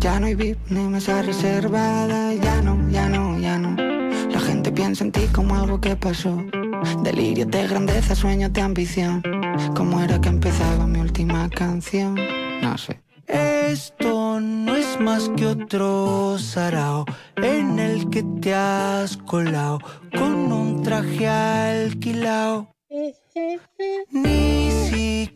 Ya 0.00 0.18
no 0.18 0.26
hay 0.26 0.34
VIP 0.34 0.58
ni 0.70 0.88
mesa 0.88 1.22
reservada 1.22 2.32
Ya 2.34 2.60
no, 2.62 2.90
ya 2.90 3.08
no, 3.08 3.38
ya 3.38 3.58
no 3.58 3.85
gente 4.66 4.72
piensa 4.72 5.04
en 5.04 5.12
ti 5.12 5.26
como 5.32 5.54
algo 5.54 5.80
que 5.80 5.94
pasó 5.96 6.44
Delirios 7.02 7.48
de 7.50 7.68
grandeza, 7.68 8.14
sueños 8.14 8.52
de 8.52 8.60
ambición 8.60 9.22
¿Cómo 9.76 10.00
era 10.00 10.20
que 10.20 10.28
empezaba 10.28 10.86
mi 10.86 10.98
última 10.98 11.48
canción? 11.50 12.16
No 12.62 12.76
sé 12.76 13.00
Esto 13.28 14.40
no 14.40 14.74
es 14.74 15.00
más 15.00 15.28
que 15.36 15.46
otro 15.46 16.36
sarao 16.38 17.04
en 17.36 17.78
el 17.78 18.10
que 18.10 18.24
te 18.40 18.54
has 18.54 19.16
colado 19.16 19.78
con 20.16 20.52
un 20.52 20.82
traje 20.82 21.28
alquilao. 21.28 22.68
Ni 24.10 24.70
siquiera 24.70 25.35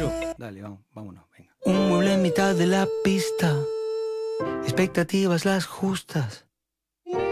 Mucho. 0.00 0.12
Dale, 0.38 0.62
vamos, 0.62 0.80
vámonos. 0.92 1.24
Venga. 1.36 1.50
Un 1.64 1.88
mueble 1.88 2.12
en 2.14 2.22
mitad 2.22 2.54
de 2.54 2.66
la 2.66 2.86
pista. 3.02 3.56
Expectativas 4.62 5.44
las 5.44 5.66
justas. 5.66 6.46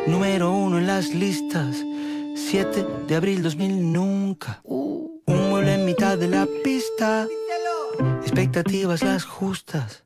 Número 0.09 0.51
uno 0.51 0.78
en 0.78 0.88
las 0.88 1.14
listas. 1.14 1.76
7 2.34 2.84
de 3.06 3.14
abril 3.14 3.43
2000 3.44 3.93
nunca. 3.93 4.62
Un 4.64 5.22
mueble 5.26 5.74
en 5.74 5.84
mitad 5.84 6.18
de 6.18 6.26
la 6.26 6.48
pista. 6.64 7.28
Expectativas 8.22 9.02
las 9.02 9.24
justas. 9.24 10.05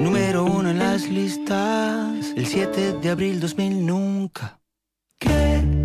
Número 0.00 0.44
uno 0.44 0.70
en 0.70 0.78
las 0.78 1.08
listas. 1.08 2.32
El 2.36 2.46
7 2.46 2.92
de 3.00 3.10
abril 3.10 3.40
2000 3.40 3.84
nunca. 3.84 4.60
¿Qué 5.18 5.83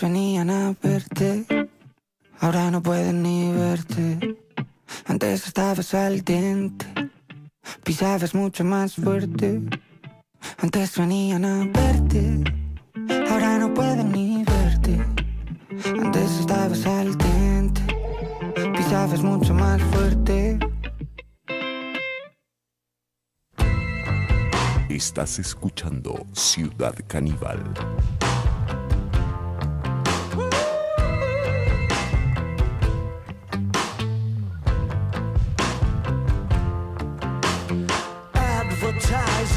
Venían 0.00 0.48
a 0.48 0.74
verte, 0.82 1.44
ahora 2.40 2.70
no 2.70 2.82
pueden 2.82 3.22
ni 3.22 3.52
verte. 3.52 4.38
Antes 5.04 5.46
estabas 5.46 5.92
al 5.92 6.24
diente, 6.24 6.86
pisabas 7.84 8.34
mucho 8.34 8.64
más 8.64 8.94
fuerte. 8.94 9.60
Antes 10.56 10.96
venían 10.96 11.44
a 11.44 11.66
verte, 11.66 12.44
ahora 13.30 13.58
no 13.58 13.74
pueden 13.74 14.10
ni 14.10 14.42
verte. 14.42 15.04
Antes 16.02 16.30
estabas 16.40 16.86
al 16.86 17.18
diente, 17.18 17.82
pisabas 18.74 19.22
mucho 19.22 19.52
más 19.52 19.82
fuerte. 19.82 20.58
Estás 24.88 25.38
escuchando 25.38 26.26
Ciudad 26.32 26.94
Caníbal. 27.06 27.62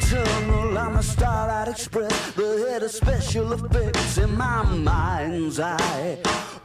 And 0.00 0.78
I'm 0.78 0.96
a 0.96 1.02
Starlight 1.02 1.68
Express, 1.68 2.32
the 2.32 2.66
head 2.68 2.82
of 2.82 2.90
special 2.90 3.52
effects 3.52 4.18
in 4.18 4.36
my 4.36 4.62
mind's 4.62 5.58
eye. 5.60 6.18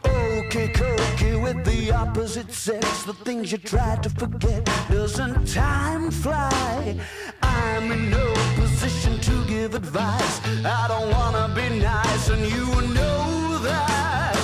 Okay, 0.05 0.67
cookie 0.69 1.35
with 1.35 1.65
the 1.65 1.91
opposite 1.91 2.51
sex, 2.51 3.03
the 3.03 3.13
things 3.13 3.51
you 3.51 3.57
try 3.57 3.95
to 3.97 4.09
forget. 4.09 4.63
Doesn't 4.89 5.47
time 5.51 6.11
fly? 6.11 6.99
I'm 7.41 7.91
in 7.91 8.11
no 8.11 8.33
position 8.55 9.19
to 9.19 9.45
give 9.45 9.73
advice. 9.73 10.39
I 10.63 10.87
don't 10.87 11.11
wanna 11.11 11.53
be 11.55 11.79
nice, 11.79 12.29
and 12.29 12.41
you 12.41 12.67
know 12.93 13.59
that. 13.63 14.37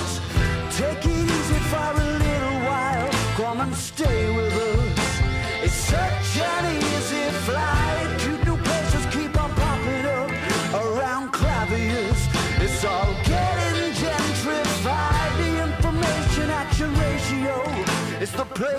Take 0.72 1.06
it 1.06 1.32
easy 1.38 1.60
for 1.72 1.92
a 2.02 2.08
little 2.26 2.60
while. 2.68 3.10
Come 3.38 3.62
and 3.62 3.76
stay 3.76 4.36
with 4.36 4.54
us. 4.54 4.79
praise. 18.56 18.79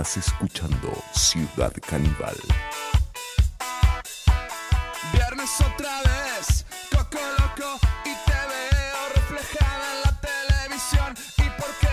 Estás 0.00 0.28
escuchando 0.28 0.90
Ciudad 1.12 1.74
Caníbal. 1.86 2.34
Viernes 5.12 5.50
otra 5.60 6.00
vez, 6.00 6.64
Coco 6.90 7.18
Loco, 7.38 7.78
y 8.06 8.14
te 8.24 8.32
veo 8.32 9.08
reflejada 9.14 9.92
en 9.92 10.00
la 10.00 10.20
televisión. 10.22 11.14
¿Y 11.36 11.50
por 11.60 11.70
qué? 11.80 11.89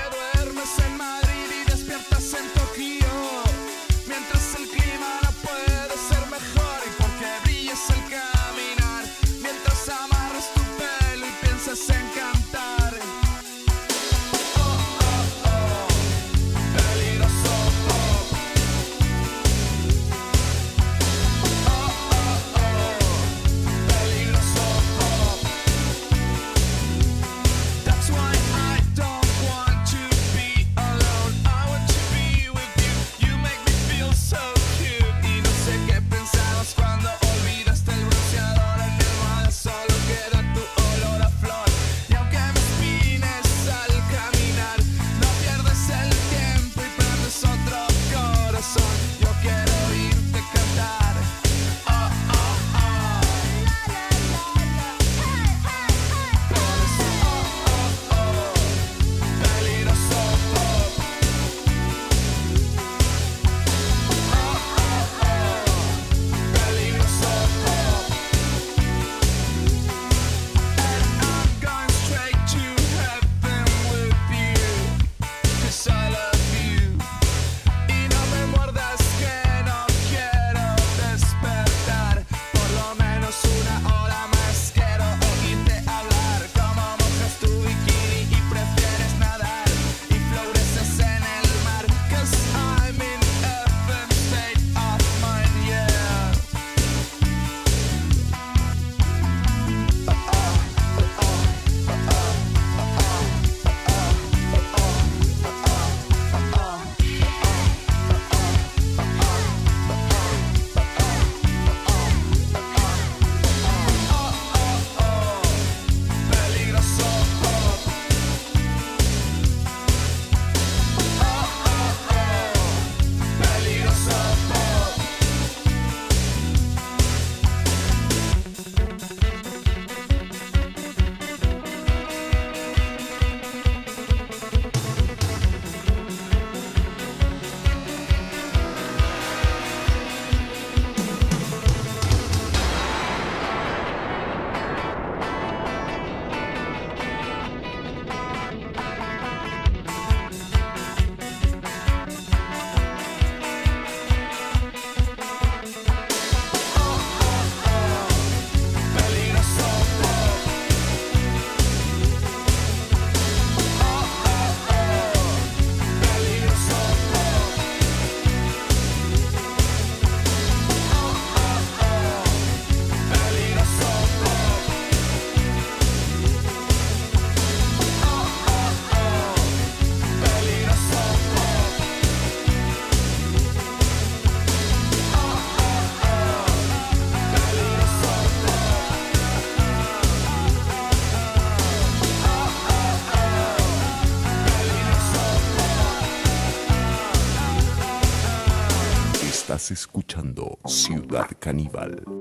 Escuchando 199.72 200.60
Ciudad 200.66 201.30
Caníbal. 201.40 202.17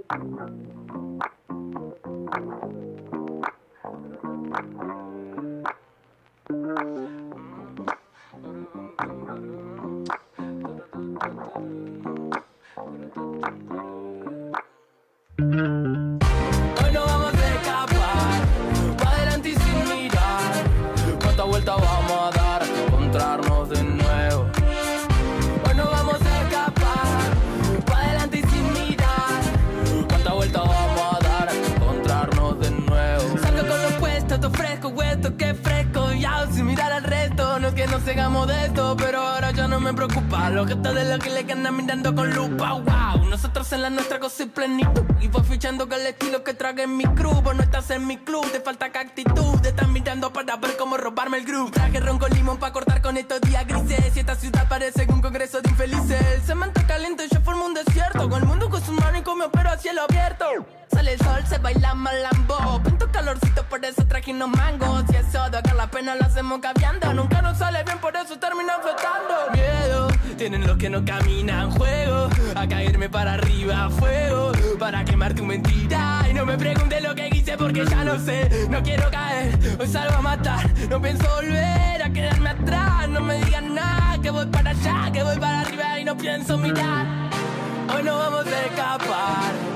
hablamos 38.26 38.96
pero 38.98 39.20
ahora 39.20 39.50
ya 39.52 39.68
no 39.68 39.80
me 39.80 39.92
preocupa. 39.94 40.50
Lo 40.50 40.66
que 40.66 40.72
está 40.72 40.92
de 40.92 41.04
lo 41.04 41.18
que 41.18 41.30
le 41.30 41.52
andan 41.52 41.76
mirando 41.76 42.14
con 42.14 42.32
lupa, 42.34 42.72
wow. 42.72 43.24
Nosotros 43.28 43.72
en 43.72 43.82
la 43.82 43.90
nuestra 43.90 44.18
cosa 44.18 44.42
y 44.42 44.46
plenitud. 44.46 45.04
Y 45.20 45.28
voy 45.28 45.44
fichando 45.44 45.88
que 45.88 45.96
el 45.96 46.06
estilo 46.06 46.42
que 46.42 46.54
traga 46.54 46.82
en 46.82 46.96
mi 46.96 47.04
crew. 47.04 47.40
Vos 47.42 47.54
no 47.54 47.62
estás 47.62 47.90
en 47.90 48.06
mi 48.06 48.16
club, 48.18 48.50
te 48.50 48.60
falta 48.60 48.90
que 48.90 48.98
actitud. 48.98 49.60
Te 49.62 49.68
están 49.68 49.92
mirando 49.92 50.32
para 50.32 50.56
ver 50.56 50.76
cómo 50.76 50.96
robarme 50.96 51.38
el 51.38 51.44
groove. 51.44 51.70
Traje 51.70 52.00
ron 52.00 52.18
con 52.18 52.30
limón 52.32 52.58
para 52.58 52.72
cortar 52.72 53.00
con 53.00 53.16
estos 53.16 53.40
días 53.42 53.66
grises. 53.66 54.16
Y 54.16 54.20
esta 54.20 54.34
ciudad 54.34 54.68
parece 54.68 55.06
un 55.08 55.20
congreso 55.20 55.60
de 55.60 55.70
infelices. 55.70 56.20
El 56.34 56.42
cemento 56.42 56.80
caliente, 56.86 57.26
y 57.26 57.34
yo 57.34 57.40
formo 57.42 57.66
un 57.66 57.74
desierto. 57.74 58.28
Con 58.28 58.42
el 58.42 58.48
mundo 58.48 58.68
con 58.68 58.82
sus 58.82 58.94
manos 58.94 59.20
y 59.20 59.22
con 59.22 59.38
mi 59.38 59.44
opero 59.44 59.70
a 59.70 59.78
cielo 59.78 60.02
abierto 60.02 60.46
sale 60.96 61.12
el 61.12 61.18
sol, 61.18 61.44
se 61.46 61.58
baila 61.58 61.94
malambo. 61.94 62.80
Pinto 62.82 63.10
calorcito, 63.10 63.62
por 63.64 63.84
eso 63.84 64.04
traje 64.06 64.32
unos 64.32 64.48
mangos. 64.48 65.04
Y 65.12 65.16
eso 65.16 65.50
de 65.50 65.58
acá 65.58 65.74
la 65.74 65.86
pena 65.90 66.14
lo 66.14 66.24
hacemos 66.24 66.58
cambiando. 66.60 67.12
Nunca 67.12 67.42
nos 67.42 67.58
sale 67.58 67.84
bien, 67.84 67.98
por 67.98 68.16
eso 68.16 68.38
terminan 68.38 68.80
flotando. 68.80 69.34
Miedo, 69.52 70.08
tienen 70.38 70.66
los 70.66 70.76
que 70.78 70.88
no 70.88 71.04
caminan. 71.04 71.70
Juego, 71.72 72.30
a 72.54 72.66
caerme 72.66 73.08
para 73.08 73.34
arriba, 73.34 73.90
fuego. 73.90 74.52
Para 74.78 75.04
quemar 75.04 75.34
tu 75.34 75.44
mentira. 75.44 76.26
Y 76.30 76.34
no 76.34 76.46
me 76.46 76.56
preguntes 76.56 77.02
lo 77.02 77.14
que 77.14 77.28
hice 77.28 77.56
porque 77.58 77.84
ya 77.84 78.04
no 78.04 78.18
sé. 78.18 78.66
No 78.70 78.82
quiero 78.82 79.10
caer, 79.10 79.58
hoy 79.78 79.86
salgo 79.86 80.14
a 80.14 80.22
matar. 80.22 80.70
No 80.88 81.00
pienso 81.00 81.28
volver 81.34 82.02
a 82.02 82.10
quedarme 82.10 82.50
atrás. 82.50 83.08
No 83.08 83.20
me 83.20 83.34
digan 83.44 83.74
nada, 83.74 84.18
que 84.22 84.30
voy 84.30 84.46
para 84.46 84.70
allá, 84.70 85.10
que 85.12 85.22
voy 85.22 85.38
para 85.38 85.60
arriba 85.60 86.00
y 86.00 86.04
no 86.04 86.16
pienso 86.16 86.56
mirar. 86.56 87.06
Hoy 87.94 88.02
no 88.02 88.16
vamos 88.16 88.46
a 88.46 88.64
escapar 88.64 89.75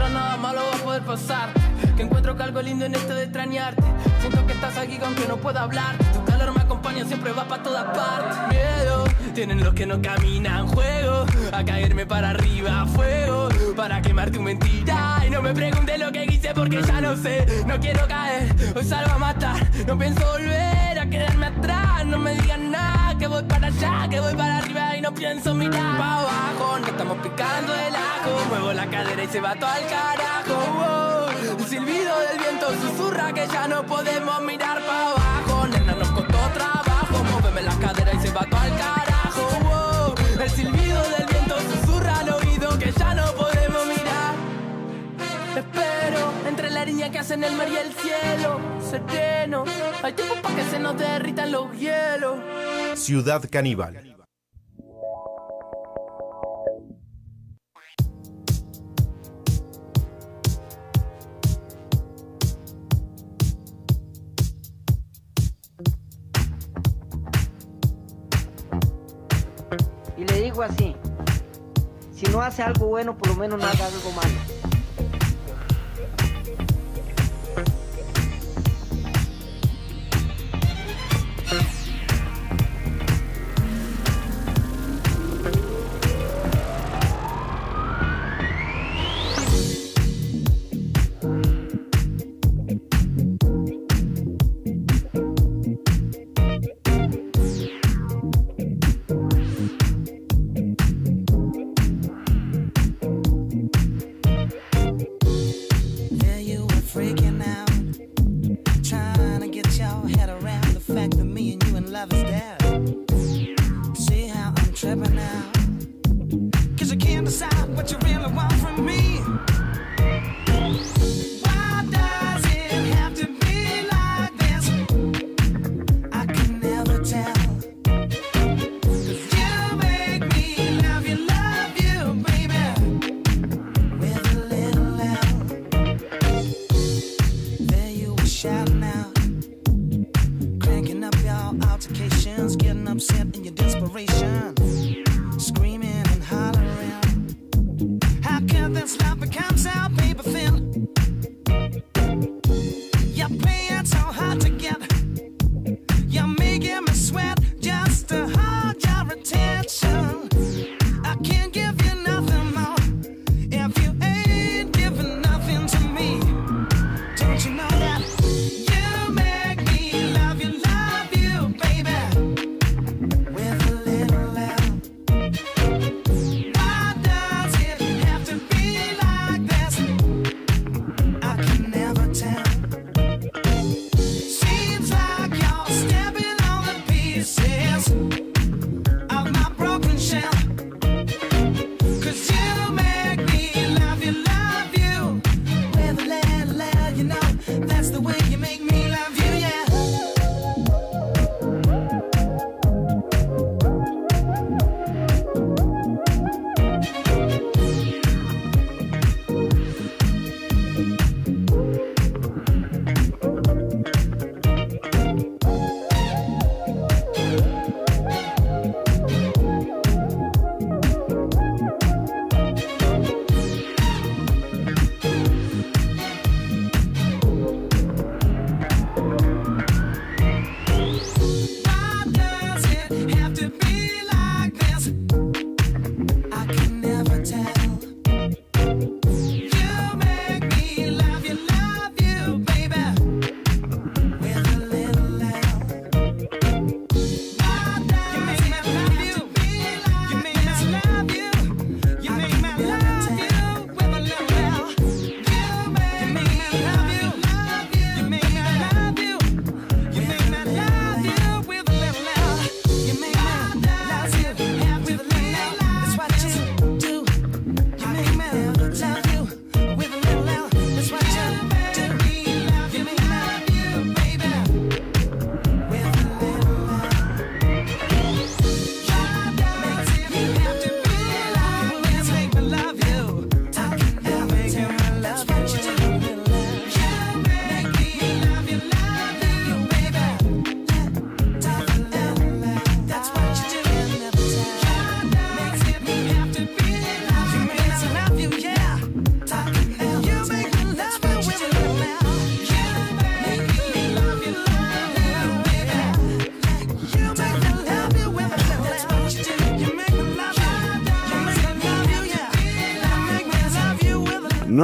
ahora 0.00 0.14
nada 0.14 0.36
malo 0.36 0.60
va 0.72 0.76
a 0.76 0.82
poder 0.82 1.02
pasar. 1.02 1.48
Que 1.96 2.02
encuentro 2.02 2.36
que 2.36 2.42
algo 2.42 2.62
lindo 2.62 2.84
en 2.84 2.94
esto 2.94 3.14
de 3.14 3.24
extrañarte. 3.24 3.82
Siento 4.20 4.46
que 4.46 4.52
estás 4.52 4.76
aquí 4.76 4.98
aunque 5.02 5.26
no 5.26 5.36
pueda 5.36 5.62
hablar. 5.62 5.96
Tu 6.12 6.24
calor 6.24 6.54
me 6.54 6.62
acompaña, 6.62 7.04
siempre 7.04 7.32
va 7.32 7.44
para 7.44 7.62
todas 7.62 7.84
partes. 7.96 8.38
Miedo, 8.48 9.04
tienen 9.34 9.62
los 9.62 9.74
que 9.74 9.86
no 9.86 10.00
caminan 10.00 10.66
juego. 10.68 11.26
A 11.52 11.64
caerme 11.64 12.06
para 12.06 12.30
arriba, 12.30 12.86
fuego. 12.86 13.48
Para 13.76 14.00
quemar 14.00 14.30
tu 14.30 14.40
mentira. 14.40 15.09
No 15.30 15.40
me 15.42 15.54
preguntes 15.54 15.98
lo 15.98 16.10
que 16.10 16.24
hice 16.24 16.52
porque 16.54 16.82
ya 16.82 17.00
no 17.00 17.16
sé. 17.16 17.46
No 17.66 17.78
quiero 17.78 18.06
caer, 18.08 18.52
hoy 18.74 18.84
salgo 18.84 19.12
a 19.12 19.18
matar. 19.18 19.56
No 19.86 19.96
pienso 19.96 20.26
volver 20.26 20.98
a 20.98 21.06
quedarme 21.08 21.46
atrás. 21.46 22.04
No 22.06 22.18
me 22.18 22.34
digan 22.34 22.70
nada, 22.70 23.16
que 23.16 23.26
voy 23.28 23.42
para 23.44 23.68
allá, 23.68 24.08
que 24.10 24.20
voy 24.20 24.34
para 24.34 24.58
arriba 24.58 24.96
y 24.96 25.00
no 25.00 25.14
pienso 25.14 25.54
mirar. 25.54 25.96
Pa' 25.98 26.20
abajo, 26.20 26.78
no 26.80 26.86
estamos 26.86 27.18
picando 27.18 27.74
el 27.74 27.94
ajo. 27.94 28.44
Muevo 28.48 28.72
la 28.72 28.86
cadera 28.90 29.22
y 29.22 29.28
se 29.28 29.40
va 29.40 29.54
todo 29.54 29.70
al 29.70 29.86
carajo. 29.86 30.54
wow. 30.74 31.58
El 31.58 31.66
silbido 31.66 32.18
del 32.20 32.38
viento 32.38 32.66
susurra 32.82 33.32
que 33.32 33.46
ya 33.46 33.68
no 33.68 33.84
podemos 33.86 34.42
mirar 34.42 34.80
para 34.84 35.10
abajo. 35.10 35.66
Nena, 35.68 35.94
nos 35.94 36.10
costó 36.10 36.38
trabajo. 36.54 37.24
Móveme 37.30 37.62
la 37.62 37.74
cadera 37.76 38.12
y 38.14 38.20
se 38.20 38.32
va 38.32 38.44
todo 38.44 38.59
que 47.10 47.18
hacen 47.18 47.42
el 47.44 47.54
mar 47.56 47.68
y 47.68 47.76
el 47.76 47.92
cielo. 47.92 48.60
Sereno, 48.88 49.64
hay 50.02 50.12
tiempo 50.12 50.34
para 50.42 50.54
que 50.54 50.64
se 50.64 50.78
nos 50.78 50.96
derritan 50.98 51.50
los 51.50 51.72
hielos. 51.78 52.38
Ciudad 52.94 53.42
Caníbal. 53.50 54.16
Y 70.16 70.24
le 70.24 70.40
digo 70.42 70.62
así, 70.62 70.94
si 72.14 72.26
no 72.26 72.42
hace 72.42 72.62
algo 72.62 72.88
bueno, 72.88 73.16
por 73.16 73.28
lo 73.28 73.36
menos 73.36 73.58
no 73.58 73.66
haga 73.66 73.86
algo 73.86 74.12
malo. 74.12 74.59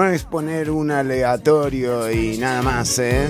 No 0.07 0.13
es 0.13 0.23
poner 0.23 0.71
un 0.71 0.93
aleatorio 0.93 2.09
y 2.13 2.39
nada 2.39 2.63
más, 2.63 2.97
¿eh? 3.01 3.27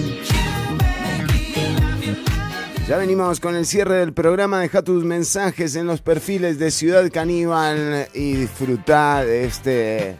Ya 2.86 2.98
venimos 2.98 3.40
con 3.40 3.56
el 3.56 3.64
cierre 3.64 3.94
del 3.94 4.12
programa. 4.12 4.60
Deja 4.60 4.82
tus 4.82 5.02
mensajes 5.02 5.74
en 5.74 5.86
los 5.86 6.02
perfiles 6.02 6.58
de 6.58 6.70
Ciudad 6.70 7.10
Caníbal 7.10 8.08
y 8.12 8.34
disfruta 8.34 9.24
de 9.24 9.46
este 9.46 10.16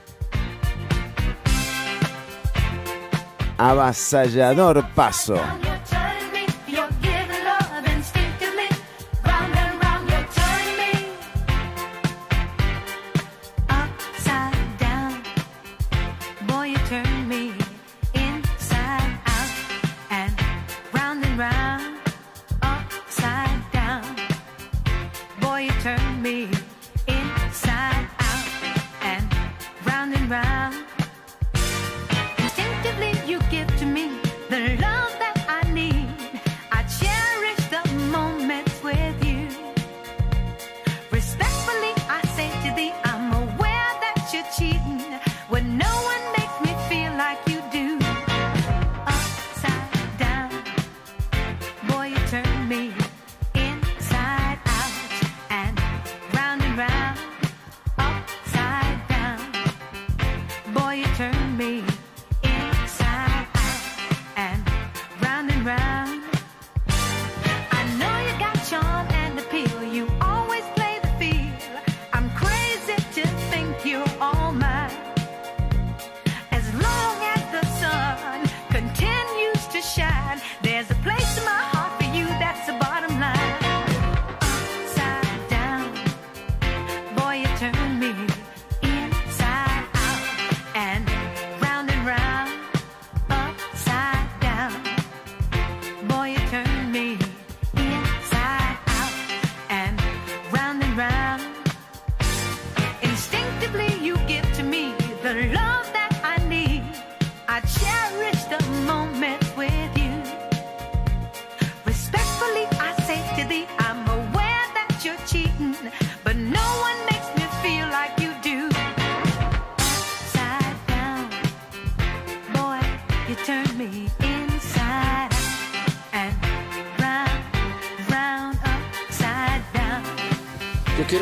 avasallador 3.58 4.86
paso. 4.94 5.38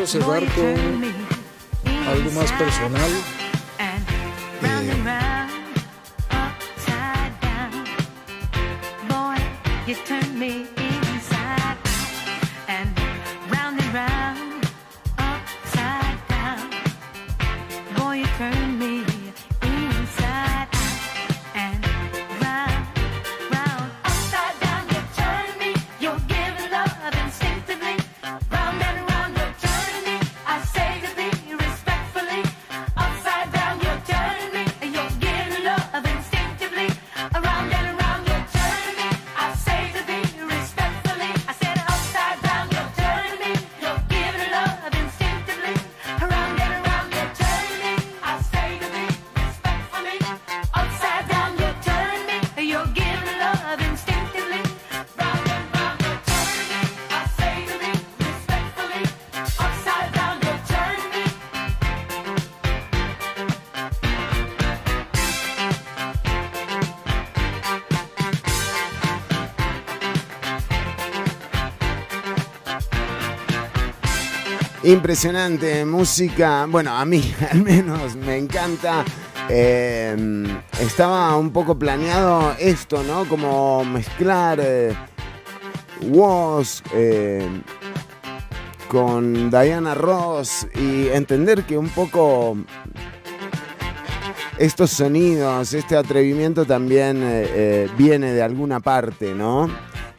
Con 0.07 0.21
algo 2.07 2.31
más 2.33 2.53
personal. 2.53 3.34
Impresionante 74.85 75.87
música. 75.87 76.67
Bueno, 76.69 76.95
a 76.95 77.07
mí 77.07 77.35
al 77.51 77.63
menos 77.63 78.17
me 78.17 78.37
encanta. 78.37 79.03
Eh, 79.49 80.15
estaba 80.81 81.37
un 81.37 81.51
poco 81.51 81.79
planeado 81.79 82.55
esto, 82.59 83.03
¿no? 83.03 83.25
Como 83.27 83.83
mezclar 83.85 84.61
eh, 84.63 84.95
eh, 86.95 87.49
con 88.89 89.51
Diana 89.51 89.95
Ross 89.95 90.67
y 90.75 91.09
entender 91.09 91.65
que 91.65 91.79
un 91.79 91.89
poco 91.89 92.57
estos 94.59 94.91
sonidos, 94.91 95.73
este 95.73 95.97
atrevimiento 95.97 96.65
también 96.67 97.21
eh, 97.23 97.89
viene 97.97 98.33
de 98.33 98.43
alguna 98.43 98.81
parte, 98.81 99.35
¿no? 99.35 99.69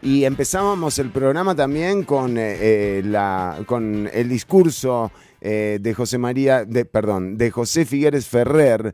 Y 0.06 0.24
empezábamos 0.24 1.00
el 1.00 1.10
programa 1.10 1.56
también 1.56 2.04
con, 2.04 2.38
eh, 2.38 2.58
eh, 2.60 3.02
la, 3.04 3.58
con 3.66 4.08
el 4.14 4.30
discurso 4.30 5.12
eh, 5.42 5.80
de 5.82 5.94
José 5.96 6.20
María, 6.20 6.64
de, 6.64 6.86
perdón, 6.86 7.40
de 7.40 7.50
José 7.50 7.86
Figueres 7.86 8.28
Ferrer, 8.28 8.94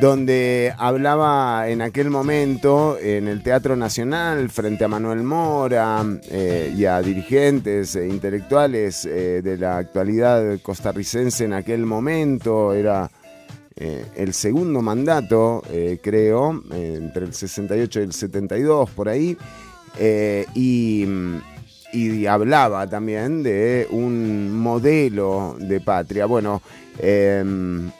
donde 0.00 0.74
hablaba 0.76 1.68
en 1.68 1.82
aquel 1.82 2.10
momento 2.10 2.98
en 3.00 3.28
el 3.28 3.44
Teatro 3.44 3.76
Nacional 3.76 4.50
frente 4.50 4.84
a 4.84 4.88
Manuel 4.88 5.22
Mora 5.22 6.04
y 6.76 6.84
a 6.84 7.00
dirigentes 7.00 7.94
e 7.94 8.08
intelectuales 8.08 9.04
de 9.04 9.56
la 9.56 9.76
actualidad 9.76 10.58
costarricense 10.62 11.44
en 11.44 11.52
aquel 11.52 11.86
momento. 11.86 12.72
Era 12.72 13.08
eh, 13.76 14.06
el 14.14 14.34
segundo 14.34 14.82
mandato, 14.82 15.62
eh, 15.68 15.98
creo, 16.00 16.62
eh, 16.72 16.94
entre 16.96 17.24
el 17.24 17.34
68 17.34 18.00
y 18.00 18.02
el 18.04 18.12
72, 18.12 18.90
por 18.90 19.08
ahí. 19.08 19.36
y, 20.54 21.06
hablaba 22.28 22.88
también 22.88 23.42
de 23.44 23.86
un 23.90 24.50
modelo 24.58 25.56
de 25.60 25.80
patria. 25.80 26.26
Bueno, 26.26 26.60
em, 26.98 27.90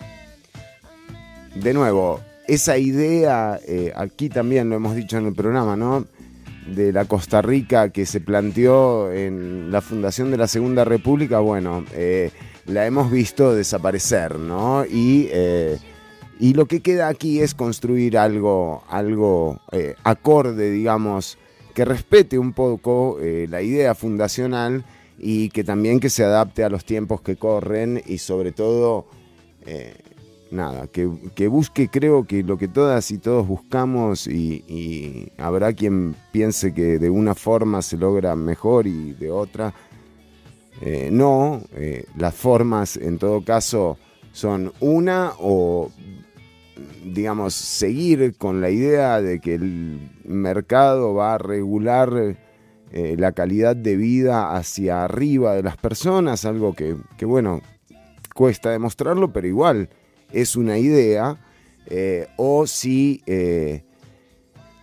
de 1.55 1.75
nuevo, 1.75 2.21
esa 2.49 2.77
idea, 2.77 3.61
aquí 3.95 4.29
también 4.29 4.69
lo 4.69 4.77
hemos 4.77 4.97
dicho 4.97 5.17
en 5.19 5.27
el 5.27 5.35
programa, 5.35 5.77
¿no? 5.77 6.07
De 6.75 6.93
la 6.93 7.05
Costa 7.05 7.43
Rica 7.43 7.91
que 7.91 8.07
se 8.07 8.21
planteó 8.21 9.13
en 9.13 9.71
la 9.71 9.81
fundación 9.81 10.31
de 10.33 10.39
la 10.39 10.49
Segunda 10.49 10.85
República, 10.85 11.39
bueno, 11.39 11.85
la 12.67 12.87
hemos 12.87 13.11
visto 13.11 13.55
desaparecer, 13.55 14.39
¿no? 14.39 14.85
Y, 14.85 15.29
eh, 15.31 15.79
y 16.39 16.55
lo 16.55 16.67
que 16.67 16.81
queda 16.81 17.09
aquí 17.09 17.41
es 17.41 17.55
construir 17.55 18.19
algo, 18.19 18.85
algo 18.89 19.61
eh, 19.73 19.95
acorde, 20.05 20.71
digamos, 20.71 21.39
que 21.75 21.85
respete 21.85 22.39
un 22.39 22.53
poco 22.53 23.19
eh, 23.21 23.47
la 23.49 23.63
idea 23.63 23.95
fundacional 23.95 24.85
y 25.19 25.51
que 25.51 25.65
también 25.65 26.01
que 26.01 26.11
se 26.11 26.25
adapte 26.25 26.65
a 26.65 26.71
los 26.71 26.85
tiempos 26.85 27.21
que 27.21 27.37
corren 27.37 28.03
y 28.07 28.19
sobre 28.19 28.53
todo, 28.53 29.07
nada, 30.51 30.87
que, 30.89 31.09
que 31.35 31.49
busque 31.49 31.89
creo 31.89 32.27
que 32.27 32.43
lo 32.43 32.59
que 32.59 32.69
todas 32.69 33.11
y 33.11 33.19
todos 33.19 33.47
buscamos 33.47 34.27
y 34.27 35.33
habrá 35.39 35.73
quien 35.73 36.15
piense 36.33 36.75
que 36.75 36.99
de 36.99 37.09
una 37.09 37.35
forma 37.35 37.81
se 37.81 37.97
logra 37.97 38.37
mejor 38.37 38.87
y 38.87 39.13
de 39.13 39.31
otra 39.31 39.73
eh, 40.81 41.09
no, 41.13 41.63
eh, 41.77 42.05
las 42.17 42.35
formas 42.35 42.97
en 42.97 43.19
todo 43.19 43.45
caso 43.45 43.97
son 44.33 44.73
una 44.81 45.33
o 45.39 45.91
digamos 47.05 47.55
seguir 47.55 48.35
con 48.37 48.61
la 48.61 48.71
idea 48.71 49.23
de 49.23 49.41
que 49.41 49.55
el 49.55 50.11
mercado 50.25 51.15
va 51.15 51.35
a 51.35 51.39
regular 51.39 52.37
eh, 52.93 53.17
la 53.17 53.33
calidad 53.33 53.77
de 53.77 53.97
vida 53.97 54.57
hacia 54.57 55.05
arriba 55.05 55.55
de 55.55 55.63
las 55.63 55.77
personas, 55.77 56.45
algo 56.45 56.75
que, 56.75 56.97
que, 57.17 57.25
bueno, 57.25 57.61
cuesta 58.35 58.71
demostrarlo, 58.71 59.33
pero 59.33 59.47
igual 59.47 59.89
es 60.33 60.57
una 60.57 60.79
idea, 60.79 61.39
o 62.37 62.67
si 62.67 63.23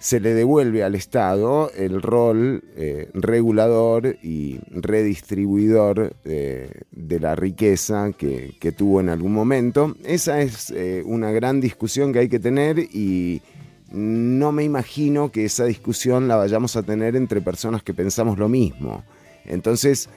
se 0.01 0.19
le 0.19 0.33
devuelve 0.33 0.83
al 0.83 0.95
Estado 0.95 1.71
el 1.77 2.01
rol 2.01 2.63
eh, 2.75 3.11
regulador 3.13 4.17
y 4.23 4.59
redistribuidor 4.71 6.15
eh, 6.25 6.71
de 6.91 7.19
la 7.19 7.35
riqueza 7.35 8.11
que, 8.17 8.55
que 8.59 8.71
tuvo 8.71 8.99
en 8.99 9.09
algún 9.09 9.31
momento. 9.31 9.95
Esa 10.03 10.41
es 10.41 10.71
eh, 10.71 11.03
una 11.05 11.29
gran 11.31 11.61
discusión 11.61 12.11
que 12.11 12.19
hay 12.19 12.29
que 12.29 12.39
tener 12.39 12.79
y 12.79 13.43
no 13.91 14.51
me 14.51 14.63
imagino 14.63 15.31
que 15.31 15.45
esa 15.45 15.65
discusión 15.65 16.27
la 16.27 16.35
vayamos 16.35 16.75
a 16.75 16.81
tener 16.81 17.15
entre 17.15 17.39
personas 17.39 17.83
que 17.83 17.93
pensamos 17.93 18.39
lo 18.39 18.49
mismo. 18.49 19.03
Entonces, 19.45 20.09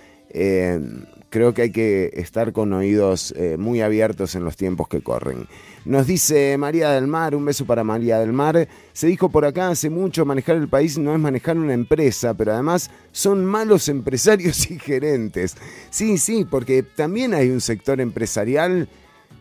creo 1.34 1.52
que 1.52 1.62
hay 1.62 1.72
que 1.72 2.12
estar 2.14 2.52
con 2.52 2.72
oídos 2.72 3.34
eh, 3.36 3.56
muy 3.58 3.80
abiertos 3.80 4.36
en 4.36 4.44
los 4.44 4.56
tiempos 4.56 4.86
que 4.86 5.02
corren. 5.02 5.48
Nos 5.84 6.06
dice 6.06 6.56
María 6.58 6.92
del 6.92 7.08
Mar, 7.08 7.34
un 7.34 7.44
beso 7.44 7.66
para 7.66 7.82
María 7.82 8.20
del 8.20 8.32
Mar. 8.32 8.68
Se 8.92 9.08
dijo 9.08 9.28
por 9.28 9.44
acá 9.44 9.68
hace 9.68 9.90
mucho, 9.90 10.24
manejar 10.24 10.54
el 10.54 10.68
país 10.68 10.96
no 10.96 11.12
es 11.12 11.18
manejar 11.18 11.56
una 11.56 11.74
empresa, 11.74 12.34
pero 12.34 12.52
además 12.52 12.88
son 13.10 13.44
malos 13.44 13.88
empresarios 13.88 14.70
y 14.70 14.78
gerentes. 14.78 15.56
Sí, 15.90 16.18
sí, 16.18 16.46
porque 16.48 16.84
también 16.84 17.34
hay 17.34 17.50
un 17.50 17.60
sector 17.60 18.00
empresarial 18.00 18.88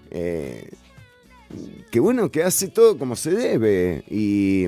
eh, 0.10 0.72
que 1.91 1.99
bueno, 1.99 2.32
que 2.32 2.41
hace 2.41 2.70
todo 2.70 2.98
como 2.98 3.15
se 3.15 3.30
debe. 3.30 4.03
Y, 4.10 4.65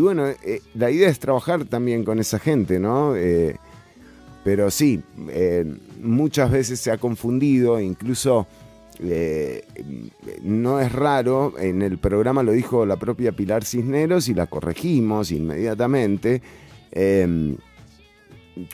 bueno, 0.00 0.26
eh, 0.26 0.62
la 0.74 0.90
idea 0.90 1.08
es 1.10 1.20
trabajar 1.20 1.64
también 1.66 2.02
con 2.02 2.18
esa 2.18 2.40
gente, 2.40 2.80
¿no? 2.80 3.14
Pero 4.46 4.70
sí, 4.70 5.02
eh, 5.30 5.64
muchas 6.00 6.52
veces 6.52 6.78
se 6.78 6.92
ha 6.92 6.98
confundido, 6.98 7.80
incluso 7.80 8.46
eh, 9.00 9.64
no 10.40 10.78
es 10.78 10.92
raro, 10.92 11.54
en 11.58 11.82
el 11.82 11.98
programa 11.98 12.44
lo 12.44 12.52
dijo 12.52 12.86
la 12.86 12.94
propia 12.94 13.32
Pilar 13.32 13.64
Cisneros 13.64 14.28
y 14.28 14.34
la 14.34 14.46
corregimos 14.46 15.32
inmediatamente. 15.32 16.42
eh, 16.92 17.56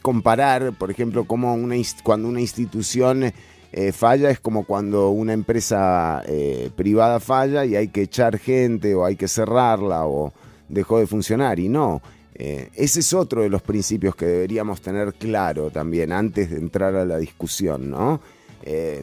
comparar, 0.03 0.75
por 0.75 0.91
ejemplo, 0.91 1.25
como 1.25 1.55
una, 1.55 1.77
cuando 2.03 2.29
una 2.29 2.43
institución 2.43 3.33
eh, 3.73 3.93
falla 3.93 4.29
es 4.29 4.41
como 4.41 4.65
cuando 4.65 5.09
una 5.09 5.33
empresa 5.33 6.23
eh, 6.27 6.71
privada 6.77 7.19
falla 7.19 7.65
y 7.65 7.77
hay 7.77 7.89
que 7.89 8.03
echar 8.03 8.39
gente 8.39 8.95
o 8.95 9.07
hay 9.07 9.17
que 9.17 9.27
cerrarla 9.27 10.07
o 10.07 10.35
dejó 10.69 10.99
de 10.99 11.07
funcionar. 11.07 11.59
Y 11.59 11.71
no, 11.71 12.03
eh, 12.35 12.71
ese 12.75 13.01
es 13.01 13.13
otro 13.13 13.43
de 13.43 13.51
los 13.51 13.63
principios 13.63 14.17
que 14.17 14.25
deberíamos 14.25 14.81
tener 14.81 15.15
claro 15.15 15.71
también 15.71 16.13
antes 16.13 16.51
de 16.51 16.57
entrar 16.57 16.95
a 16.97 17.05
la 17.05 17.19
discusión, 17.19 17.91
¿no? 17.91 18.21
Eh, 18.63 19.03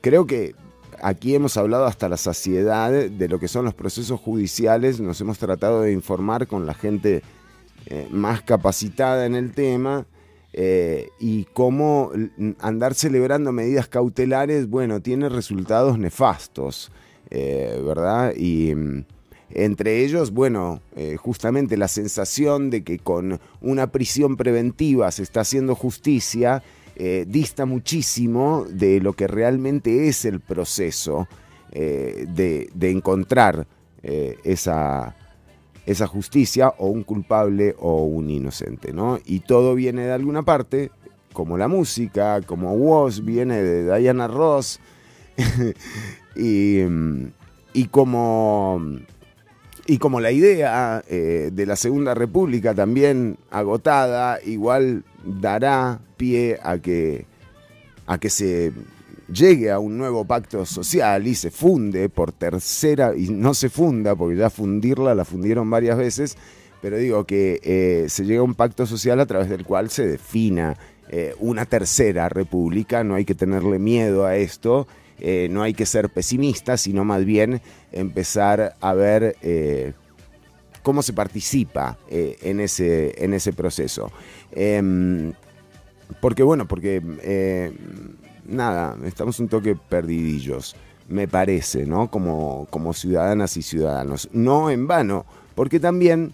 creo 0.00 0.26
que 0.26 0.54
aquí 1.02 1.34
hemos 1.34 1.56
hablado 1.56 1.86
hasta 1.86 2.08
la 2.08 2.16
saciedad 2.16 2.92
de 2.92 3.28
lo 3.28 3.38
que 3.38 3.48
son 3.48 3.64
los 3.64 3.74
procesos 3.74 4.20
judiciales, 4.20 5.00
nos 5.00 5.20
hemos 5.20 5.38
tratado 5.38 5.82
de 5.82 5.92
informar 5.92 6.46
con 6.46 6.66
la 6.66 6.74
gente 6.74 7.22
eh, 7.86 8.06
más 8.10 8.42
capacitada 8.42 9.26
en 9.26 9.34
el 9.34 9.52
tema 9.52 10.06
y 11.18 11.44
cómo 11.54 12.12
andar 12.60 12.92
celebrando 12.92 13.52
medidas 13.52 13.88
cautelares, 13.88 14.68
bueno, 14.68 15.00
tiene 15.00 15.30
resultados 15.30 15.98
nefastos, 15.98 16.92
¿verdad? 17.30 18.34
Y 18.36 18.74
mm, 18.74 19.04
entre 19.54 20.04
ellos, 20.04 20.32
bueno, 20.32 20.80
eh, 20.96 21.16
justamente 21.16 21.76
la 21.76 21.88
sensación 21.88 22.70
de 22.70 22.82
que 22.82 22.98
con 22.98 23.40
una 23.60 23.88
prisión 23.88 24.36
preventiva 24.36 25.10
se 25.10 25.22
está 25.22 25.40
haciendo 25.40 25.74
justicia, 25.74 26.62
eh, 26.96 27.24
dista 27.28 27.66
muchísimo 27.66 28.66
de 28.68 29.00
lo 29.00 29.12
que 29.12 29.26
realmente 29.26 30.08
es 30.08 30.24
el 30.24 30.40
proceso 30.40 31.28
eh, 31.70 32.26
de, 32.28 32.70
de 32.74 32.90
encontrar 32.90 33.66
esa, 34.02 35.14
esa 35.86 36.08
justicia 36.08 36.74
o 36.78 36.88
un 36.88 37.04
culpable 37.04 37.76
o 37.78 38.02
un 38.02 38.30
inocente, 38.30 38.92
¿no? 38.92 39.20
Y 39.24 39.40
todo 39.40 39.76
viene 39.76 40.06
de 40.06 40.12
alguna 40.12 40.42
parte, 40.42 40.90
como 41.32 41.56
la 41.56 41.68
música, 41.68 42.40
como 42.42 42.72
Was 42.72 43.24
viene 43.24 43.62
de 43.62 43.96
Diana 43.96 44.26
Ross, 44.26 44.80
y, 46.34 46.80
y 47.72 47.86
como 47.92 48.80
y 49.86 49.98
como 49.98 50.20
la 50.20 50.30
idea 50.30 51.02
eh, 51.08 51.50
de 51.52 51.66
la 51.66 51.76
Segunda 51.76 52.14
República 52.14 52.74
también 52.74 53.38
agotada, 53.50 54.38
igual 54.44 55.04
dará 55.24 56.00
pie 56.16 56.58
a 56.62 56.78
que, 56.78 57.26
a 58.06 58.18
que 58.18 58.30
se 58.30 58.72
llegue 59.32 59.70
a 59.70 59.78
un 59.78 59.98
nuevo 59.98 60.24
pacto 60.24 60.64
social 60.66 61.26
y 61.26 61.34
se 61.34 61.50
funde 61.50 62.08
por 62.08 62.32
tercera, 62.32 63.14
y 63.16 63.28
no 63.30 63.54
se 63.54 63.70
funda, 63.70 64.14
porque 64.14 64.36
ya 64.36 64.50
fundirla 64.50 65.14
la 65.14 65.24
fundieron 65.24 65.68
varias 65.68 65.98
veces, 65.98 66.36
pero 66.80 66.96
digo 66.96 67.24
que 67.24 67.60
eh, 67.62 68.08
se 68.08 68.24
llega 68.24 68.40
a 68.40 68.44
un 68.44 68.54
pacto 68.54 68.86
social 68.86 69.18
a 69.20 69.26
través 69.26 69.48
del 69.48 69.64
cual 69.64 69.90
se 69.90 70.06
defina 70.06 70.76
eh, 71.08 71.34
una 71.40 71.66
tercera 71.66 72.28
república, 72.28 73.02
no 73.04 73.14
hay 73.14 73.24
que 73.24 73.34
tenerle 73.34 73.78
miedo 73.78 74.26
a 74.26 74.36
esto, 74.36 74.86
eh, 75.24 75.46
no 75.48 75.62
hay 75.62 75.72
que 75.72 75.86
ser 75.86 76.10
pesimista, 76.10 76.76
sino 76.76 77.04
más 77.04 77.24
bien 77.24 77.62
empezar 77.92 78.74
a 78.80 78.92
ver 78.92 79.36
eh, 79.40 79.92
cómo 80.82 81.00
se 81.00 81.12
participa 81.12 81.96
eh, 82.10 82.38
en, 82.42 82.58
ese, 82.58 83.14
en 83.24 83.32
ese 83.32 83.52
proceso. 83.52 84.10
Em, 84.50 85.32
porque 86.20 86.42
bueno, 86.42 86.66
porque 86.66 87.00
nada, 88.46 88.96
estamos 89.04 89.38
un 89.38 89.46
toque 89.46 89.76
perdidillos, 89.76 90.74
me 91.08 91.28
parece, 91.28 91.86
¿no? 91.86 92.10
Como, 92.10 92.66
como 92.70 92.92
ciudadanas 92.92 93.56
y 93.56 93.62
ciudadanos. 93.62 94.28
No 94.32 94.70
en 94.70 94.88
vano, 94.88 95.24
porque 95.54 95.78
también, 95.78 96.32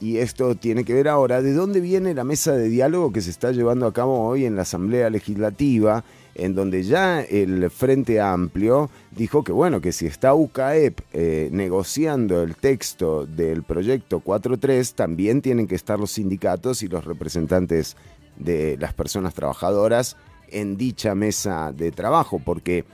y 0.00 0.16
esto 0.16 0.54
tiene 0.54 0.84
que 0.84 0.94
ver 0.94 1.08
ahora, 1.08 1.42
de 1.42 1.52
dónde 1.52 1.80
viene 1.80 2.14
la 2.14 2.24
mesa 2.24 2.52
de 2.52 2.70
diálogo 2.70 3.12
que 3.12 3.20
se 3.20 3.28
está 3.28 3.52
llevando 3.52 3.86
a 3.86 3.92
cabo 3.92 4.26
hoy 4.26 4.46
en 4.46 4.56
la 4.56 4.62
Asamblea 4.62 5.10
Legislativa, 5.10 6.04
en 6.34 6.54
donde 6.54 6.82
ya 6.82 7.20
el 7.20 7.70
Frente 7.70 8.20
Amplio 8.20 8.90
dijo 9.10 9.42
que 9.42 9.52
bueno, 9.52 9.80
que 9.80 9.92
si 9.92 10.06
está 10.06 10.34
UCAEP 10.34 11.00
eh, 11.12 11.48
negociando 11.52 12.42
el 12.42 12.56
texto 12.56 13.26
del 13.26 13.62
proyecto 13.62 14.20
4.3, 14.20 14.94
también 14.94 15.42
tienen 15.42 15.66
que 15.66 15.74
estar 15.74 15.98
los 15.98 16.12
sindicatos 16.12 16.82
y 16.82 16.88
los 16.88 17.04
representantes 17.04 17.96
de 18.36 18.76
las 18.78 18.94
personas 18.94 19.34
trabajadoras 19.34 20.16
en 20.50 20.76
dicha 20.76 21.14
mesa 21.14 21.72
de 21.72 21.90
trabajo, 21.90 22.40
porque, 22.44 22.84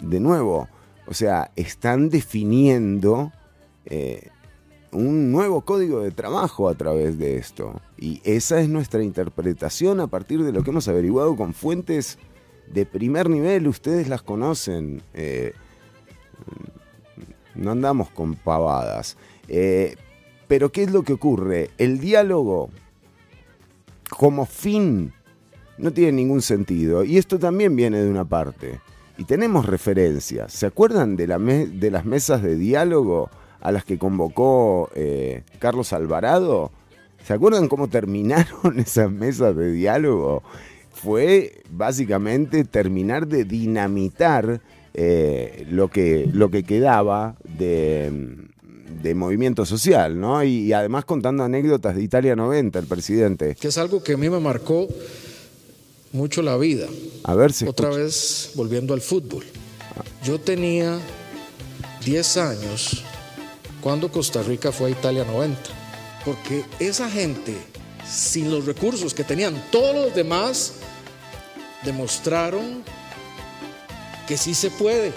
de 0.00 0.20
nuevo, 0.20 0.68
o 1.06 1.14
sea, 1.14 1.50
están 1.56 2.08
definiendo 2.10 3.32
eh, 3.86 4.28
un 4.92 5.32
nuevo 5.32 5.62
código 5.62 6.00
de 6.00 6.10
trabajo 6.10 6.68
a 6.68 6.74
través 6.74 7.18
de 7.18 7.36
esto. 7.36 7.80
Y 7.98 8.20
esa 8.24 8.60
es 8.60 8.68
nuestra 8.68 9.02
interpretación 9.02 10.00
a 10.00 10.06
partir 10.06 10.42
de 10.42 10.52
lo 10.52 10.62
que 10.62 10.70
hemos 10.70 10.88
averiguado 10.88 11.36
con 11.36 11.52
fuentes 11.54 12.18
de 12.72 12.86
primer 12.86 13.28
nivel, 13.28 13.68
ustedes 13.68 14.08
las 14.08 14.22
conocen. 14.22 15.02
eh, 15.14 15.52
no 17.54 17.72
andamos 17.72 18.10
con 18.10 18.34
pavadas. 18.34 19.16
Eh, 19.48 19.96
pero 20.46 20.70
¿qué 20.70 20.84
es 20.84 20.92
lo 20.92 21.02
que 21.02 21.12
ocurre? 21.12 21.70
El 21.76 21.98
diálogo 21.98 22.70
como 24.10 24.46
fin 24.46 25.12
no 25.76 25.92
tiene 25.92 26.12
ningún 26.12 26.42
sentido. 26.42 27.04
Y 27.04 27.18
esto 27.18 27.38
también 27.38 27.76
viene 27.76 28.00
de 28.00 28.10
una 28.10 28.24
parte. 28.24 28.80
Y 29.18 29.24
tenemos 29.24 29.66
referencias. 29.66 30.52
¿Se 30.52 30.66
acuerdan 30.66 31.16
de, 31.16 31.26
las 31.26 32.04
mesas 32.04 32.42
de 32.42 32.56
diálogo 32.56 33.30
a 33.60 33.72
las 33.72 33.84
que 33.84 33.98
convocó 33.98 34.90
eh, 34.94 35.42
Carlos 35.58 35.92
Alvarado? 35.92 36.70
¿Se 37.24 37.34
acuerdan 37.34 37.68
cómo 37.68 37.88
terminaron 37.88 38.78
esas 38.78 39.10
mesas 39.10 39.56
de 39.56 39.72
diálogo? 39.72 40.42
Fue 41.02 41.62
básicamente 41.70 42.64
terminar 42.64 43.26
de 43.26 43.44
dinamitar 43.44 44.60
eh, 44.94 45.66
lo, 45.70 45.88
que, 45.88 46.28
lo 46.32 46.50
que 46.50 46.64
quedaba 46.64 47.36
de, 47.44 48.36
de 49.02 49.14
movimiento 49.14 49.64
social, 49.64 50.18
¿no? 50.18 50.42
Y, 50.42 50.66
y 50.66 50.72
además 50.72 51.04
contando 51.04 51.44
anécdotas 51.44 51.94
de 51.94 52.02
Italia 52.02 52.34
90, 52.34 52.78
el 52.78 52.86
presidente. 52.86 53.54
que 53.54 53.68
es 53.68 53.78
algo 53.78 54.02
que 54.02 54.14
a 54.14 54.16
mí 54.16 54.28
me 54.28 54.40
marcó 54.40 54.88
mucho 56.12 56.42
la 56.42 56.56
vida. 56.56 56.86
A 57.24 57.34
ver 57.34 57.52
si 57.52 57.66
Otra 57.66 57.90
vez 57.90 58.52
volviendo 58.54 58.94
al 58.94 59.00
fútbol. 59.00 59.44
Yo 60.24 60.40
tenía 60.40 60.98
10 62.04 62.36
años 62.38 63.04
cuando 63.80 64.10
Costa 64.10 64.42
Rica 64.42 64.72
fue 64.72 64.88
a 64.88 64.90
Italia 64.90 65.24
90. 65.24 65.58
Porque 66.24 66.64
esa 66.80 67.08
gente, 67.08 67.54
sin 68.04 68.50
los 68.50 68.66
recursos 68.66 69.14
que 69.14 69.22
tenían 69.24 69.62
todos 69.70 69.94
los 69.94 70.14
demás, 70.14 70.74
demostraron 71.84 72.82
que 74.26 74.36
sí 74.36 74.54
se 74.54 74.70
puede. 74.70 75.12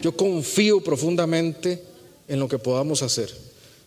Yo 0.00 0.16
confío 0.16 0.82
profundamente 0.82 1.82
en 2.28 2.40
lo 2.40 2.48
que 2.48 2.58
podamos 2.58 3.02
hacer. 3.02 3.30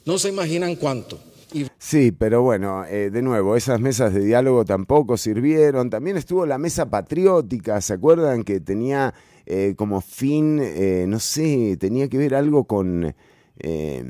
No 0.06 0.18
se 0.18 0.30
imaginan 0.30 0.76
cuánto. 0.76 1.20
Y 1.54 1.68
Sí, 1.78 2.12
pero 2.12 2.42
bueno, 2.42 2.86
eh, 2.86 3.10
de 3.10 3.22
nuevo, 3.22 3.56
esas 3.56 3.80
mesas 3.80 4.14
de 4.14 4.24
diálogo 4.24 4.66
tampoco 4.66 5.18
sirvieron. 5.18 5.90
También 5.90 6.18
estuvo 6.18 6.46
la 6.46 6.58
mesa 6.58 6.90
patriótica, 6.90 7.80
¿se 7.82 7.94
acuerdan? 7.94 8.44
Que 8.44 8.60
tenía 8.60 9.14
eh, 9.46 9.76
como 9.78 10.02
fin, 10.02 10.60
eh, 10.62 11.06
no 11.08 11.20
sé, 11.20 11.78
tenía 11.80 12.08
que 12.08 12.18
ver 12.18 12.36
algo 12.36 12.66
con... 12.66 13.16
eh, 13.60 14.04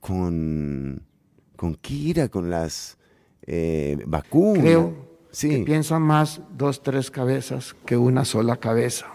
con... 0.00 1.02
¿Con 1.56 1.74
qué 1.74 2.10
era? 2.10 2.28
Con 2.28 2.50
las 2.50 2.98
eh, 3.42 3.98
vacunas. 4.06 4.62
Creo 4.62 5.07
Sí. 5.30 5.48
que 5.50 5.58
piensan 5.60 6.02
más 6.02 6.40
dos, 6.56 6.82
tres 6.82 7.10
cabezas 7.10 7.76
que 7.84 7.96
una 7.96 8.24
sola 8.24 8.56
cabeza. 8.56 9.06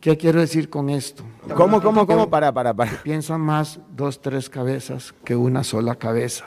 ¿Qué 0.00 0.16
quiero 0.16 0.40
decir 0.40 0.70
con 0.70 0.88
esto? 0.88 1.24
¿Cómo, 1.56 1.82
cómo, 1.82 2.06
cómo? 2.06 2.30
Para, 2.30 2.52
para, 2.52 2.74
para. 2.74 3.02
Piensan 3.02 3.40
más 3.40 3.80
dos, 3.96 4.20
tres 4.20 4.48
cabezas 4.48 5.14
que 5.24 5.34
una 5.34 5.64
sola 5.64 5.96
cabeza. 5.96 6.46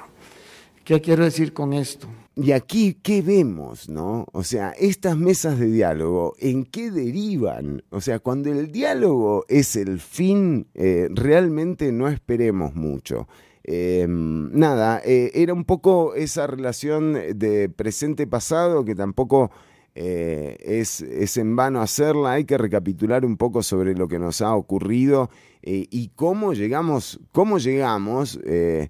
¿Qué 0.85 1.01
quiero 1.01 1.23
decir 1.23 1.53
con 1.53 1.73
esto? 1.73 2.07
Y 2.35 2.53
aquí, 2.53 2.93
¿qué 3.03 3.21
vemos, 3.21 3.89
no? 3.89 4.25
O 4.31 4.43
sea, 4.43 4.71
estas 4.71 5.17
mesas 5.17 5.59
de 5.59 5.67
diálogo, 5.67 6.35
¿en 6.39 6.63
qué 6.63 6.89
derivan? 6.89 7.83
O 7.89 7.99
sea, 7.99 8.19
cuando 8.19 8.49
el 8.49 8.71
diálogo 8.71 9.45
es 9.49 9.75
el 9.75 9.99
fin, 9.99 10.67
eh, 10.73 11.09
realmente 11.11 11.91
no 11.91 12.07
esperemos 12.07 12.75
mucho. 12.75 13.27
Eh, 13.63 14.05
nada, 14.07 15.01
eh, 15.03 15.31
era 15.33 15.53
un 15.53 15.65
poco 15.65 16.15
esa 16.15 16.47
relación 16.47 17.13
de 17.13 17.69
presente-pasado 17.69 18.85
que 18.85 18.95
tampoco 18.95 19.51
eh, 19.95 20.57
es, 20.59 21.01
es 21.01 21.37
en 21.37 21.55
vano 21.55 21.81
hacerla. 21.81 22.33
Hay 22.33 22.45
que 22.45 22.57
recapitular 22.57 23.25
un 23.25 23.37
poco 23.37 23.61
sobre 23.61 23.95
lo 23.95 24.07
que 24.07 24.19
nos 24.19 24.41
ha 24.41 24.55
ocurrido 24.55 25.29
eh, 25.61 25.85
y 25.89 26.09
cómo 26.15 26.53
llegamos, 26.53 27.19
cómo 27.31 27.57
llegamos 27.57 28.39
de... 28.43 28.89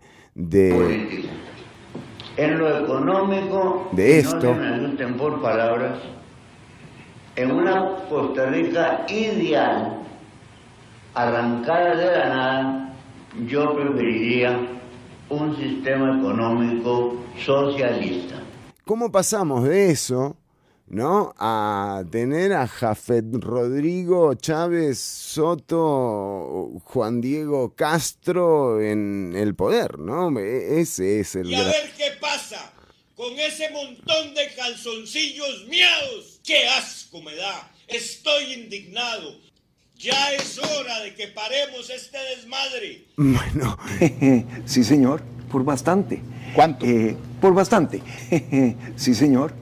En 2.38 2.58
lo 2.58 2.86
económico, 2.86 3.90
De 3.92 4.20
esto. 4.20 4.36
no 4.36 4.54
se 4.54 4.60
me 4.62 4.68
asusten 4.68 5.18
por 5.18 5.42
palabras, 5.42 6.00
en 7.36 7.52
una 7.52 7.98
Costa 8.08 8.46
Rica 8.46 9.06
ideal, 9.10 10.00
arrancada 11.14 11.96
de 11.98 12.06
la 12.06 12.30
nada, 12.30 12.89
yo 13.48 13.76
preferiría 13.76 14.60
un 15.30 15.56
sistema 15.58 16.18
económico 16.20 17.24
socialista. 17.46 18.42
¿Cómo 18.86 19.12
pasamos 19.12 19.64
de 19.66 19.92
eso, 19.92 20.36
no? 20.88 21.34
A 21.38 22.04
tener 22.10 22.54
a 22.54 22.68
Jafet 22.68 23.26
Rodrigo 23.36 24.34
Chávez 24.34 24.98
Soto, 25.00 26.72
Juan 26.86 27.22
Diego 27.22 27.76
Castro 27.76 28.82
en 28.82 29.34
el 29.36 29.54
poder, 29.56 30.00
¿no? 30.00 30.38
E- 30.40 30.80
Ese 30.82 31.20
es 31.20 31.36
el 31.36 31.50
Y 31.52 31.56
a 31.56 31.64
ver 31.64 31.92
qué 31.96 32.12
pasa 32.20 32.72
con 33.16 33.32
ese 33.38 33.70
montón 33.70 34.34
de 34.34 34.48
calzoncillos 34.56 35.68
miados. 35.68 36.40
¡Qué 36.44 36.68
asco 36.70 37.22
me 37.22 37.36
da! 37.36 37.72
Estoy 37.88 38.54
indignado. 38.54 39.36
Ya 40.00 40.32
es 40.34 40.58
hora 40.58 41.02
de 41.02 41.14
que 41.14 41.28
paremos 41.28 41.90
este 41.90 42.18
desmadre. 42.34 43.04
Bueno. 43.18 43.78
sí, 44.66 44.86
señor, 44.86 45.22
por 45.52 45.66
bastante. 45.66 46.22
¿Cuánto? 46.56 46.86
por 47.42 47.54
bastante. 47.54 48.02
sí, 48.96 49.14
señor. 49.14 49.54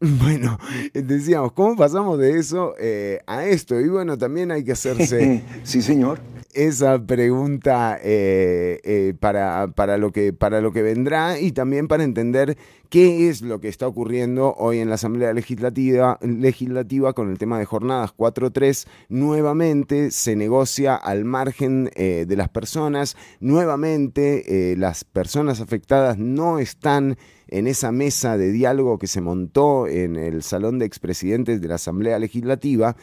Bueno, 0.00 0.58
decíamos, 0.94 1.52
¿cómo 1.52 1.76
pasamos 1.76 2.18
de 2.18 2.38
eso 2.38 2.74
eh, 2.78 3.20
a 3.26 3.44
esto? 3.44 3.78
Y 3.78 3.88
bueno, 3.88 4.16
también 4.16 4.50
hay 4.50 4.64
que 4.64 4.72
hacerse... 4.72 5.42
sí, 5.62 5.82
señor. 5.82 6.20
Esa 6.56 7.04
pregunta 7.04 7.98
eh, 8.02 8.80
eh, 8.82 9.12
para, 9.20 9.68
para, 9.74 9.98
lo 9.98 10.10
que, 10.10 10.32
para 10.32 10.62
lo 10.62 10.72
que 10.72 10.80
vendrá 10.80 11.38
y 11.38 11.52
también 11.52 11.86
para 11.86 12.02
entender 12.02 12.56
qué 12.88 13.28
es 13.28 13.42
lo 13.42 13.60
que 13.60 13.68
está 13.68 13.86
ocurriendo 13.86 14.54
hoy 14.54 14.78
en 14.78 14.88
la 14.88 14.94
Asamblea 14.94 15.34
Legislativa, 15.34 16.18
legislativa 16.22 17.12
con 17.12 17.30
el 17.30 17.36
tema 17.36 17.58
de 17.58 17.66
jornadas 17.66 18.16
4.3. 18.16 18.86
Nuevamente 19.10 20.10
se 20.10 20.34
negocia 20.34 20.96
al 20.96 21.26
margen 21.26 21.90
eh, 21.94 22.24
de 22.26 22.36
las 22.36 22.48
personas, 22.48 23.18
nuevamente 23.38 24.74
las 24.78 25.04
personas 25.04 25.60
afectadas 25.60 26.16
no 26.16 26.58
están 26.58 27.18
en 27.48 27.66
esa 27.66 27.92
mesa 27.92 28.38
de 28.38 28.50
diálogo 28.50 28.98
que 28.98 29.08
se 29.08 29.20
montó 29.20 29.88
en 29.88 30.16
el 30.16 30.42
Salón 30.42 30.78
de 30.78 30.86
Expresidentes 30.86 31.60
de 31.60 31.68
la 31.68 31.74
Asamblea 31.74 32.18
Legislativa, 32.18 32.96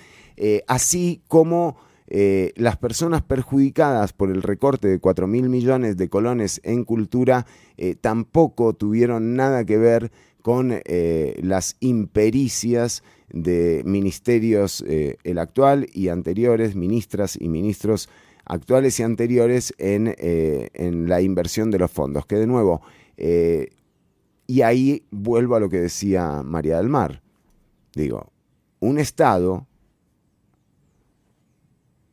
así 0.67 1.21
como 1.27 1.77
eh, 2.07 2.51
las 2.55 2.77
personas 2.77 3.21
perjudicadas 3.21 4.13
por 4.13 4.30
el 4.30 4.43
recorte 4.43 4.88
de 4.88 4.99
4 4.99 5.27
mil 5.27 5.49
millones 5.49 5.97
de 5.97 6.09
colones 6.09 6.59
en 6.63 6.84
cultura 6.84 7.45
eh, 7.77 7.95
tampoco 7.95 8.73
tuvieron 8.73 9.35
nada 9.35 9.65
que 9.65 9.77
ver 9.77 10.11
con 10.41 10.71
eh, 10.73 11.39
las 11.41 11.77
impericias 11.80 13.03
de 13.30 13.81
ministerios, 13.85 14.84
el 14.88 15.39
actual 15.39 15.88
y 15.91 16.09
anteriores, 16.09 16.75
ministras 16.75 17.35
y 17.39 17.47
ministros 17.47 18.09
actuales 18.45 18.99
y 18.99 19.03
anteriores 19.03 19.73
en, 19.80 20.13
en 20.19 21.09
la 21.09 21.21
inversión 21.21 21.71
de 21.71 21.80
los 21.80 21.89
fondos. 21.89 22.27
Que 22.27 22.35
de 22.35 22.45
nuevo, 22.45 22.81
y 23.17 24.61
ahí 24.61 25.07
vuelvo 25.09 25.55
a 25.55 25.59
lo 25.59 25.69
que 25.69 25.80
decía 25.80 26.43
María 26.43 26.77
del 26.77 26.89
Mar. 26.89 27.23
Digo, 27.95 28.31
un 28.80 28.99
Estado 28.99 29.65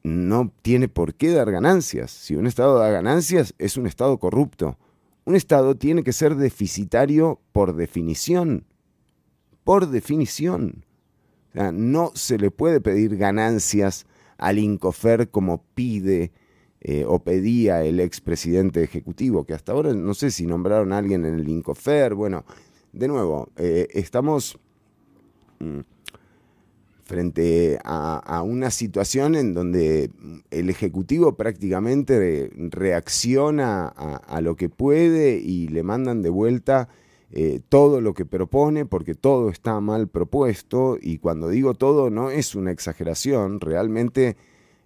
no 0.02 0.52
tiene 0.62 0.88
por 0.88 1.14
qué 1.14 1.30
dar 1.30 1.50
ganancias. 1.50 2.10
Si 2.10 2.34
un 2.34 2.46
Estado 2.46 2.78
da 2.78 2.90
ganancias, 2.90 3.54
es 3.58 3.76
un 3.76 3.86
Estado 3.86 4.18
corrupto. 4.18 4.78
Un 5.24 5.36
Estado 5.36 5.76
tiene 5.76 6.02
que 6.02 6.12
ser 6.12 6.36
deficitario 6.36 7.40
por 7.52 7.74
definición. 7.74 8.64
Por 9.64 9.88
definición. 9.88 10.84
O 11.50 11.52
sea, 11.52 11.72
no 11.72 12.12
se 12.14 12.38
le 12.38 12.50
puede 12.50 12.80
pedir 12.80 13.16
ganancias 13.16 14.06
al 14.38 14.58
Incofer 14.58 15.30
como 15.30 15.62
pide 15.74 16.32
eh, 16.80 17.04
o 17.06 17.18
pedía 17.18 17.84
el 17.84 18.00
expresidente 18.00 18.82
ejecutivo, 18.82 19.44
que 19.44 19.52
hasta 19.52 19.72
ahora 19.72 19.92
no 19.92 20.14
sé 20.14 20.30
si 20.30 20.46
nombraron 20.46 20.92
a 20.92 20.98
alguien 20.98 21.26
en 21.26 21.34
el 21.34 21.48
Incofer. 21.48 22.14
Bueno, 22.14 22.44
de 22.92 23.06
nuevo, 23.06 23.50
eh, 23.56 23.88
estamos 23.92 24.58
mm, 25.58 25.80
frente 27.10 27.80
a, 27.82 28.42
una 28.44 28.70
situación 28.70 29.34
en 29.34 29.52
donde 29.52 30.12
el 30.52 30.70
Ejecutivo 30.70 31.34
prácticamente 31.34 32.52
reacciona 32.56 33.88
a, 33.88 34.14
a 34.16 34.40
lo 34.40 34.54
que 34.54 34.68
puede 34.68 35.38
y 35.38 35.66
le 35.66 35.82
mandan 35.82 36.22
de 36.22 36.30
vuelta 36.30 36.88
eh, 37.32 37.60
todo 37.68 38.00
lo 38.00 38.14
que 38.14 38.24
propone 38.24 38.86
porque 38.86 39.16
todo 39.16 39.50
está 39.50 39.80
mal 39.80 40.06
propuesto. 40.06 40.98
Y 41.00 41.18
cuando 41.18 41.48
digo 41.48 41.74
todo 41.74 42.10
no 42.10 42.30
es 42.30 42.54
una 42.54 42.70
exageración, 42.70 43.60
realmente 43.60 44.36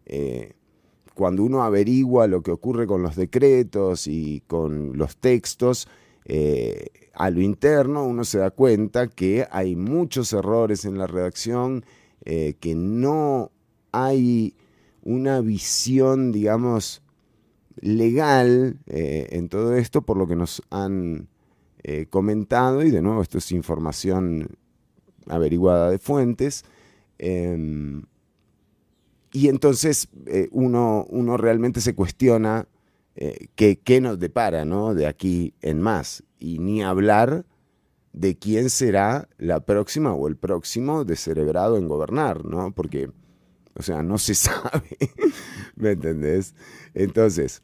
eh, 0.06 0.54
cuando 1.14 1.44
uno 1.44 1.62
averigua 1.62 2.26
lo 2.26 2.42
que 2.42 2.52
ocurre 2.52 2.86
con 2.86 3.02
los 3.02 3.16
decretos 3.16 4.06
y 4.06 4.42
con 4.46 4.96
los 4.96 5.18
textos, 5.18 5.88
eh, 6.24 6.86
a 7.12 7.28
lo 7.28 7.42
interno 7.42 8.06
uno 8.06 8.24
se 8.24 8.38
da 8.38 8.50
cuenta 8.50 9.08
que 9.08 9.46
hay 9.50 9.76
muchos 9.76 10.32
errores 10.32 10.86
en 10.86 10.96
la 10.96 11.06
redacción, 11.06 11.84
eh, 12.24 12.54
que 12.58 12.74
no 12.74 13.50
hay 13.92 14.54
una 15.02 15.40
visión, 15.40 16.32
digamos, 16.32 17.02
legal 17.80 18.78
eh, 18.86 19.28
en 19.32 19.48
todo 19.48 19.74
esto, 19.74 20.02
por 20.02 20.16
lo 20.16 20.26
que 20.26 20.36
nos 20.36 20.62
han 20.70 21.28
eh, 21.82 22.06
comentado, 22.08 22.82
y 22.82 22.90
de 22.90 23.02
nuevo 23.02 23.20
esto 23.20 23.38
es 23.38 23.52
información 23.52 24.56
averiguada 25.26 25.90
de 25.90 25.98
fuentes, 25.98 26.64
em, 27.18 28.04
y 29.32 29.48
entonces 29.48 30.08
uno, 30.52 31.06
uno 31.10 31.36
realmente 31.36 31.80
se 31.80 31.96
cuestiona 31.96 32.68
qué, 33.56 33.80
qué 33.82 34.00
nos 34.00 34.20
depara 34.20 34.64
¿no? 34.64 34.94
de 34.94 35.08
aquí 35.08 35.54
en 35.60 35.80
más. 35.80 36.22
Y 36.38 36.60
ni 36.60 36.84
hablar 36.84 37.44
de 38.14 38.38
quién 38.38 38.70
será 38.70 39.28
la 39.38 39.60
próxima 39.60 40.14
o 40.14 40.28
el 40.28 40.36
próximo 40.36 41.04
descerebrado 41.04 41.76
en 41.76 41.88
gobernar, 41.88 42.44
¿no? 42.44 42.72
Porque, 42.72 43.10
o 43.74 43.82
sea, 43.82 44.02
no 44.02 44.18
se 44.18 44.34
sabe, 44.34 44.96
¿me 45.76 45.90
entendés? 45.90 46.54
Entonces, 46.94 47.62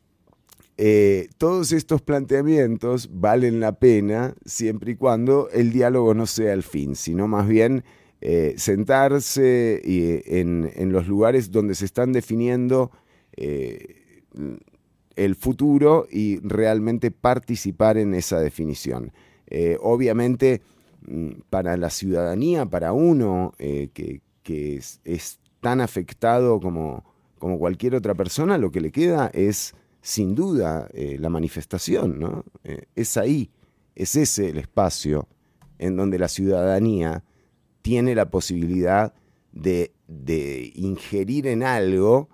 eh, 0.77 1.29
todos 1.39 1.73
estos 1.73 2.03
planteamientos 2.03 3.09
valen 3.13 3.61
la 3.61 3.79
pena 3.79 4.35
siempre 4.45 4.93
y 4.93 4.97
cuando 4.97 5.49
el 5.51 5.73
diálogo 5.73 6.15
no 6.15 6.27
sea 6.27 6.53
el 6.53 6.63
fin, 6.63 6.97
sino 6.97 7.29
más 7.29 7.47
bien 7.47 7.85
eh, 8.21 8.55
sentarse 8.57 9.81
y, 9.85 10.21
en, 10.25 10.93
los 10.93 11.07
lugares 11.07 11.51
donde 11.53 11.75
se 11.75 11.85
están 11.85 12.13
definiendo 12.13 12.91
eh, 13.37 14.23
el 15.15 15.37
futuro 15.37 16.07
y 16.11 16.41
realmente 16.41 17.11
participar 17.11 17.97
en 17.99 18.15
esa 18.15 18.41
definición. 18.41 19.13
Eh, 19.51 19.77
obviamente, 19.81 20.63
mm, 21.07 21.31
para 21.51 21.77
la 21.77 21.91
ciudadanía, 21.91 22.67
para 22.67 22.93
uno 22.93 23.53
eh, 23.59 23.91
que, 23.93 24.23
es, 25.05 25.39
tan 25.61 25.81
afectado 25.83 26.59
como, 26.61 27.05
como 27.39 27.59
cualquier 27.59 27.95
otra 27.95 28.15
persona, 28.15 28.57
lo 28.57 28.71
que 28.71 28.81
le 28.81 28.91
queda 28.91 29.31
es, 29.35 29.75
sin 30.01 30.35
duda, 30.35 30.89
eh, 30.95 31.19
la 31.21 31.29
manifestación, 31.29 32.19
¿no? 32.19 32.45
Es 32.97 33.17
ahí, 33.19 33.51
es 33.95 34.17
ese 34.17 34.49
el 34.49 34.57
espacio 34.57 35.29
en 35.79 35.97
donde 35.97 36.19
la 36.19 36.29
ciudadanía 36.29 37.23
tiene 37.83 38.15
la 38.15 38.31
posibilidad 38.31 39.13
de, 39.53 39.93
de 40.09 40.73
ingerir 40.75 41.47
en 41.47 41.63
algo, 41.63 42.31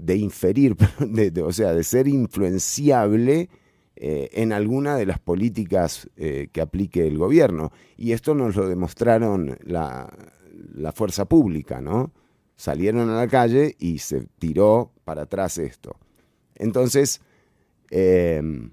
de 0.00 0.16
inferir, 0.16 0.76
de- 1.00 1.42
o 1.42 1.52
sea, 1.52 1.74
de 1.74 1.82
ser 1.82 2.06
influenciable 2.06 3.48
eh, 3.94 4.30
en 4.32 4.52
alguna 4.52 4.96
de 4.96 5.06
las 5.06 5.18
políticas 5.18 6.08
eh, 6.16 6.48
que 6.52 6.60
aplique 6.60 7.06
el 7.06 7.18
gobierno. 7.18 7.72
Y 7.96 8.12
esto 8.12 8.34
nos 8.34 8.56
lo 8.56 8.68
demostraron 8.68 9.58
la, 9.64 10.10
fuerza 10.94 11.26
pública, 11.26 11.80
¿no? 11.80 12.12
Salieron 12.56 13.10
a 13.10 13.16
la 13.16 13.28
calle 13.28 13.76
y 13.78 13.98
se 13.98 14.26
tiró 14.38 14.92
para 15.04 15.22
atrás 15.22 15.58
esto. 15.58 15.96
Entonces, 16.54 17.20
em, 17.90 18.70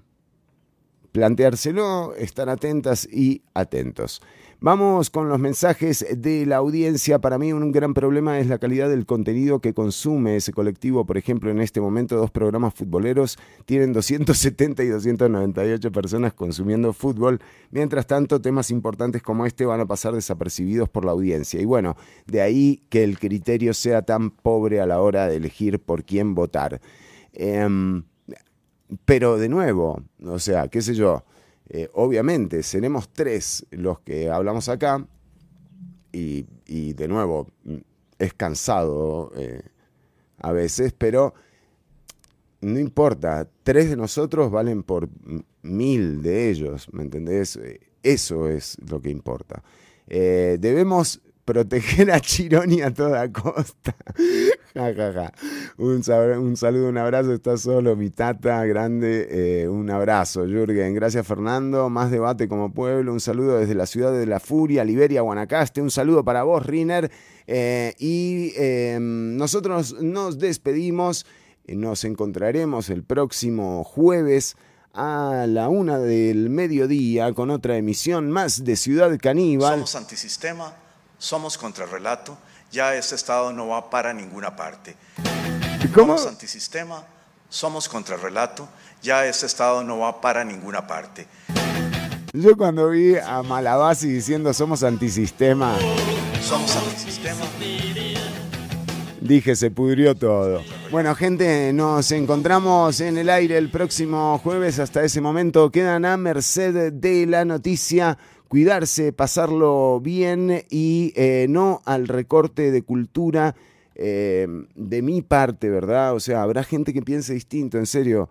planteárselo, 1.12 2.14
estar 2.14 2.48
atentas 2.48 3.06
y 3.10 3.42
atentos. 3.54 4.22
Vamos 4.62 5.08
con 5.08 5.30
los 5.30 5.40
mensajes 5.40 6.04
de 6.14 6.44
la 6.44 6.56
audiencia. 6.56 7.18
Para 7.18 7.38
mí 7.38 7.50
un 7.50 7.72
gran 7.72 7.94
problema 7.94 8.38
es 8.38 8.46
la 8.46 8.58
calidad 8.58 8.90
del 8.90 9.06
contenido 9.06 9.60
que 9.60 9.72
consume 9.72 10.36
ese 10.36 10.52
colectivo. 10.52 11.06
Por 11.06 11.16
ejemplo, 11.16 11.50
en 11.50 11.62
este 11.62 11.80
momento 11.80 12.16
dos 12.16 12.30
programas 12.30 12.74
futboleros 12.74 13.38
tienen 13.64 13.94
270 13.94 14.82
y 14.82 14.88
298 14.88 15.90
personas 15.90 16.34
consumiendo 16.34 16.92
fútbol. 16.92 17.40
Mientras 17.70 18.06
tanto, 18.06 18.42
temas 18.42 18.70
importantes 18.70 19.22
como 19.22 19.46
este 19.46 19.64
van 19.64 19.80
a 19.80 19.86
pasar 19.86 20.12
desapercibidos 20.12 20.90
por 20.90 21.06
la 21.06 21.12
audiencia. 21.12 21.58
Y 21.58 21.64
bueno, 21.64 21.96
de 22.26 22.42
ahí 22.42 22.82
que 22.90 23.02
el 23.02 23.18
criterio 23.18 23.72
sea 23.72 24.02
tan 24.02 24.30
pobre 24.30 24.82
a 24.82 24.86
la 24.86 25.00
hora 25.00 25.26
de 25.26 25.36
elegir 25.36 25.80
por 25.80 26.04
quién 26.04 26.34
votar. 26.34 26.82
Em, 27.32 28.02
pero 29.06 29.38
de 29.38 29.48
nuevo, 29.48 30.02
o 30.22 30.38
sea, 30.38 30.68
qué 30.68 30.82
sé 30.82 30.94
yo, 30.94 31.24
eh, 31.72 31.88
obviamente 31.94 32.64
seremos 32.64 33.08
tres 33.08 33.64
los 33.70 34.00
que 34.00 34.28
hablamos 34.28 34.68
acá 34.68 35.06
y, 36.12 36.44
de 36.66 37.08
nuevo 37.08 37.46
es 38.18 38.34
cansado 38.34 39.30
eh, 39.36 39.62
a 40.38 40.50
veces, 40.50 40.92
pero 40.92 41.32
no 42.60 42.78
importa, 42.78 43.48
tres 43.62 43.88
de 43.88 43.96
nosotros 43.96 44.50
valen 44.50 44.82
por 44.82 45.08
mil 45.62 46.22
de 46.22 46.50
ellos, 46.50 46.92
¿me 46.92 47.04
entendés? 47.04 47.58
Eso 48.02 48.48
es 48.48 48.76
lo 48.90 49.00
que 49.00 49.10
importa. 49.10 49.62
Eh, 50.08 50.58
debemos 50.60 51.20
proteger 51.44 52.10
a 52.10 52.20
Chironi 52.20 52.82
a 52.82 52.92
toda 52.92 53.30
costa. 53.32 53.94
Ja, 54.72 54.94
ja, 54.94 55.12
ja. 55.12 55.32
Un, 55.78 56.04
saludo, 56.04 56.88
un 56.88 56.96
abrazo. 56.96 57.32
Está 57.32 57.56
solo 57.56 57.96
mi 57.96 58.10
tata 58.10 58.64
grande. 58.66 59.26
eh, 59.28 59.68
un 59.68 59.90
abrazo, 59.90 60.46
Jürgen. 60.46 60.94
Gracias, 60.94 61.26
Fernando. 61.26 61.90
Más 61.90 62.12
debate 62.12 62.46
como 62.46 62.72
pueblo. 62.72 63.12
Un 63.12 63.18
saludo 63.18 63.58
desde 63.58 63.74
la 63.74 63.86
ciudad 63.86 64.12
de 64.12 64.26
La 64.26 64.38
Furia, 64.38 64.84
Liberia, 64.84 65.22
Guanacaste. 65.22 65.82
Un 65.82 65.90
saludo 65.90 66.24
para 66.24 66.44
vos, 66.44 66.64
Riner. 66.64 67.10
Eh, 67.48 67.94
y 67.98 68.52
eh, 68.56 68.98
nosotros 69.00 69.96
nos 70.00 70.38
despedimos. 70.38 71.26
Eh, 71.64 71.74
Nos 71.74 72.04
encontraremos 72.04 72.90
el 72.90 73.02
próximo 73.02 73.82
jueves 73.82 74.54
a 74.94 75.46
la 75.48 75.68
una 75.68 75.98
del 75.98 76.48
mediodía 76.48 77.32
con 77.32 77.50
otra 77.50 77.76
emisión 77.76 78.30
más 78.30 78.64
de 78.64 78.76
Ciudad 78.76 79.16
Caníbal. 79.20 79.74
Somos 79.74 79.96
antisistema, 79.96 80.74
somos 81.20 81.58
contrarrelato, 81.58 82.36
ya 82.72 82.94
este 82.94 83.14
Estado 83.14 83.52
no 83.52 83.68
va 83.68 83.90
para 83.90 84.12
ninguna 84.14 84.56
parte. 84.56 84.96
¿Cómo? 85.94 86.16
Somos 86.16 86.26
antisistema, 86.26 87.04
somos 87.50 87.88
contrarrelato, 87.88 88.66
ya 89.02 89.26
este 89.26 89.44
Estado 89.46 89.84
no 89.84 89.98
va 89.98 90.20
para 90.20 90.44
ninguna 90.44 90.86
parte. 90.86 91.28
Yo 92.32 92.56
cuando 92.56 92.88
vi 92.88 93.16
a 93.16 93.42
Malabasi 93.42 94.08
diciendo 94.08 94.54
somos 94.54 94.82
antisistema, 94.82 95.76
Somos 96.42 96.74
antisistema. 96.74 97.44
dije 99.20 99.56
se 99.56 99.70
pudrió 99.70 100.14
todo. 100.14 100.62
Bueno, 100.90 101.14
gente, 101.14 101.72
nos 101.74 102.10
encontramos 102.12 103.00
en 103.00 103.18
el 103.18 103.28
aire 103.28 103.58
el 103.58 103.70
próximo 103.70 104.38
jueves. 104.42 104.78
Hasta 104.78 105.04
ese 105.04 105.20
momento 105.20 105.70
quedan 105.70 106.06
a 106.06 106.16
merced 106.16 106.92
de 106.94 107.26
la 107.26 107.44
noticia. 107.44 108.16
Cuidarse, 108.50 109.12
pasarlo 109.12 110.00
bien 110.00 110.64
y 110.70 111.12
eh, 111.14 111.46
no 111.48 111.82
al 111.84 112.08
recorte 112.08 112.72
de 112.72 112.82
cultura 112.82 113.54
eh, 113.94 114.48
de 114.74 115.02
mi 115.02 115.22
parte, 115.22 115.70
¿verdad? 115.70 116.16
O 116.16 116.18
sea, 116.18 116.42
habrá 116.42 116.64
gente 116.64 116.92
que 116.92 117.00
piense 117.00 117.32
distinto, 117.32 117.78
en 117.78 117.86
serio. 117.86 118.28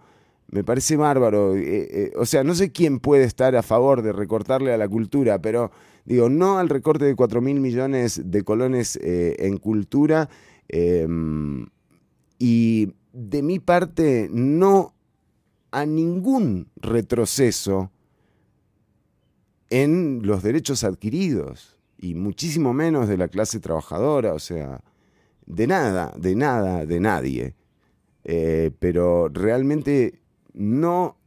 Me 0.52 0.66
parece 0.66 0.98
bárbaro. 0.98 1.56
eh, 1.56 2.12
o 2.18 2.26
sea, 2.26 2.44
no 2.44 2.54
sé 2.54 2.74
quién 2.74 3.00
puede 3.00 3.24
estar 3.24 3.56
a 3.56 3.64
favor 3.64 4.02
de 4.02 4.12
recortarle 4.12 4.74
a 4.74 4.78
la 4.78 4.90
cultura, 4.90 5.42
pero 5.42 5.72
digo, 6.04 6.28
no 6.28 6.58
al 6.60 6.68
recorte 6.68 7.06
de 7.06 7.16
4 7.16 7.40
mil 7.40 7.62
millones 7.62 8.22
de 8.26 8.44
colones 8.44 9.00
en 9.02 9.56
cultura. 9.56 10.28
eh, 10.68 11.08
y 12.38 12.94
de 13.14 13.42
mi 13.42 13.60
parte, 13.60 14.28
no 14.34 14.94
a 15.72 15.86
ningún 15.86 16.68
retroceso 16.76 17.90
en 19.70 20.22
los 20.24 20.44
derechos 20.44 20.84
adquiridos, 20.84 21.78
y 21.98 22.16
muchísimo 22.16 22.74
menos 22.74 23.08
de 23.08 23.18
la 23.18 23.28
clase 23.28 23.60
trabajadora, 23.60 24.34
o 24.34 24.40
sea, 24.40 24.82
de 25.46 25.68
nada, 25.68 26.14
de 26.18 26.36
nada, 26.36 26.86
de 26.86 27.00
nadie. 27.00 27.56
Eh, 28.24 28.72
pero 28.80 29.28
realmente 29.30 30.20
no 30.54 31.18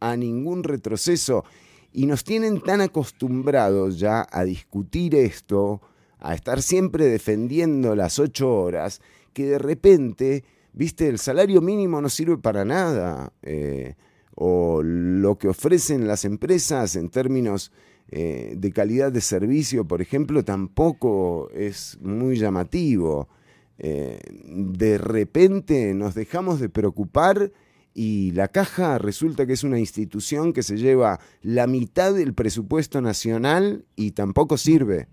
a 0.00 0.16
ningún 0.16 0.62
retroceso. 0.62 1.44
Y 1.92 2.06
nos 2.06 2.22
tienen 2.22 2.60
tan 2.60 2.80
acostumbrados 2.80 3.98
ya 3.98 4.26
a 4.30 4.44
discutir 4.44 5.14
esto, 5.14 5.80
a 6.18 6.34
estar 6.34 6.62
siempre 6.62 7.06
defendiendo 7.06 7.96
las 7.96 8.18
ocho 8.18 8.52
horas, 8.52 9.00
que 9.32 9.46
de 9.46 9.58
repente, 9.58 10.44
viste, 10.72 11.08
el 11.08 11.18
salario 11.18 11.60
mínimo 11.60 12.00
no 12.00 12.08
sirve 12.08 12.36
para 12.36 12.64
nada. 12.64 13.32
eh, 13.42 13.94
o 14.42 14.82
lo 14.82 15.36
que 15.36 15.48
ofrecen 15.48 16.06
las 16.06 16.24
empresas 16.24 16.96
en 16.96 17.10
términos 17.10 17.72
eh, 18.08 18.54
de 18.56 18.72
calidad 18.72 19.12
de 19.12 19.20
servicio, 19.20 19.86
por 19.86 20.00
ejemplo, 20.00 20.42
tampoco 20.46 21.50
es 21.50 21.98
muy 22.00 22.38
llamativo. 22.38 23.28
Eh, 23.76 24.18
de 24.46 24.96
repente 24.96 25.92
nos 25.92 26.14
dejamos 26.14 26.58
de 26.58 26.70
preocupar 26.70 27.52
y 27.92 28.30
la 28.30 28.48
caja 28.48 28.96
resulta 28.96 29.44
que 29.44 29.52
es 29.52 29.62
una 29.62 29.78
institución 29.78 30.54
que 30.54 30.62
se 30.62 30.78
lleva 30.78 31.20
la 31.42 31.66
mitad 31.66 32.14
del 32.14 32.32
presupuesto 32.32 33.02
nacional 33.02 33.84
y 33.94 34.12
tampoco 34.12 34.56
sirve. 34.56 35.06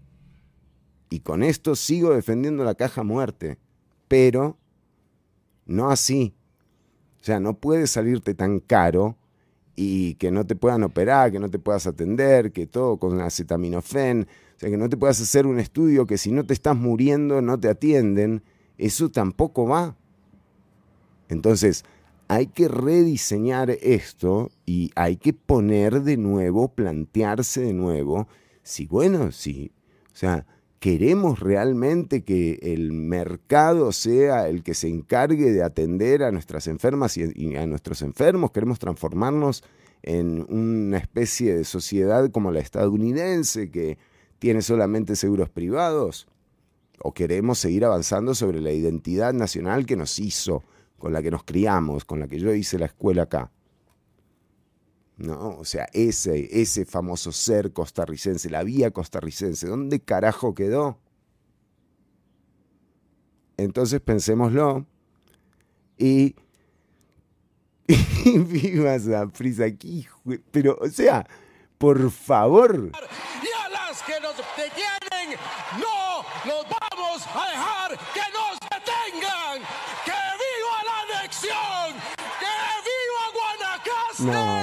Y 1.10 1.20
con 1.20 1.44
esto 1.44 1.76
sigo 1.76 2.14
defendiendo 2.14 2.64
la 2.64 2.76
caja 2.76 3.04
muerte. 3.04 3.58
Pero 4.08 4.58
no 5.66 5.90
así. 5.90 6.37
O 7.22 7.24
sea, 7.24 7.40
no 7.40 7.56
puede 7.56 7.88
salirte 7.88 8.34
tan 8.34 8.60
caro 8.60 9.18
y 9.76 10.16
que 10.16 10.32
no 10.32 10.46
te 10.46 10.56
puedan 10.56 10.84
operar, 10.84 11.32
que 11.32 11.40
no 11.40 11.50
te 11.50 11.60
puedas 11.60 11.88
atender, 11.88 12.52
que 12.52 12.66
todo 12.66 12.98
con 12.98 13.22
acetaminofén, 13.22 14.28
o 14.56 14.60
sea, 14.60 14.70
que 14.70 14.78
no 14.78 14.90
te 14.90 14.98
puedas 14.98 15.22
hacer 15.22 15.46
un 15.46 15.60
estudio 15.60 16.08
que 16.08 16.18
si 16.18 16.32
no 16.32 16.46
te 16.46 16.54
estás 16.54 16.76
muriendo 16.76 17.42
no 17.42 17.60
te 17.60 17.70
atienden, 17.70 18.44
eso 18.78 19.10
tampoco 19.10 19.68
va. 19.68 19.96
Entonces, 21.30 21.84
hay 22.28 22.48
que 22.48 22.68
rediseñar 22.68 23.70
esto 23.70 24.52
y 24.66 24.92
hay 24.96 25.18
que 25.18 25.34
poner 25.34 26.02
de 26.02 26.18
nuevo, 26.18 26.70
plantearse 26.70 27.62
de 27.62 27.74
nuevo, 27.74 28.28
si 28.64 28.86
bueno, 28.86 29.32
si, 29.32 29.72
o 30.14 30.16
sea, 30.16 30.46
queremos 30.80 31.40
realmente 31.40 32.24
que 32.24 32.60
el 32.62 32.92
mercado 32.92 33.92
sea 33.92 34.48
el 34.48 34.64
que 34.64 34.74
se 34.74 34.88
encargue 34.88 35.52
de 35.52 35.64
atender 35.64 36.24
a 36.24 36.32
nuestras 36.32 36.68
enfermas 36.68 37.18
y, 37.18 37.56
a 37.56 37.66
nuestros 37.66 38.02
enfermos, 38.02 38.52
queremos 38.52 38.80
transformarnos 38.80 39.64
en 40.04 40.46
una 40.50 40.98
especie 40.98 41.56
de 41.56 41.64
sociedad 41.64 42.30
como 42.32 42.52
la 42.52 42.60
estadounidense 42.60 43.72
que 43.72 43.98
tiene 44.40 44.62
solamente 44.62 45.16
seguros 45.16 45.50
privados? 45.50 46.28
¿O 47.00 47.14
queremos 47.14 47.60
seguir 47.60 47.86
avanzando 47.86 48.34
sobre 48.34 48.62
la 48.62 48.72
identidad 48.72 49.34
nacional 49.34 49.86
que 49.86 49.96
nos 49.96 50.20
hizo, 50.20 50.64
con 50.98 51.14
la 51.14 51.22
que 51.22 51.32
nos 51.32 51.44
criamos, 51.44 52.06
con 52.06 52.20
la 52.20 52.28
que 52.28 52.40
yo 52.40 52.54
hice 52.54 52.80
la 52.80 52.88
escuela 52.88 53.24
acá? 53.24 53.52
¿No? 55.18 55.58
O 55.58 55.66
sea, 55.66 55.88
ese, 55.94 56.62
ese 56.62 56.86
famoso 56.86 57.32
ser 57.32 57.74
costarricense, 57.74 58.50
la 58.50 58.64
vía 58.64 58.92
costarricense, 58.92 59.68
¿dónde 59.68 60.00
carajo 60.00 60.54
quedó? 60.54 61.00
Entonces 63.58 64.00
pensémoslo 64.00 64.86
y, 65.98 66.36
y 67.88 68.38
viva 68.38 68.96
esa 68.96 69.28
prisa 69.28 69.66
aquí, 69.66 70.08
pero, 70.52 70.78
o 70.80 70.90
sea, 70.90 71.26
por 71.78 72.12
favor, 72.12 72.92
Y 73.44 73.66
a 73.66 73.70
las 73.70 74.02
que 74.04 74.20
nos 74.20 74.36
detienen, 74.38 75.40
no 75.80 76.24
nos 76.46 76.66
vamos 76.70 77.28
a 77.28 77.50
dejar 77.50 77.98
que 78.14 78.22
nos 78.34 78.60
detengan. 78.60 79.62
¡Que 80.06 80.12
viva 80.42 80.78
la 80.86 81.18
anexión! 81.20 81.96
¡Que 82.40 82.56
viva 82.88 83.24
Guanacaste! 83.36 84.24
No. 84.24 84.57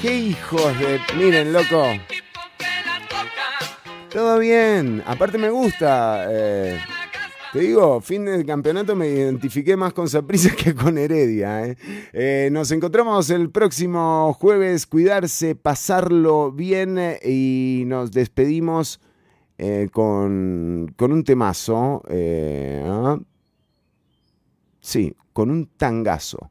Qué 0.00 0.16
hijos 0.16 0.78
de... 0.78 1.00
Miren, 1.16 1.52
loco. 1.52 1.82
Todo 4.12 4.38
bien, 4.38 5.02
aparte 5.06 5.38
me 5.38 5.50
gusta. 5.50 6.26
eh, 6.30 6.78
te 7.52 7.60
digo, 7.60 8.00
fin 8.00 8.24
del 8.24 8.44
campeonato 8.46 8.96
me 8.96 9.08
identifiqué 9.08 9.76
más 9.76 9.92
con 9.92 10.08
Saprissa 10.08 10.54
que 10.56 10.74
con 10.74 10.98
Heredia. 10.98 11.66
eh. 11.66 11.76
Eh, 12.12 12.48
nos 12.52 12.70
encontramos 12.70 13.30
el 13.30 13.50
próximo 13.50 14.32
jueves. 14.34 14.86
Cuidarse, 14.86 15.54
pasarlo 15.54 16.52
bien 16.52 16.98
y 17.24 17.84
nos 17.86 18.10
despedimos 18.12 19.00
con, 19.92 20.94
con 20.96 21.12
un 21.12 21.24
temazo. 21.24 22.02
¿ah? 22.08 23.18
Sí, 24.80 25.14
con 25.32 25.50
un 25.50 25.66
tangazo. 25.76 26.50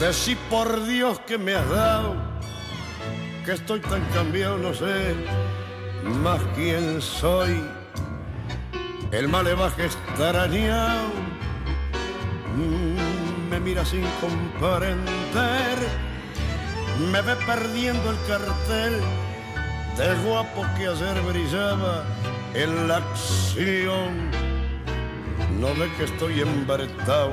Decí 0.00 0.36
por 0.48 0.86
Dios 0.86 1.18
que 1.26 1.38
me 1.38 1.56
has 1.56 1.68
dado, 1.70 2.14
que 3.44 3.50
estoy 3.50 3.80
tan 3.80 4.00
cambiado, 4.14 4.56
no 4.56 4.72
sé 4.72 5.16
más 6.22 6.40
quién 6.54 7.02
soy. 7.02 7.60
El 9.10 9.26
malevaje 9.26 9.86
extrañado 9.86 11.08
mm, 12.54 13.50
me 13.50 13.58
mira 13.58 13.84
sin 13.84 14.04
comprender, 14.20 15.78
me 17.10 17.20
ve 17.20 17.34
perdiendo 17.44 18.10
el 18.10 18.16
cartel 18.28 19.00
de 19.96 20.14
guapo 20.28 20.64
que 20.76 20.86
ayer 20.86 21.20
brillaba 21.22 22.04
en 22.54 22.86
la 22.86 22.98
acción. 22.98 24.30
No 25.58 25.74
ve 25.74 25.90
que 25.96 26.04
estoy 26.04 26.40
embaretado 26.40 27.32